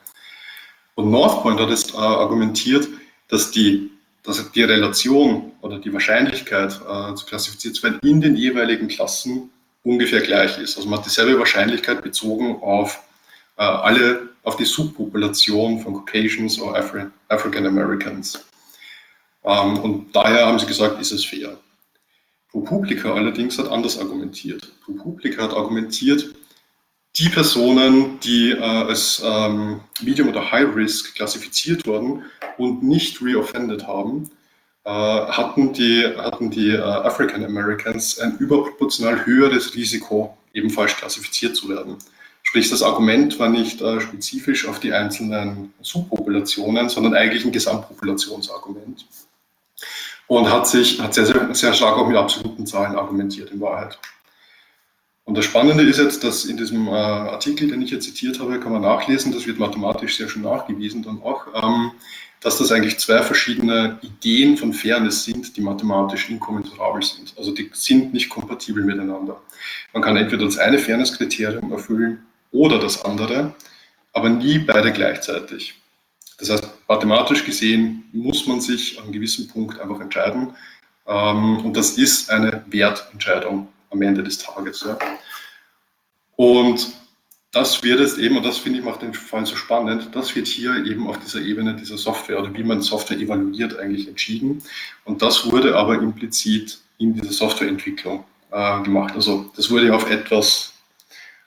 Und 0.96 1.10
Northpoint 1.10 1.60
hat 1.60 1.70
jetzt 1.70 1.94
äh, 1.94 1.98
argumentiert, 1.98 2.88
dass 3.28 3.52
die, 3.52 3.90
dass 4.24 4.50
die 4.50 4.64
Relation 4.64 5.52
oder 5.60 5.78
die 5.78 5.92
Wahrscheinlichkeit 5.92 6.72
äh, 6.72 7.14
zu 7.14 7.24
klassifiziert 7.24 7.76
zu 7.76 7.84
werden 7.84 8.00
in 8.02 8.20
den 8.20 8.34
jeweiligen 8.34 8.88
Klassen 8.88 9.50
ungefähr 9.88 10.20
gleich 10.20 10.58
ist. 10.58 10.76
Also 10.76 10.88
man 10.88 10.98
hat 10.98 11.06
dieselbe 11.06 11.38
Wahrscheinlichkeit 11.38 12.02
bezogen 12.02 12.62
auf 12.62 13.00
äh, 13.56 13.62
alle, 13.62 14.28
auf 14.42 14.56
die 14.56 14.66
Subpopulation 14.66 15.80
von 15.80 15.94
Caucasians 15.94 16.60
oder 16.60 16.78
Afri 16.78 17.06
African 17.28 17.66
Americans. 17.66 18.44
Ähm, 19.44 19.78
und 19.78 20.14
daher 20.14 20.46
haben 20.46 20.58
sie 20.58 20.66
gesagt, 20.66 21.00
ist 21.00 21.12
es 21.12 21.24
fair. 21.24 21.58
ProPublica 22.50 23.12
allerdings 23.14 23.58
hat 23.58 23.68
anders 23.68 23.98
argumentiert. 23.98 24.72
ProPublica 24.84 25.42
hat 25.42 25.54
argumentiert, 25.54 26.34
die 27.16 27.28
Personen, 27.30 28.20
die 28.20 28.50
äh, 28.52 28.60
als 28.60 29.22
ähm, 29.24 29.80
Medium 30.02 30.28
oder 30.28 30.50
High 30.50 30.74
Risk 30.74 31.14
klassifiziert 31.14 31.86
wurden 31.86 32.24
und 32.58 32.82
nicht 32.82 33.22
reoffended 33.22 33.86
haben, 33.86 34.30
hatten 34.90 35.72
die, 35.72 36.04
hatten 36.16 36.50
die 36.50 36.70
äh, 36.70 36.80
African 36.80 37.44
Americans 37.44 38.18
ein 38.18 38.36
überproportional 38.38 39.26
höheres 39.26 39.74
Risiko, 39.74 40.36
ebenfalls 40.52 40.96
klassifiziert 40.96 41.56
zu 41.56 41.68
werden. 41.68 41.96
Sprich, 42.42 42.70
das 42.70 42.82
Argument 42.82 43.38
war 43.38 43.50
nicht 43.50 43.82
äh, 43.82 44.00
spezifisch 44.00 44.66
auf 44.66 44.80
die 44.80 44.92
einzelnen 44.92 45.74
Subpopulationen, 45.82 46.88
sondern 46.88 47.14
eigentlich 47.14 47.44
ein 47.44 47.52
Gesamtpopulationsargument. 47.52 49.04
Und 50.26 50.50
hat 50.50 50.66
sich 50.66 51.00
hat 51.00 51.14
sehr, 51.14 51.26
sehr, 51.26 51.54
sehr 51.54 51.74
stark 51.74 51.96
auch 51.96 52.08
mit 52.08 52.16
absoluten 52.16 52.66
Zahlen 52.66 52.96
argumentiert 52.96 53.50
in 53.50 53.60
Wahrheit. 53.60 53.98
Und 55.24 55.36
das 55.36 55.44
Spannende 55.44 55.84
ist 55.84 55.98
jetzt, 55.98 56.24
dass 56.24 56.46
in 56.46 56.56
diesem 56.56 56.88
äh, 56.88 56.92
Artikel, 56.92 57.68
den 57.68 57.82
ich 57.82 57.90
jetzt 57.90 58.04
zitiert 58.04 58.40
habe, 58.40 58.58
kann 58.58 58.72
man 58.72 58.80
nachlesen, 58.80 59.30
das 59.30 59.46
wird 59.46 59.58
mathematisch 59.58 60.16
sehr 60.16 60.30
schön 60.30 60.40
nachgewiesen 60.40 61.02
dann 61.02 61.20
auch, 61.20 61.46
ähm, 61.54 61.90
dass 62.40 62.58
das 62.58 62.70
eigentlich 62.70 62.98
zwei 62.98 63.22
verschiedene 63.22 63.98
Ideen 64.02 64.56
von 64.56 64.72
Fairness 64.72 65.24
sind, 65.24 65.56
die 65.56 65.60
mathematisch 65.60 66.30
inkommensurabel 66.30 67.02
sind. 67.02 67.34
Also 67.36 67.52
die 67.52 67.70
sind 67.72 68.12
nicht 68.12 68.28
kompatibel 68.28 68.84
miteinander. 68.84 69.40
Man 69.92 70.02
kann 70.02 70.16
entweder 70.16 70.44
das 70.44 70.58
eine 70.58 70.78
Fairness-Kriterium 70.78 71.72
erfüllen 71.72 72.24
oder 72.52 72.78
das 72.78 73.04
andere, 73.04 73.54
aber 74.12 74.28
nie 74.28 74.58
beide 74.58 74.92
gleichzeitig. 74.92 75.74
Das 76.38 76.50
heißt, 76.50 76.68
mathematisch 76.86 77.44
gesehen 77.44 78.04
muss 78.12 78.46
man 78.46 78.60
sich 78.60 78.96
an 78.98 79.04
einem 79.04 79.12
gewissen 79.12 79.48
Punkt 79.48 79.80
einfach 79.80 80.00
entscheiden. 80.00 80.54
Ähm, 81.06 81.64
und 81.64 81.76
das 81.76 81.98
ist 81.98 82.30
eine 82.30 82.64
Wertentscheidung 82.66 83.68
am 83.90 84.02
Ende 84.02 84.22
des 84.22 84.38
Tages. 84.38 84.86
Und 86.36 86.92
das 87.52 87.82
wird 87.82 88.00
es 88.00 88.18
eben, 88.18 88.36
und 88.36 88.44
das 88.44 88.58
finde 88.58 88.78
ich 88.78 88.84
macht 88.84 89.02
den 89.02 89.14
Fall 89.14 89.46
so 89.46 89.56
spannend, 89.56 90.10
das 90.12 90.36
wird 90.36 90.46
hier 90.46 90.84
eben 90.84 91.06
auf 91.08 91.18
dieser 91.18 91.40
Ebene 91.40 91.74
dieser 91.74 91.96
Software 91.96 92.40
oder 92.40 92.52
wie 92.54 92.62
man 92.62 92.82
Software 92.82 93.18
evaluiert 93.18 93.78
eigentlich 93.78 94.06
entschieden. 94.06 94.62
Und 95.04 95.22
das 95.22 95.50
wurde 95.50 95.74
aber 95.76 95.94
implizit 95.94 96.78
in 96.98 97.14
dieser 97.14 97.32
Softwareentwicklung 97.32 98.24
äh, 98.50 98.82
gemacht. 98.82 99.14
Also 99.14 99.50
das 99.56 99.70
wurde 99.70 99.94
auf 99.94 100.10
etwas, 100.10 100.74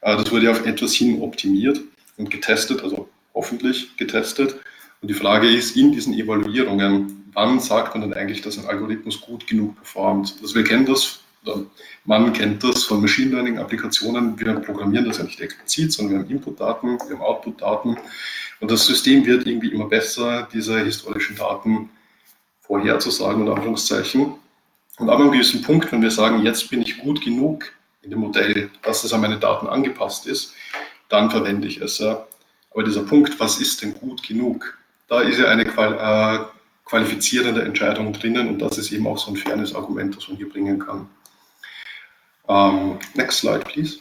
äh, 0.01 0.15
das 0.17 0.31
wurde 0.31 0.49
auf 0.49 0.65
etwas 0.65 0.93
hin 0.93 1.21
optimiert 1.21 1.79
und 2.17 2.31
getestet, 2.31 2.83
also 2.83 3.07
hoffentlich 3.35 3.95
getestet. 3.97 4.55
Und 5.01 5.09
die 5.09 5.15
Frage 5.15 5.47
ist 5.47 5.75
in 5.75 5.91
diesen 5.91 6.13
Evaluierungen, 6.13 7.29
wann 7.33 7.59
sagt 7.59 7.95
man 7.95 8.01
denn 8.01 8.13
eigentlich, 8.13 8.41
dass 8.41 8.57
ein 8.57 8.65
Algorithmus 8.65 9.21
gut 9.21 9.45
genug 9.45 9.75
performt? 9.75 10.35
Also 10.41 10.55
wir 10.55 10.63
kennen 10.63 10.85
das 10.85 11.20
man 12.05 12.33
kennt 12.33 12.63
das 12.63 12.83
von 12.83 13.01
Machine 13.01 13.31
Learning-Applikationen. 13.31 14.39
Wir 14.39 14.53
programmieren 14.55 15.05
das 15.05 15.17
ja 15.17 15.23
nicht 15.23 15.41
explizit, 15.41 15.91
sondern 15.91 16.13
wir 16.13 16.19
haben 16.23 16.29
Input-Daten, 16.29 16.99
wir 17.07 17.15
haben 17.15 17.21
Output-Daten. 17.21 17.97
Und 18.59 18.71
das 18.71 18.85
System 18.85 19.25
wird 19.25 19.47
irgendwie 19.47 19.71
immer 19.71 19.87
besser, 19.87 20.47
diese 20.53 20.79
historischen 20.79 21.35
Daten 21.35 21.89
vorherzusagen, 22.61 23.47
und 23.47 23.53
Anführungszeichen. 23.53 24.33
Und 24.99 25.09
ab 25.09 25.19
einem 25.19 25.31
gewissen 25.31 25.61
Punkt, 25.63 25.91
wenn 25.91 26.01
wir 26.01 26.11
sagen, 26.11 26.43
jetzt 26.43 26.69
bin 26.69 26.81
ich 26.81 26.99
gut 26.99 27.21
genug 27.21 27.71
in 28.03 28.11
dem 28.11 28.19
Modell, 28.19 28.69
dass 28.83 29.03
es 29.03 29.13
an 29.13 29.21
meine 29.21 29.39
Daten 29.39 29.67
angepasst 29.67 30.27
ist, 30.27 30.53
dann 31.09 31.31
verwende 31.31 31.67
ich 31.67 31.81
es. 31.81 32.01
Aber 32.01 32.83
dieser 32.83 33.03
Punkt, 33.03 33.39
was 33.39 33.59
ist 33.59 33.81
denn 33.81 33.93
gut 33.95 34.23
genug? 34.23 34.77
Da 35.07 35.21
ist 35.21 35.39
ja 35.39 35.47
eine 35.47 35.65
äh, 35.65 36.45
qualifizierende 36.85 37.63
Entscheidung 37.63 38.13
drinnen 38.13 38.47
und 38.47 38.59
das 38.59 38.77
ist 38.77 38.91
eben 38.91 39.07
auch 39.07 39.17
so 39.17 39.31
ein 39.31 39.37
fairness 39.37 39.73
Argument, 39.75 40.15
das 40.15 40.27
man 40.27 40.37
hier 40.37 40.49
bringen 40.49 40.79
kann. 40.79 41.09
Um, 42.47 42.91
ähm, 42.91 42.99
next 43.13 43.39
slide, 43.39 43.63
please. 43.65 43.99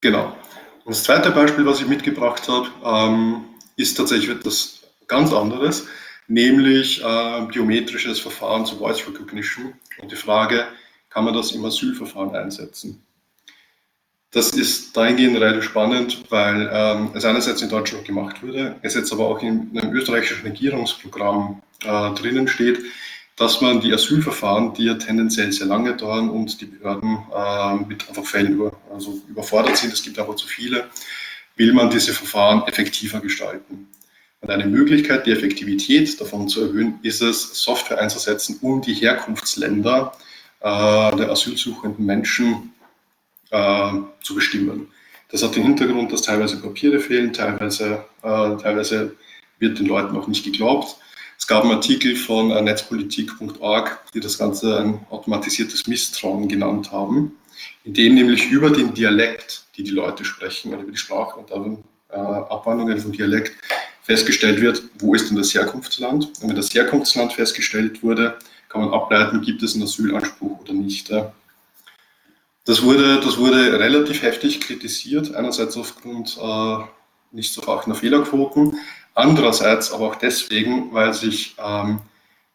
Genau. 0.00 0.36
Und 0.84 0.94
das 0.94 1.04
zweite 1.04 1.30
Beispiel, 1.30 1.66
was 1.66 1.80
ich 1.80 1.86
mitgebracht 1.86 2.48
habe, 2.48 2.68
ähm, 2.84 3.44
ist 3.76 3.96
tatsächlich 3.96 4.30
etwas 4.30 4.80
ganz 5.06 5.32
anderes, 5.32 5.86
nämlich 6.28 7.02
äh, 7.02 7.46
biometrisches 7.46 8.20
Verfahren 8.20 8.64
zu 8.66 8.76
Voice 8.76 9.06
Recognition 9.06 9.74
und 10.00 10.12
die 10.12 10.16
Frage, 10.16 10.66
kann 11.10 11.24
man 11.24 11.34
das 11.34 11.52
im 11.52 11.64
Asylverfahren 11.64 12.34
einsetzen? 12.34 13.02
Das 14.30 14.50
ist 14.50 14.94
dahingehend 14.94 15.38
relativ 15.38 15.64
spannend, 15.64 16.22
weil 16.30 16.68
ähm, 16.70 17.10
es 17.14 17.24
einerseits 17.24 17.62
in 17.62 17.70
Deutschland 17.70 18.04
gemacht 18.04 18.42
wurde, 18.42 18.76
es 18.82 18.94
jetzt 18.94 19.10
aber 19.10 19.26
auch 19.26 19.42
in 19.42 19.70
einem 19.76 19.92
österreichischen 19.94 20.42
Regierungsprogramm 20.42 21.62
äh, 21.82 22.14
drinnen 22.14 22.46
steht, 22.46 22.78
dass 23.38 23.60
man 23.60 23.80
die 23.80 23.92
Asylverfahren, 23.92 24.74
die 24.74 24.84
ja 24.84 24.94
tendenziell 24.94 25.52
sehr 25.52 25.68
lange 25.68 25.96
dauern 25.96 26.28
und 26.28 26.60
die 26.60 26.66
Behörden 26.66 27.18
äh, 27.34 27.74
mit 27.86 28.08
einfach 28.08 28.24
Fällen 28.24 28.54
über, 28.54 28.72
also 28.92 29.22
überfordert 29.28 29.76
sind, 29.76 29.92
es 29.92 30.02
gibt 30.02 30.18
aber 30.18 30.36
zu 30.36 30.48
viele, 30.48 30.88
will 31.56 31.72
man 31.72 31.88
diese 31.88 32.12
Verfahren 32.12 32.66
effektiver 32.66 33.20
gestalten. 33.20 33.88
Und 34.40 34.50
eine 34.50 34.66
Möglichkeit, 34.66 35.26
die 35.26 35.32
Effektivität 35.32 36.20
davon 36.20 36.48
zu 36.48 36.62
erhöhen, 36.62 36.98
ist 37.02 37.22
es, 37.22 37.62
Software 37.62 38.00
einzusetzen, 38.00 38.58
um 38.60 38.80
die 38.80 38.94
Herkunftsländer 38.94 40.12
äh, 40.60 41.16
der 41.16 41.30
asylsuchenden 41.30 42.04
Menschen 42.04 42.72
äh, 43.50 43.92
zu 44.20 44.34
bestimmen. 44.34 44.88
Das 45.30 45.42
hat 45.42 45.54
den 45.54 45.64
Hintergrund, 45.64 46.12
dass 46.12 46.22
teilweise 46.22 46.60
Papiere 46.60 46.98
fehlen, 47.00 47.32
teilweise, 47.32 48.04
äh, 48.22 48.56
teilweise 48.56 49.14
wird 49.58 49.78
den 49.78 49.86
Leuten 49.86 50.16
auch 50.16 50.26
nicht 50.26 50.44
geglaubt. 50.44 50.96
Es 51.38 51.46
gab 51.46 51.62
einen 51.62 51.72
Artikel 51.72 52.16
von 52.16 52.50
äh, 52.50 52.60
netzpolitik.org, 52.60 54.12
die 54.12 54.20
das 54.20 54.38
Ganze 54.38 54.76
ein 54.78 55.06
automatisiertes 55.08 55.86
Misstrauen 55.86 56.48
genannt 56.48 56.90
haben, 56.90 57.38
in 57.84 57.94
dem 57.94 58.16
nämlich 58.16 58.50
über 58.50 58.70
den 58.70 58.92
Dialekt, 58.92 59.64
die 59.76 59.84
die 59.84 59.92
Leute 59.92 60.24
sprechen, 60.24 60.74
oder 60.74 60.82
über 60.82 60.90
die 60.90 60.98
Sprache 60.98 61.38
und 61.38 61.50
dann 61.50 61.84
äh, 62.10 62.16
Abwandlungen 62.16 62.98
vom 62.98 63.12
Dialekt 63.12 63.52
festgestellt 64.02 64.60
wird, 64.60 64.82
wo 64.98 65.14
ist 65.14 65.30
denn 65.30 65.36
das 65.36 65.54
Herkunftsland. 65.54 66.26
Und 66.40 66.48
wenn 66.48 66.56
das 66.56 66.74
Herkunftsland 66.74 67.32
festgestellt 67.32 68.02
wurde, 68.02 68.36
kann 68.68 68.80
man 68.80 68.92
ableiten, 68.92 69.40
gibt 69.40 69.62
es 69.62 69.74
einen 69.74 69.84
Asylanspruch 69.84 70.60
oder 70.60 70.72
nicht. 70.72 71.10
Das 72.64 72.82
wurde, 72.82 73.20
das 73.20 73.38
wurde 73.38 73.78
relativ 73.78 74.22
heftig 74.22 74.60
kritisiert, 74.60 75.34
einerseits 75.34 75.76
aufgrund 75.76 76.36
äh, 76.36 76.78
nicht 77.30 77.52
so 77.52 77.62
vorhandener 77.62 77.94
Fehlerquoten, 77.94 78.76
Andererseits 79.18 79.92
aber 79.92 80.06
auch 80.06 80.14
deswegen, 80.14 80.94
weil 80.94 81.12
sich 81.12 81.56
ähm, 81.58 81.98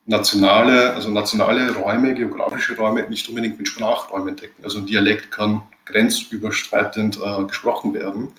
nationale, 0.05 0.93
also 0.93 1.09
nationale 1.09 1.76
Räume, 1.76 2.14
geografische 2.14 2.78
Räume 2.78 3.03
nicht 3.09 3.28
unbedingt 3.28 3.57
mit 3.57 3.68
Sprachräumen 3.68 4.38
decken. 4.38 4.64
Also 4.64 4.78
ein 4.78 4.86
Dialekt 4.86 5.30
kann 5.30 5.64
grenzüberschreitend 5.84 7.20
äh, 7.22 7.43
gesprochen 7.43 7.93
werden. 7.93 8.30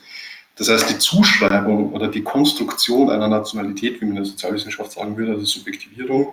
Das 0.57 0.71
heißt, 0.71 0.89
die 0.89 0.97
Zuschreibung 0.97 1.93
oder 1.93 2.09
die 2.09 2.23
Konstruktion 2.23 3.11
einer 3.11 3.29
Nationalität, 3.29 4.01
wie 4.01 4.07
man 4.07 4.17
in 4.17 4.23
der 4.23 4.25
Sozialwissenschaft 4.25 4.93
sagen 4.93 5.19
würde, 5.19 5.33
also 5.33 5.45
Subjektivierung, 5.45 6.33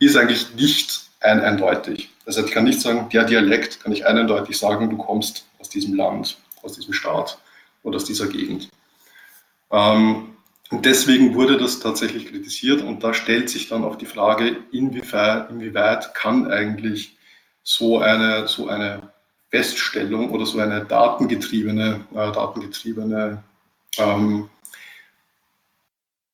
ist 0.00 0.18
eigentlich 0.18 0.54
nicht 0.54 1.08
ein 1.20 1.40
eindeutig. 1.40 2.10
Das 2.26 2.36
heißt, 2.36 2.48
ich 2.48 2.52
kann 2.52 2.64
nicht 2.64 2.82
sagen, 2.82 3.08
der 3.10 3.24
Dialekt 3.24 3.80
kann 3.80 3.92
ich 3.92 4.04
eindeutig 4.04 4.58
sagen, 4.58 4.90
du 4.90 4.98
kommst 4.98 5.46
aus 5.58 5.70
diesem 5.70 5.94
Land. 5.94 6.36
aus 6.62 6.74
diesem 6.74 6.92
Staat 6.92 7.38
oder 7.84 7.96
aus 7.96 8.04
dieser 8.04 8.26
Gegend. 8.26 8.68
Ähm, 9.70 10.31
und 10.72 10.86
deswegen 10.86 11.34
wurde 11.34 11.58
das 11.58 11.80
tatsächlich 11.80 12.28
kritisiert 12.28 12.80
und 12.80 13.04
da 13.04 13.12
stellt 13.12 13.50
sich 13.50 13.68
dann 13.68 13.84
auch 13.84 13.96
die 13.96 14.06
Frage, 14.06 14.56
inwieweit, 14.72 15.50
inwieweit 15.50 16.14
kann 16.14 16.50
eigentlich 16.50 17.18
so 17.62 17.98
eine, 17.98 18.48
so 18.48 18.68
eine 18.68 19.12
Feststellung 19.50 20.30
oder 20.30 20.46
so 20.46 20.58
eine 20.58 20.82
datengetriebene, 20.86 22.06
äh, 22.12 22.14
datengetriebene 22.14 23.44
ähm, 23.98 24.48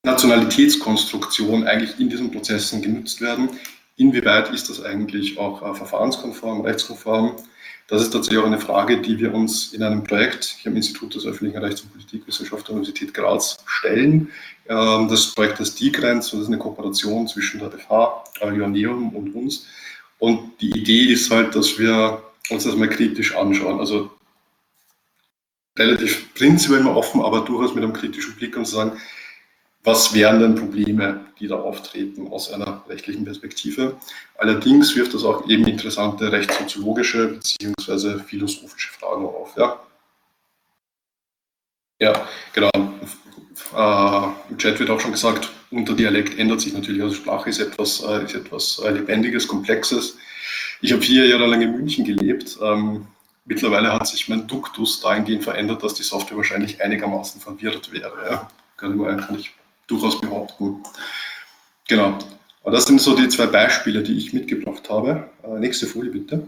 Nationalitätskonstruktion 0.05 1.67
eigentlich 1.67 1.99
in 1.99 2.09
diesen 2.09 2.31
Prozessen 2.31 2.81
genutzt 2.81 3.21
werden. 3.21 3.51
Inwieweit 3.97 4.51
ist 4.51 4.71
das 4.71 4.85
eigentlich 4.85 5.37
auch 5.37 5.63
äh, 5.63 5.75
verfahrenskonform, 5.75 6.61
rechtskonform? 6.61 7.35
Das 7.89 8.03
ist 8.03 8.11
tatsächlich 8.11 8.39
auch 8.39 8.47
eine 8.47 8.61
Frage, 8.61 9.01
die 9.01 9.19
wir 9.19 9.33
uns 9.33 9.73
in 9.73 9.83
einem 9.83 10.05
Projekt 10.05 10.57
hier 10.61 10.71
am 10.71 10.77
Institut 10.77 11.15
des 11.15 11.25
öffentlichen 11.25 11.59
Rechts 11.59 11.81
und 11.81 11.93
Politikwissenschaft 11.93 12.69
der 12.69 12.75
Universität 12.75 13.15
Graz 13.15 13.57
stellen. 13.65 14.31
Ähm, 14.69 15.09
das 15.09 15.35
Projekt 15.35 15.59
ist 15.61 15.81
DIGRENZ, 15.81 16.31
das 16.31 16.41
ist 16.41 16.47
eine 16.49 16.59
Kooperation 16.59 17.27
zwischen 17.27 17.59
der 17.59 17.71
FH, 17.73 18.25
Joanneum 18.43 19.17
und 19.17 19.35
uns. 19.35 19.67
Und 20.19 20.61
die 20.61 20.71
Idee 20.71 21.13
ist 21.13 21.31
halt, 21.31 21.55
dass 21.55 21.79
wir 21.79 22.23
uns 22.51 22.65
das 22.65 22.77
mal 22.77 22.91
kritisch 22.91 23.35
anschauen. 23.35 23.81
Also 23.81 24.11
relativ 25.79 26.35
prinzipiell 26.35 26.81
mal 26.81 26.95
offen, 26.95 27.23
aber 27.23 27.41
durchaus 27.41 27.75
mit 27.75 27.85
einem 27.85 27.95
kritischen 27.95 28.37
Blick 28.37 28.55
und 28.55 28.67
zu 28.67 28.77
sagen, 28.77 29.01
was 29.85 30.13
wären 30.13 30.41
denn 30.41 30.55
Probleme, 30.55 31.21
die 31.39 31.47
da 31.47 31.57
auftreten 31.57 32.29
aus 32.29 32.53
einer 32.53 32.85
rechtlichen 32.89 33.25
Perspektive. 33.25 33.97
Allerdings 34.37 34.95
wirft 34.97 35.15
das 35.15 35.25
auch 35.25 35.49
eben 35.49 35.67
interessante 35.67 36.31
rechtssoziologische 36.31 37.29
bzw. 37.29 38.19
philosophische 38.19 38.93
Fragen 38.93 39.25
auf. 39.25 39.57
Ja, 39.57 39.79
ja 42.01 42.29
genau. 42.53 42.71
Äh, 43.75 44.51
Im 44.51 44.59
Chat 44.59 44.79
wird 44.79 44.91
auch 44.91 45.01
schon 45.01 45.13
gesagt, 45.13 45.51
unter 45.71 45.95
Dialekt 45.95 46.39
ändert 46.39 46.61
sich 46.61 46.73
natürlich, 46.73 47.03
also 47.03 47.15
Sprache 47.15 47.51
ist 47.51 47.61
etwas, 47.61 48.03
äh, 48.03 48.25
ist 48.25 48.35
etwas 48.35 48.79
äh, 48.85 48.91
Lebendiges, 48.91 49.47
Komplexes. 49.47 50.17
Ich 50.81 50.93
habe 50.93 51.03
vier 51.03 51.27
Jahre 51.27 51.47
lang 51.47 51.61
in 51.61 51.73
München 51.73 52.05
gelebt. 52.05 52.59
Ähm, 52.63 53.07
mittlerweile 53.45 53.93
hat 53.93 54.07
sich 54.07 54.29
mein 54.29 54.47
Duktus 54.47 55.01
dahingehend 55.01 55.45
verändert, 55.45 55.83
dass 55.83 55.95
die 55.95 56.03
Software 56.03 56.37
wahrscheinlich 56.37 56.83
einigermaßen 56.83 57.41
verwirrt 57.41 57.93
wäre. 57.93 58.15
Ja. 58.31 58.51
Kann, 58.77 58.93
ich, 58.93 59.27
kann 59.27 59.39
ich 59.39 59.53
durchaus 59.89 60.21
behaupten. 60.21 60.83
Genau. 61.89 62.19
Aber 62.63 62.71
das 62.77 62.85
sind 62.85 63.01
so 63.01 63.17
die 63.17 63.29
zwei 63.29 63.47
Beispiele, 63.47 64.03
die 64.03 64.17
ich 64.17 64.33
mitgebracht 64.33 64.89
habe. 64.89 65.29
Äh, 65.43 65.59
nächste 65.59 65.87
Folie 65.87 66.11
bitte. 66.11 66.47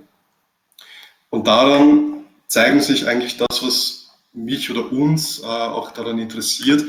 Und 1.30 1.46
daran 1.46 2.24
zeigen 2.46 2.80
sich 2.80 3.06
eigentlich 3.08 3.36
das, 3.36 3.62
was 3.62 4.10
mich 4.32 4.70
oder 4.70 4.92
uns 4.92 5.40
äh, 5.40 5.46
auch 5.46 5.92
daran 5.92 6.18
interessiert, 6.18 6.84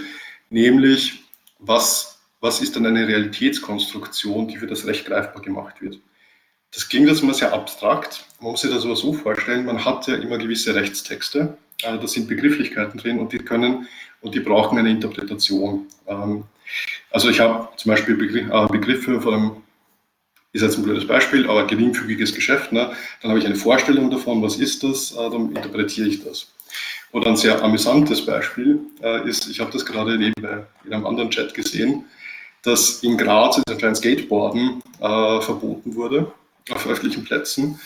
nämlich 0.50 1.24
was, 1.60 2.20
was 2.40 2.62
ist 2.62 2.76
dann 2.76 2.86
eine 2.86 3.08
Realitätskonstruktion, 3.08 4.48
die 4.48 4.58
für 4.58 4.68
das 4.68 4.86
Recht 4.86 5.06
greifbar 5.06 5.42
gemacht 5.42 5.82
wird. 5.82 6.00
Das 6.74 6.88
klingt 6.88 7.08
jetzt 7.08 7.24
mal 7.24 7.34
sehr 7.34 7.54
abstrakt. 7.54 8.26
Man 8.40 8.52
muss 8.52 8.62
sich 8.62 8.72
das 8.72 8.86
aber 8.86 8.96
so 8.96 9.14
vorstellen, 9.14 9.66
man 9.66 9.84
hat 9.84 10.08
ja 10.08 10.16
immer 10.16 10.38
gewisse 10.38 10.74
Rechtstexte, 10.74 11.58
äh, 11.84 11.98
da 11.98 12.08
sind 12.08 12.28
Begrifflichkeiten 12.28 13.00
drin 13.00 13.20
und 13.20 13.34
die 13.34 13.40
können 13.40 13.88
und 14.22 14.36
die 14.36 14.40
brauchen 14.40 14.78
eine 14.78 14.90
Interpretation. 14.90 15.88
Ähm, 16.08 16.44
also 17.10 17.30
ich 17.30 17.40
habe 17.40 17.70
zum 17.78 17.92
Beispiel 17.92 18.16
äh, 18.38 18.68
Begriffe 18.68 19.22
von 19.22 19.58
ist 20.54 20.64
jetzt 20.64 20.78
ein 20.78 20.84
blödes 20.84 21.08
Beispiel, 21.08 21.50
aber 21.50 21.66
geringfügiges 21.66 22.36
Geschäft, 22.36 22.74
ne? 22.74 22.92
dann 23.22 23.32
habe 23.32 23.40
ich 23.40 23.46
eine 23.46 23.56
Vorstellung 23.56 24.12
davon, 24.12 24.42
was 24.42 24.58
ist 24.58 24.84
das, 24.84 25.14
äh, 25.14 25.30
dann 25.30 25.56
interpretiere 25.56 26.10
ich 26.10 26.24
das. 26.24 26.52
Oder 27.14 27.28
ein 27.28 27.38
sehr 27.38 27.62
amüsantes 27.62 28.26
Beispiel 28.26 28.80
ist, 29.26 29.50
ich 29.50 29.60
habe 29.60 29.70
das 29.70 29.86
gerade 29.86 30.14
in 30.16 30.34
einem 30.46 31.06
anderen 31.06 31.30
Chat 31.30 31.54
gesehen, 31.54 32.06
dass 32.64 33.04
in 33.04 33.18
Graz 33.18 33.62
ein 33.68 33.96
Skateboarden 33.96 34.82
äh, 35.00 35.42
verboten 35.42 35.96
wurde 35.96 36.32
auf 36.70 36.88
öffentlichen 36.88 37.24
Plätzen. 37.24 37.80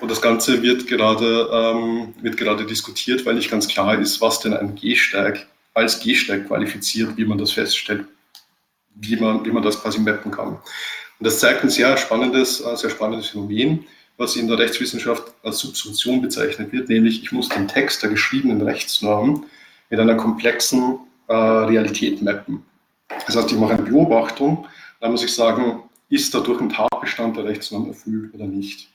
Und 0.00 0.10
das 0.10 0.20
Ganze 0.20 0.62
wird 0.62 0.86
gerade, 0.86 1.48
ähm, 1.52 2.14
wird 2.20 2.36
gerade 2.36 2.66
diskutiert, 2.66 3.24
weil 3.24 3.34
nicht 3.34 3.50
ganz 3.50 3.66
klar 3.68 3.98
ist, 3.98 4.20
was 4.20 4.40
denn 4.40 4.52
ein 4.52 4.74
Gehsteig 4.74 5.46
als 5.76 6.00
Gehsteig 6.00 6.46
qualifiziert, 6.46 7.16
wie 7.18 7.26
man 7.26 7.36
das 7.36 7.52
feststellt, 7.52 8.06
wie 8.94 9.16
man, 9.16 9.44
wie 9.44 9.50
man 9.50 9.62
das 9.62 9.80
quasi 9.80 10.00
mappen 10.00 10.30
kann. 10.30 10.48
Und 10.48 10.60
das 11.20 11.38
zeigt 11.38 11.62
ein 11.62 11.70
sehr 11.70 11.96
spannendes, 11.98 12.62
äh, 12.62 12.76
sehr 12.76 12.88
spannendes 12.88 13.28
Phänomen, 13.28 13.84
was 14.16 14.36
in 14.36 14.48
der 14.48 14.58
Rechtswissenschaft 14.58 15.34
als 15.42 15.58
Subsumption 15.58 16.22
bezeichnet 16.22 16.72
wird, 16.72 16.88
nämlich 16.88 17.22
ich 17.22 17.30
muss 17.30 17.50
den 17.50 17.68
Text 17.68 18.02
der 18.02 18.08
geschriebenen 18.08 18.62
Rechtsnorm 18.62 19.44
mit 19.90 20.00
einer 20.00 20.14
komplexen 20.14 20.98
äh, 21.28 21.34
Realität 21.34 22.22
mappen. 22.22 22.64
Das 23.26 23.36
heißt, 23.36 23.52
ich 23.52 23.58
mache 23.58 23.74
eine 23.74 23.82
Beobachtung, 23.82 24.66
dann 25.00 25.10
muss 25.10 25.22
ich 25.22 25.34
sagen, 25.34 25.82
ist 26.08 26.34
dadurch 26.34 26.58
ein 26.62 26.70
Tatbestand 26.70 27.36
der 27.36 27.44
Rechtsnorm 27.44 27.88
erfüllt 27.88 28.32
oder 28.32 28.46
nicht. 28.46 28.88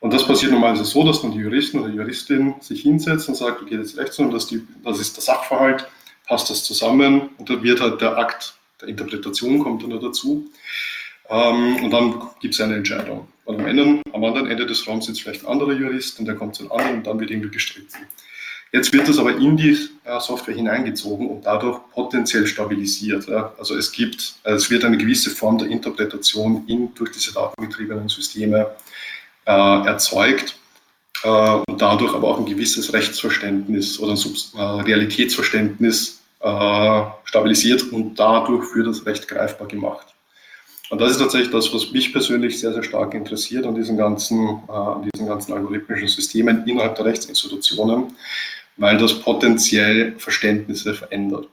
Und 0.00 0.14
das 0.14 0.26
passiert 0.26 0.52
normalerweise 0.52 0.86
so, 0.86 1.04
dass 1.04 1.20
dann 1.20 1.32
die 1.32 1.38
Juristin 1.38 1.80
oder 1.80 1.90
die 1.90 1.96
Juristin 1.96 2.54
sich 2.60 2.80
hinsetzt 2.80 3.28
und 3.28 3.34
sagt, 3.34 3.60
okay, 3.60 3.76
das 3.76 3.88
ist 3.88 3.98
Rechtsnorm, 3.98 4.30
das 4.30 4.50
ist 4.50 5.16
der 5.16 5.22
Sachverhalt, 5.22 5.86
passt 6.26 6.50
das 6.50 6.64
zusammen 6.64 7.30
und 7.38 7.50
dann 7.50 7.62
wird 7.62 7.80
halt 7.80 8.00
der 8.00 8.16
Akt 8.16 8.54
der 8.80 8.88
Interpretation 8.88 9.58
kommt 9.60 9.82
dann 9.82 10.00
dazu. 10.00 10.50
Ähm, 11.28 11.76
und 11.84 11.90
dann 11.90 12.22
gibt 12.40 12.54
es 12.54 12.60
eine 12.60 12.76
Entscheidung. 12.76 13.28
Und 13.44 13.60
am, 13.60 13.66
Ende, 13.66 14.02
am 14.12 14.24
anderen 14.24 14.50
Ende 14.50 14.66
des 14.66 14.86
Raums 14.86 15.06
sitzt 15.06 15.22
vielleicht 15.22 15.44
ein 15.44 15.52
anderer 15.52 15.72
Jurist 15.72 16.18
und 16.18 16.26
der 16.26 16.34
kommt 16.34 16.54
zu 16.54 16.64
einem 16.64 16.72
anderen 16.72 16.96
und 16.98 17.06
dann 17.06 17.20
wird 17.20 17.30
irgendwie 17.30 17.50
gestritten. 17.50 18.06
Jetzt 18.72 18.92
wird 18.92 19.08
das 19.08 19.18
aber 19.18 19.36
in 19.36 19.56
die 19.56 19.78
äh, 20.04 20.18
Software 20.18 20.54
hineingezogen 20.54 21.28
und 21.28 21.46
dadurch 21.46 21.78
potenziell 21.92 22.46
stabilisiert. 22.46 23.28
Ja. 23.28 23.54
Also 23.56 23.76
es 23.76 23.92
gibt, 23.92 24.34
also 24.42 24.56
es 24.56 24.70
wird 24.70 24.84
eine 24.84 24.98
gewisse 24.98 25.30
Form 25.30 25.58
der 25.58 25.68
Interpretation 25.68 26.64
in, 26.66 26.92
durch 26.94 27.12
diese 27.12 27.32
datengetriebenen 27.32 28.08
Systeme 28.08 28.74
äh, 29.46 29.86
erzeugt 29.86 30.58
äh, 31.24 31.58
und 31.68 31.80
dadurch 31.80 32.14
aber 32.14 32.28
auch 32.28 32.38
ein 32.38 32.46
gewisses 32.46 32.92
Rechtsverständnis 32.92 33.98
oder 33.98 34.12
ein 34.12 34.16
Subs 34.16 34.52
äh, 34.56 34.60
Realitätsverständnis 34.60 36.22
äh, 36.40 37.02
stabilisiert 37.24 37.90
und 37.92 38.14
dadurch 38.14 38.64
für 38.66 38.84
das 38.84 39.04
Recht 39.06 39.26
greifbar 39.26 39.66
gemacht. 39.66 40.06
Und 40.90 41.00
das 41.00 41.12
ist 41.12 41.18
tatsächlich 41.18 41.50
das, 41.50 41.72
was 41.72 41.90
mich 41.90 42.12
persönlich 42.12 42.60
sehr, 42.60 42.72
sehr 42.72 42.82
stark 42.82 43.14
interessiert 43.14 43.66
an 43.66 43.74
diesen 43.74 43.96
ganzen, 43.96 44.60
äh, 44.68 44.72
an 44.72 45.08
diesen 45.12 45.26
ganzen 45.26 45.54
algorithmischen 45.54 46.08
Systemen 46.08 46.66
innerhalb 46.66 46.94
der 46.96 47.06
Rechtsinstitutionen, 47.06 48.14
weil 48.76 48.98
das 48.98 49.14
potenziell 49.14 50.14
Verständnisse 50.18 50.94
verändert. 50.94 51.48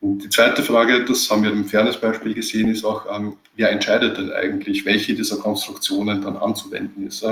Und 0.00 0.18
die 0.18 0.28
zweite 0.28 0.62
Frage, 0.62 1.04
das 1.04 1.30
haben 1.30 1.42
wir 1.42 1.52
im 1.52 1.64
Fairness-Beispiel 1.64 2.34
gesehen, 2.34 2.68
ist 2.68 2.84
auch, 2.84 3.06
ähm, 3.14 3.34
wer 3.56 3.70
entscheidet 3.70 4.16
denn 4.16 4.32
eigentlich, 4.32 4.84
welche 4.84 5.14
dieser 5.14 5.36
Konstruktionen 5.36 6.22
dann 6.22 6.36
anzuwenden 6.36 7.06
ist. 7.06 7.24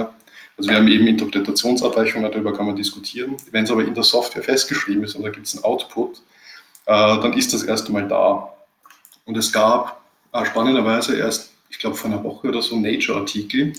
Also 0.60 0.68
wir 0.68 0.76
haben 0.76 0.88
eben 0.88 1.06
Interpretationsabweichungen, 1.06 2.30
darüber 2.30 2.52
kann 2.52 2.66
man 2.66 2.76
diskutieren. 2.76 3.38
Wenn 3.50 3.64
es 3.64 3.70
aber 3.70 3.82
in 3.82 3.94
der 3.94 4.02
Software 4.02 4.42
festgeschrieben 4.42 5.02
ist 5.04 5.14
und 5.14 5.22
da 5.22 5.30
gibt 5.30 5.46
es 5.46 5.54
einen 5.54 5.64
Output, 5.64 6.18
äh, 6.84 6.92
dann 6.92 7.32
ist 7.32 7.54
das 7.54 7.62
erste 7.62 7.90
Mal 7.90 8.06
da. 8.06 8.52
Und 9.24 9.38
es 9.38 9.50
gab 9.50 10.04
äh, 10.34 10.44
spannenderweise 10.44 11.16
erst, 11.16 11.52
ich 11.70 11.78
glaube 11.78 11.96
vor 11.96 12.10
einer 12.10 12.22
Woche 12.22 12.48
oder 12.48 12.60
so, 12.60 12.78
Nature-Artikel, 12.78 13.72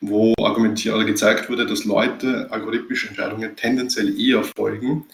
wo 0.00 0.34
argumentiert 0.42 0.96
oder 0.96 1.04
gezeigt 1.04 1.48
wurde, 1.48 1.64
dass 1.64 1.84
Leute 1.84 2.48
algorithmische 2.50 3.06
Entscheidungen 3.06 3.54
tendenziell 3.54 4.18
eher 4.18 4.42
folgen, 4.42 5.06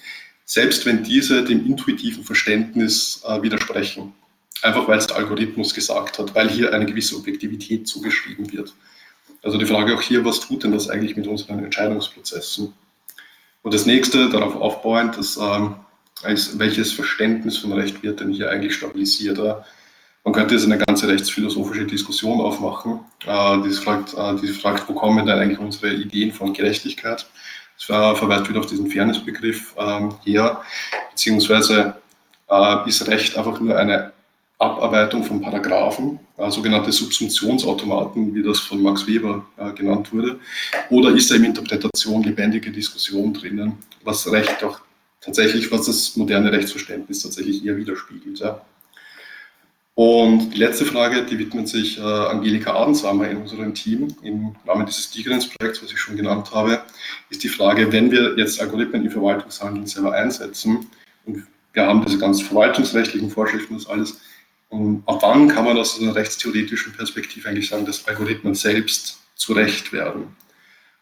selbst 0.46 0.86
wenn 0.86 1.04
diese 1.04 1.44
dem 1.44 1.66
intuitiven 1.66 2.24
Verständnis 2.24 3.22
äh, 3.28 3.42
widersprechen. 3.42 4.14
Einfach 4.62 4.88
weil 4.88 4.96
es 4.96 5.08
der 5.08 5.18
Algorithmus 5.18 5.74
gesagt 5.74 6.18
hat, 6.18 6.34
weil 6.34 6.48
hier 6.48 6.72
eine 6.72 6.86
gewisse 6.86 7.16
Objektivität 7.16 7.86
zugeschrieben 7.86 8.50
wird. 8.50 8.72
Also 9.42 9.58
die 9.58 9.66
Frage 9.66 9.94
auch 9.94 10.00
hier, 10.00 10.24
was 10.24 10.40
tut 10.40 10.62
denn 10.62 10.72
das 10.72 10.88
eigentlich 10.88 11.16
mit 11.16 11.26
unseren 11.26 11.64
Entscheidungsprozessen? 11.64 12.72
Und 13.62 13.74
das 13.74 13.86
nächste, 13.86 14.28
darauf 14.28 14.56
aufbauend, 14.56 15.16
ist, 15.16 15.36
ähm, 15.36 15.76
ist 16.24 16.58
welches 16.58 16.92
Verständnis 16.92 17.58
von 17.58 17.72
Recht 17.72 18.02
wird 18.02 18.20
denn 18.20 18.30
hier 18.30 18.50
eigentlich 18.50 18.74
stabilisiert? 18.74 19.38
Man 20.24 20.34
könnte 20.34 20.54
jetzt 20.54 20.64
eine 20.64 20.78
ganze 20.78 21.08
rechtsphilosophische 21.08 21.84
Diskussion 21.84 22.40
aufmachen, 22.40 23.00
äh, 23.26 23.62
die, 23.62 23.70
fragt, 23.70 24.14
äh, 24.14 24.36
die 24.36 24.48
fragt, 24.48 24.88
wo 24.88 24.94
kommen 24.94 25.26
denn 25.26 25.38
eigentlich 25.38 25.58
unsere 25.58 25.92
Ideen 25.92 26.32
von 26.32 26.52
Gerechtigkeit? 26.52 27.26
Das 27.76 28.18
verweist 28.18 28.48
wieder 28.48 28.60
auf 28.60 28.66
diesen 28.66 28.88
Fairnessbegriff 28.88 29.74
ähm, 29.76 30.14
her, 30.24 30.62
beziehungsweise 31.10 31.96
äh, 32.48 32.88
ist 32.88 33.08
Recht 33.08 33.36
einfach 33.36 33.58
nur 33.58 33.76
eine 33.76 34.11
Abarbeitung 34.62 35.24
von 35.24 35.40
Paragraphen, 35.40 36.20
äh, 36.36 36.50
sogenannte 36.50 36.92
Subsumptionsautomaten, 36.92 38.34
wie 38.34 38.42
das 38.42 38.60
von 38.60 38.82
Max 38.82 39.06
Weber 39.06 39.44
äh, 39.56 39.72
genannt 39.72 40.12
wurde, 40.12 40.38
oder 40.90 41.10
ist 41.10 41.30
da 41.30 41.34
im 41.34 41.44
Interpretation 41.44 42.22
lebendige 42.22 42.70
Diskussion 42.70 43.34
drinnen, 43.34 43.78
was 44.04 44.30
Recht 44.30 44.62
auch 44.64 44.80
tatsächlich, 45.20 45.70
was 45.70 45.86
das 45.86 46.16
moderne 46.16 46.52
Rechtsverständnis 46.52 47.22
tatsächlich 47.22 47.64
eher 47.64 47.76
widerspiegelt. 47.76 48.38
Ja. 48.38 48.60
Und 49.94 50.50
die 50.54 50.58
letzte 50.58 50.86
Frage, 50.86 51.24
die 51.24 51.38
widmet 51.38 51.68
sich 51.68 51.98
äh, 51.98 52.00
Angelika 52.00 52.74
Adensamer 52.74 53.28
in 53.28 53.36
unserem 53.38 53.74
Team 53.74 54.08
im 54.22 54.56
Rahmen 54.66 54.86
dieses 54.86 55.10
Digrens-Projekts, 55.10 55.82
was 55.82 55.92
ich 55.92 55.98
schon 55.98 56.16
genannt 56.16 56.50
habe, 56.52 56.82
ist 57.28 57.42
die 57.42 57.48
Frage, 57.48 57.92
wenn 57.92 58.10
wir 58.10 58.38
jetzt 58.38 58.60
Algorithmen 58.60 59.04
im 59.04 59.10
Verwaltungshandeln 59.10 59.86
selber 59.86 60.12
einsetzen 60.12 60.86
und 61.26 61.46
wir 61.74 61.86
haben 61.86 62.04
diese 62.04 62.18
ganzen 62.18 62.46
verwaltungsrechtlichen 62.46 63.30
Vorschriften 63.30 63.74
das 63.74 63.86
alles, 63.86 64.20
und 64.72 65.02
ab 65.06 65.18
wann 65.20 65.48
kann 65.48 65.66
man 65.66 65.76
aus 65.76 66.00
einer 66.00 66.14
rechtstheoretischen 66.14 66.94
Perspektive 66.94 67.46
eigentlich 67.46 67.68
sagen, 67.68 67.84
dass 67.84 68.08
Algorithmen 68.08 68.54
selbst 68.54 69.20
zu 69.34 69.52
Recht 69.52 69.92
werden? 69.92 70.34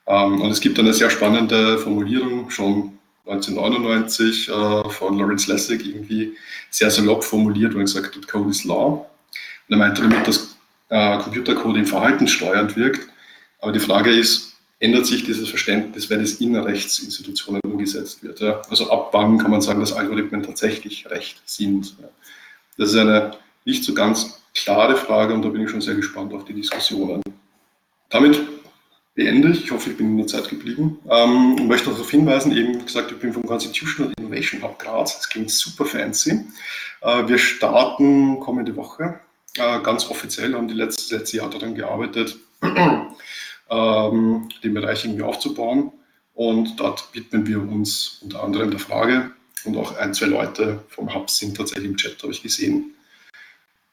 Ähm, 0.09 0.41
und 0.41 0.51
es 0.51 0.61
gibt 0.61 0.81
eine 0.81 0.93
sehr 0.93 1.09
spannende 1.09 1.79
Formulierung 1.79 2.51
schon 2.51 2.99
1999 3.27 4.49
äh, 4.49 4.89
von 4.91 5.17
Lawrence 5.17 5.49
Lessig 5.49 5.87
irgendwie 5.87 6.37
sehr 6.71 6.91
salopp 6.91 7.23
formuliert, 7.23 7.73
wo 7.73 7.79
er 7.79 7.85
gesagt 7.85 8.17
hat, 8.17 8.27
Code 8.27 8.51
is 8.51 8.65
Law. 8.65 9.07
Und 9.69 9.75
er 9.75 9.79
meinte 9.79 10.03
damit, 10.03 10.27
dass 10.27 10.57
äh, 10.89 11.19
Computercode 11.19 11.77
im 11.77 11.87
Verhalten 11.87 12.27
steuernd 12.27 12.75
wirkt. 12.75 13.09
Aber 13.61 13.71
die 13.71 13.79
Frage 13.79 14.11
ist, 14.11 14.57
ändert 14.81 15.07
sich 15.07 15.23
dieses 15.23 15.49
Verständnis, 15.49 16.11
wenn 16.11 16.21
es 16.21 16.41
in 16.41 16.57
Rechtsinstitutionen 16.57 17.61
umgesetzt 17.63 18.25
wird? 18.25 18.43
Also 18.43 18.91
ab 18.91 19.11
wann 19.13 19.39
kann 19.39 19.53
man 19.53 19.61
sagen, 19.61 19.79
dass 19.79 19.93
Algorithmen 19.93 20.43
tatsächlich 20.43 21.09
Recht 21.09 21.41
sind? 21.47 21.95
Das 22.77 22.89
ist 22.89 22.97
eine 22.97 23.39
nicht 23.65 23.85
so 23.85 23.95
ganz 23.95 24.43
klare 24.55 24.97
Frage 24.97 25.35
und 25.35 25.43
da 25.43 25.49
bin 25.49 25.63
ich 25.63 25.71
schon 25.71 25.81
sehr 25.81 25.95
gespannt 25.95 26.33
auf 26.33 26.45
die 26.45 26.55
Diskussionen. 26.55 27.23
Damit 28.09 28.41
beende 29.15 29.51
ich. 29.51 29.65
Ich 29.65 29.71
hoffe, 29.71 29.91
ich 29.91 29.97
bin 29.97 30.13
in 30.13 30.19
der 30.19 30.27
Zeit 30.27 30.49
geblieben. 30.49 30.99
Ähm, 31.09 31.55
und 31.55 31.69
möchte 31.69 31.89
noch 31.89 31.97
darauf 31.97 32.11
hinweisen, 32.11 32.57
eben 32.57 32.85
gesagt, 32.85 33.13
ich 33.13 33.19
bin 33.19 33.33
vom 33.33 33.45
Constitutional 33.45 34.13
Innovation 34.19 34.63
Hub 34.63 34.79
Graz. 34.79 35.17
Das 35.17 35.29
klingt 35.29 35.51
super 35.51 35.85
fancy. 35.85 36.45
Äh, 37.03 37.29
wir 37.29 37.39
starten 37.39 38.41
kommende 38.41 38.75
Woche. 38.77 39.21
Äh, 39.57 39.81
ganz 39.81 40.09
offiziell 40.09 40.55
haben 40.55 40.69
die 40.69 40.75
letzte, 40.75 41.17
letzte 41.17 41.39
Jahr 41.39 41.51
daran 41.51 41.75
gearbeitet, 41.75 42.37
ähm, 42.63 44.49
den 44.65 44.75
Bereich 44.75 45.05
irgendwie 45.05 45.23
aufzubauen. 45.23 45.93
Und 46.35 46.81
dort 46.81 47.09
widmen 47.13 47.47
wir 47.47 47.61
uns 47.61 48.21
unter 48.23 48.43
anderem 48.43 48.71
der 48.71 48.81
Frage, 48.81 49.33
und 49.65 49.77
auch 49.77 49.97
ein, 49.99 50.15
zwei 50.15 50.27
Leute 50.27 50.83
vom 50.89 51.15
Hub 51.15 51.29
sind 51.29 51.57
tatsächlich 51.57 51.91
im 51.91 51.97
Chat, 51.97 52.23
habe 52.23 52.33
ich 52.33 52.43
gesehen. 52.43 52.95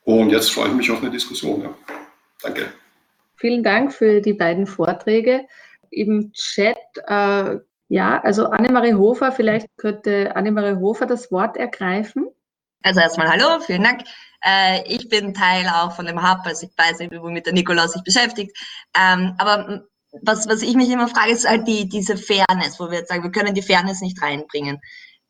Und 0.07 0.29
jetzt 0.29 0.53
freue 0.53 0.69
ich 0.69 0.73
mich 0.73 0.89
auf 0.89 1.01
eine 1.01 1.11
Diskussion. 1.11 1.63
Ja. 1.63 1.73
Danke. 2.41 2.71
Vielen 3.35 3.61
Dank 3.61 3.91
für 3.93 4.21
die 4.21 4.31
beiden 4.31 4.65
Vorträge. 4.65 5.45
Im 5.89 6.31
Chat, 6.31 6.77
äh, 7.07 7.57
ja, 7.89 8.21
also 8.21 8.45
Annemarie 8.45 8.93
Hofer, 8.93 9.33
vielleicht 9.33 9.67
könnte 9.75 10.33
Annemarie 10.33 10.79
Hofer 10.79 11.07
das 11.07 11.29
Wort 11.29 11.57
ergreifen. 11.57 12.29
Also 12.83 13.01
erstmal 13.01 13.27
hallo, 13.27 13.59
vielen 13.59 13.83
Dank. 13.83 14.03
Äh, 14.45 14.81
ich 14.87 15.09
bin 15.09 15.33
Teil 15.33 15.67
auch 15.67 15.91
von 15.91 16.05
dem 16.05 16.23
Hub, 16.23 16.39
also 16.45 16.67
ich 16.67 16.77
weiß 16.77 16.99
nicht, 16.99 17.11
womit 17.11 17.45
der 17.45 17.51
Nikolaus 17.51 17.91
sich 17.91 18.03
beschäftigt. 18.03 18.57
Ähm, 18.97 19.33
aber 19.37 19.83
was, 20.21 20.47
was 20.47 20.61
ich 20.61 20.75
mich 20.75 20.89
immer 20.89 21.09
frage, 21.09 21.33
ist 21.33 21.45
halt 21.45 21.67
die, 21.67 21.89
diese 21.89 22.15
Fairness, 22.15 22.79
wo 22.79 22.89
wir 22.89 22.99
jetzt 22.99 23.09
sagen, 23.09 23.23
wir 23.23 23.31
können 23.31 23.53
die 23.53 23.61
Fairness 23.61 23.99
nicht 23.99 24.21
reinbringen. 24.21 24.79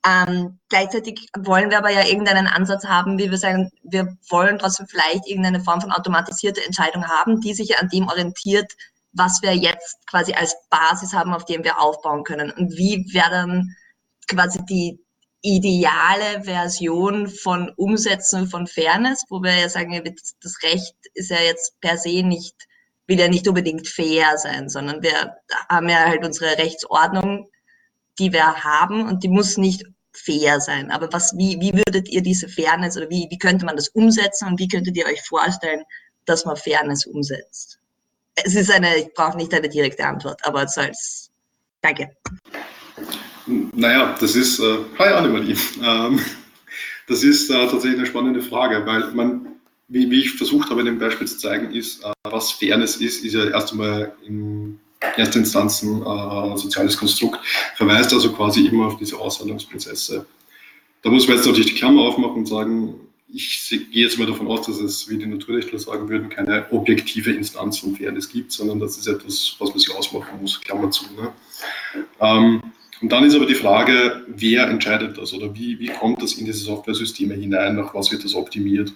Ähm, 0.05 0.59
gleichzeitig 0.69 1.29
wollen 1.37 1.69
wir 1.69 1.79
aber 1.79 1.89
ja 1.89 2.05
irgendeinen 2.05 2.47
Ansatz 2.47 2.85
haben, 2.85 3.17
wie 3.17 3.29
wir 3.29 3.37
sagen, 3.37 3.71
wir 3.83 4.17
wollen 4.29 4.59
trotzdem 4.59 4.87
vielleicht 4.87 5.27
irgendeine 5.27 5.59
Form 5.61 5.81
von 5.81 5.91
automatisierte 5.91 6.63
Entscheidung 6.63 7.07
haben, 7.07 7.41
die 7.41 7.53
sich 7.53 7.77
an 7.77 7.89
dem 7.89 8.07
orientiert, 8.07 8.73
was 9.11 9.41
wir 9.41 9.55
jetzt 9.55 9.97
quasi 10.07 10.33
als 10.33 10.55
Basis 10.69 11.13
haben, 11.13 11.33
auf 11.33 11.45
dem 11.45 11.63
wir 11.63 11.81
aufbauen 11.81 12.23
können. 12.23 12.51
Und 12.51 12.77
wie 12.77 13.05
wäre 13.11 13.31
dann 13.31 13.75
quasi 14.27 14.59
die 14.65 14.99
ideale 15.41 16.43
Version 16.43 17.27
von 17.27 17.71
Umsetzen 17.75 18.47
von 18.47 18.67
Fairness, 18.67 19.23
wo 19.29 19.41
wir 19.41 19.55
ja 19.55 19.69
sagen, 19.69 20.03
das 20.41 20.63
Recht 20.63 20.95
ist 21.13 21.29
ja 21.29 21.39
jetzt 21.39 21.79
per 21.79 21.97
se 21.97 22.23
nicht, 22.23 22.55
will 23.07 23.19
ja 23.19 23.27
nicht 23.27 23.47
unbedingt 23.47 23.87
fair 23.87 24.37
sein, 24.37 24.69
sondern 24.69 25.01
wir 25.01 25.37
haben 25.69 25.89
ja 25.89 26.05
halt 26.05 26.25
unsere 26.25 26.57
Rechtsordnung, 26.57 27.49
die 28.19 28.31
wir 28.33 28.63
haben 28.63 29.07
und 29.07 29.23
die 29.23 29.29
muss 29.29 29.57
nicht 29.57 29.83
fair 30.13 30.59
sein. 30.59 30.91
Aber 30.91 31.11
was, 31.11 31.35
wie, 31.37 31.57
wie 31.59 31.73
würdet 31.73 32.09
ihr 32.09 32.21
diese 32.21 32.49
Fairness 32.49 32.97
oder 32.97 33.09
wie, 33.09 33.27
wie 33.29 33.37
könnte 33.37 33.65
man 33.65 33.75
das 33.75 33.89
umsetzen 33.89 34.47
und 34.47 34.59
wie 34.59 34.67
könntet 34.67 34.97
ihr 34.97 35.05
euch 35.05 35.21
vorstellen, 35.21 35.83
dass 36.25 36.45
man 36.45 36.55
Fairness 36.55 37.05
umsetzt? 37.05 37.79
Es 38.35 38.55
ist 38.55 38.71
eine, 38.71 38.97
ich 38.97 39.13
brauche 39.13 39.37
nicht 39.37 39.53
eine 39.53 39.69
direkte 39.69 40.05
Antwort, 40.05 40.39
aber 40.45 40.63
es 40.63 40.77
als, 40.77 41.31
danke. 41.81 42.09
Naja, 43.45 44.15
das 44.19 44.35
ist, 44.35 44.59
äh, 44.59 44.77
hi 44.99 45.09
Annemarie, 45.09 45.55
ähm, 45.83 46.19
das 47.07 47.23
ist 47.23 47.49
äh, 47.49 47.53
tatsächlich 47.53 47.99
eine 47.99 48.05
spannende 48.05 48.41
Frage, 48.41 48.85
weil 48.85 49.11
man, 49.11 49.47
wie, 49.87 50.09
wie 50.11 50.21
ich 50.21 50.33
versucht 50.33 50.69
habe, 50.69 50.81
in 50.81 50.87
dem 50.87 50.99
Beispiel 50.99 51.27
zu 51.27 51.37
zeigen, 51.37 51.73
ist, 51.73 52.03
äh, 52.03 52.11
was 52.23 52.51
Fairness 52.51 52.97
ist, 52.97 53.23
ist 53.23 53.33
ja 53.33 53.45
erst 53.45 53.71
einmal 53.71 54.13
in 54.25 54.79
erste 55.17 55.39
Instanzen 55.39 56.01
äh, 56.01 56.57
soziales 56.57 56.97
Konstrukt, 56.97 57.39
verweist 57.75 58.13
also 58.13 58.31
quasi 58.31 58.67
immer 58.67 58.87
auf 58.87 58.97
diese 58.97 59.17
Aushandlungsprozesse. 59.17 60.25
Da 61.01 61.09
muss 61.09 61.27
man 61.27 61.37
jetzt 61.37 61.45
natürlich 61.45 61.73
die 61.73 61.79
Klammer 61.79 62.01
aufmachen 62.01 62.37
und 62.37 62.47
sagen, 62.47 62.95
ich 63.33 63.67
gehe 63.69 64.05
jetzt 64.05 64.17
mal 64.17 64.25
davon 64.25 64.47
aus, 64.47 64.65
dass 64.65 64.79
es, 64.79 65.09
wie 65.09 65.17
die 65.17 65.25
Naturrechtler 65.25 65.79
sagen 65.79 66.07
würden, 66.07 66.29
keine 66.29 66.65
objektive 66.71 67.31
Instanz 67.31 67.79
von 67.79 67.95
Fairness 67.95 68.29
gibt, 68.29 68.51
sondern 68.51 68.79
das 68.79 68.97
ist 68.97 69.07
etwas, 69.07 69.55
was 69.59 69.69
man 69.69 69.79
sich 69.79 69.93
ausmachen 69.93 70.41
muss, 70.41 70.61
Klammer 70.61 70.89
zu. 70.91 71.03
Ne? 71.13 71.33
Ähm, 72.21 72.61
und 73.01 73.11
dann 73.11 73.25
ist 73.25 73.35
aber 73.35 73.45
die 73.45 73.55
Frage, 73.55 74.25
wer 74.27 74.67
entscheidet 74.67 75.17
das 75.17 75.33
oder 75.33 75.53
wie, 75.53 75.77
wie 75.79 75.87
kommt 75.87 76.21
das 76.21 76.33
in 76.33 76.45
diese 76.45 76.59
Software-Systeme 76.59 77.35
hinein, 77.35 77.75
nach 77.75 77.93
was 77.93 78.11
wird 78.11 78.23
das 78.23 78.33
optimiert? 78.33 78.93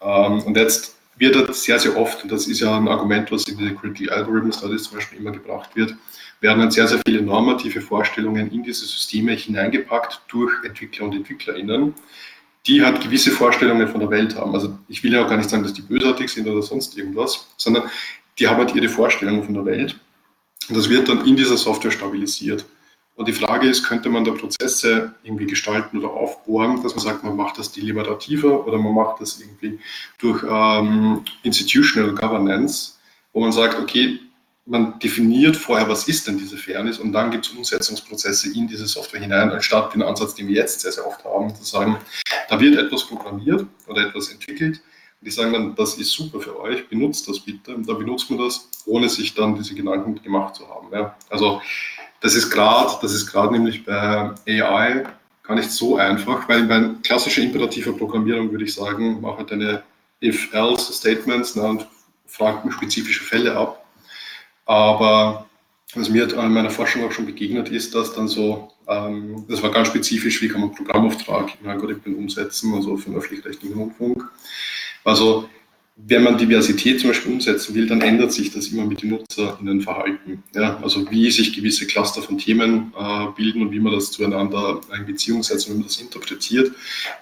Ähm, 0.00 0.42
und 0.42 0.56
jetzt 0.56 0.95
wird 1.18 1.48
das 1.48 1.62
sehr, 1.62 1.78
sehr 1.78 1.96
oft, 1.96 2.22
und 2.22 2.32
das 2.32 2.46
ist 2.46 2.60
ja 2.60 2.76
ein 2.76 2.88
Argument, 2.88 3.30
was 3.32 3.44
in 3.44 3.58
der 3.58 3.74
Critical 3.74 4.16
Algorithm 4.16 4.52
Studies 4.52 4.84
zum 4.84 4.98
Beispiel 4.98 5.18
immer 5.18 5.32
gebracht 5.32 5.74
wird, 5.74 5.94
werden 6.40 6.60
dann 6.60 6.70
sehr, 6.70 6.86
sehr 6.86 7.00
viele 7.06 7.22
normative 7.22 7.80
Vorstellungen 7.80 8.50
in 8.50 8.62
diese 8.62 8.84
Systeme 8.84 9.32
hineingepackt 9.32 10.20
durch 10.28 10.52
Entwickler 10.64 11.06
und 11.06 11.14
EntwicklerInnen, 11.14 11.94
die 12.66 12.82
halt 12.82 13.00
gewisse 13.00 13.30
Vorstellungen 13.30 13.88
von 13.88 14.00
der 14.00 14.10
Welt 14.10 14.36
haben. 14.36 14.54
Also 14.54 14.76
ich 14.88 15.02
will 15.02 15.12
ja 15.12 15.24
auch 15.24 15.28
gar 15.28 15.38
nicht 15.38 15.48
sagen, 15.48 15.62
dass 15.62 15.72
die 15.72 15.82
bösartig 15.82 16.30
sind 16.30 16.46
oder 16.46 16.62
sonst 16.62 16.96
irgendwas, 16.98 17.46
sondern 17.56 17.84
die 18.38 18.46
haben 18.46 18.58
halt 18.58 18.74
ihre 18.74 18.88
Vorstellungen 18.88 19.44
von 19.44 19.54
der 19.54 19.64
Welt. 19.64 19.98
Und 20.68 20.76
das 20.76 20.90
wird 20.90 21.08
dann 21.08 21.24
in 21.26 21.36
dieser 21.36 21.56
Software 21.56 21.92
stabilisiert. 21.92 22.66
Und 23.16 23.26
die 23.28 23.32
Frage 23.32 23.66
ist, 23.66 23.82
könnte 23.82 24.10
man 24.10 24.24
da 24.24 24.32
Prozesse 24.32 25.14
irgendwie 25.22 25.46
gestalten 25.46 25.98
oder 25.98 26.10
aufbohren, 26.10 26.82
dass 26.82 26.94
man 26.94 27.04
sagt, 27.04 27.24
man 27.24 27.34
macht 27.34 27.58
das 27.58 27.72
deliberativer 27.72 28.66
oder 28.66 28.78
man 28.78 28.94
macht 28.94 29.22
das 29.22 29.40
irgendwie 29.40 29.80
durch 30.18 30.44
ähm, 30.48 31.24
Institutional 31.42 32.14
Governance, 32.14 32.98
wo 33.32 33.40
man 33.40 33.52
sagt, 33.52 33.80
okay, 33.80 34.20
man 34.66 34.98
definiert 34.98 35.56
vorher, 35.56 35.88
was 35.88 36.08
ist 36.08 36.26
denn 36.26 36.38
diese 36.38 36.58
Fairness 36.58 36.98
und 36.98 37.12
dann 37.12 37.30
gibt 37.30 37.46
es 37.46 37.52
Umsetzungsprozesse 37.52 38.52
in 38.52 38.66
diese 38.66 38.86
Software 38.86 39.20
hinein, 39.20 39.50
anstatt 39.50 39.94
den 39.94 40.02
Ansatz, 40.02 40.34
den 40.34 40.48
wir 40.48 40.56
jetzt 40.56 40.80
sehr, 40.80 40.92
sehr 40.92 41.06
oft 41.06 41.24
haben, 41.24 41.54
zu 41.54 41.64
sagen, 41.64 41.96
da 42.48 42.60
wird 42.60 42.76
etwas 42.76 43.06
programmiert 43.06 43.64
oder 43.86 44.08
etwas 44.08 44.28
entwickelt 44.28 44.82
und 45.20 45.26
die 45.26 45.30
sagen 45.30 45.52
dann, 45.52 45.74
das 45.74 45.94
ist 45.94 46.10
super 46.10 46.40
für 46.40 46.60
euch, 46.60 46.88
benutzt 46.88 47.28
das 47.28 47.40
bitte 47.40 47.74
und 47.74 47.88
dann 47.88 47.98
benutzt 47.98 48.28
man 48.28 48.40
das, 48.40 48.68
ohne 48.84 49.08
sich 49.08 49.34
dann 49.34 49.54
diese 49.54 49.74
Gedanken 49.74 50.20
gemacht 50.20 50.56
zu 50.56 50.68
haben. 50.68 50.88
Ja. 50.92 51.16
Also 51.30 51.62
das 52.26 52.34
ist 52.34 52.50
gerade, 52.50 52.92
das 53.02 53.12
ist 53.12 53.28
gerade 53.28 53.52
nämlich 53.52 53.84
bei 53.84 54.32
AI 54.48 55.04
gar 55.44 55.54
nicht 55.54 55.70
so 55.70 55.94
einfach, 55.96 56.48
weil 56.48 56.64
bei 56.64 56.90
klassischer 57.04 57.40
imperativer 57.40 57.92
Programmierung 57.92 58.50
würde 58.50 58.64
ich 58.64 58.74
sagen, 58.74 59.20
mache 59.20 59.44
deine 59.44 59.84
If-Else-Statements 60.20 61.54
ne, 61.54 61.62
und 61.62 61.86
frage 62.26 62.72
spezifische 62.72 63.22
Fälle 63.22 63.56
ab. 63.56 63.86
Aber 64.64 65.46
was 65.94 66.08
mir 66.08 66.28
in 66.28 66.52
meiner 66.52 66.70
Forschung 66.70 67.06
auch 67.06 67.12
schon 67.12 67.26
begegnet 67.26 67.68
ist, 67.68 67.94
dass 67.94 68.12
dann 68.12 68.26
so, 68.26 68.72
ähm, 68.88 69.44
das 69.48 69.62
war 69.62 69.70
ganz 69.70 69.86
spezifisch, 69.86 70.42
wie 70.42 70.48
kann 70.48 70.62
man 70.62 70.74
Programmauftrag 70.74 71.52
in 71.62 71.70
Algorithmen 71.70 72.16
umsetzen, 72.16 72.74
also 72.74 72.96
den 72.96 73.14
öffentlich-rechtlichen 73.14 73.78
Rundfunk. 73.78 74.24
Also 75.04 75.48
wenn 75.98 76.22
man 76.22 76.36
Diversität 76.36 77.00
zum 77.00 77.08
Beispiel 77.08 77.32
umsetzen 77.32 77.74
will, 77.74 77.86
dann 77.86 78.02
ändert 78.02 78.30
sich 78.30 78.52
das 78.52 78.68
immer 78.68 78.84
mit 78.84 79.02
den 79.02 79.10
NutzerInnenverhalten. 79.10 80.42
Ja, 80.54 80.78
also 80.82 81.10
wie 81.10 81.30
sich 81.30 81.54
gewisse 81.54 81.86
Cluster 81.86 82.20
von 82.20 82.36
Themen 82.36 82.92
äh, 82.98 83.26
bilden 83.34 83.62
und 83.62 83.72
wie 83.72 83.80
man 83.80 83.94
das 83.94 84.10
zueinander 84.10 84.82
in 84.94 85.06
Beziehung 85.06 85.42
setzt 85.42 85.66
und 85.66 85.74
wie 85.74 85.78
man 85.78 85.86
das 85.86 85.98
interpretiert. 85.98 86.68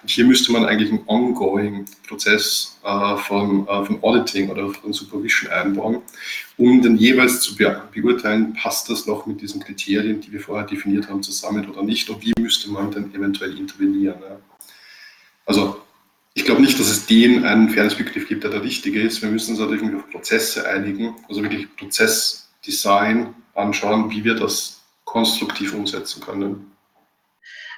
Und 0.01 0.09
hier 0.09 0.25
müsste 0.25 0.51
man 0.51 0.65
eigentlich 0.65 0.89
einen 0.89 1.03
ongoing 1.05 1.85
Prozess 2.05 2.77
äh, 2.83 3.15
von, 3.15 3.65
äh, 3.65 3.85
von 3.85 4.03
Auditing 4.03 4.49
oder 4.49 4.69
von 4.69 4.91
Supervision 4.91 5.51
einbauen, 5.51 6.01
um 6.57 6.81
dann 6.81 6.97
jeweils 6.97 7.39
zu 7.39 7.55
be 7.55 7.81
beurteilen, 7.93 8.53
passt 8.61 8.89
das 8.89 9.07
noch 9.07 9.25
mit 9.25 9.41
diesen 9.41 9.61
Kriterien, 9.61 10.19
die 10.19 10.33
wir 10.33 10.41
vorher 10.41 10.67
definiert 10.67 11.07
haben, 11.07 11.23
zusammen 11.23 11.69
oder 11.69 11.81
nicht 11.81 12.09
und 12.09 12.21
wie 12.25 12.33
müsste 12.41 12.69
man 12.69 12.91
dann 12.91 13.15
eventuell 13.15 13.57
intervenieren. 13.57 14.19
Ja. 14.19 14.37
Also 15.45 15.84
ich 16.35 16.43
glaube 16.43 16.61
nicht, 16.61 16.77
dass 16.77 16.89
es 16.89 17.05
den 17.07 17.45
einen 17.45 17.69
Fairnessbegriff 17.69 18.27
gibt, 18.27 18.43
der 18.43 18.51
der 18.51 18.61
richtige 18.61 19.01
ist. 19.01 19.21
Wir 19.21 19.29
müssen 19.29 19.51
uns 19.51 19.59
natürlich 19.59 19.95
auf 19.95 20.09
Prozesse 20.09 20.67
einigen, 20.67 21.15
also 21.29 21.41
wirklich 21.41 21.73
Prozessdesign 21.77 23.33
anschauen, 23.53 24.11
wie 24.11 24.25
wir 24.25 24.35
das 24.35 24.83
konstruktiv 25.05 25.73
umsetzen 25.73 26.21
können. 26.21 26.73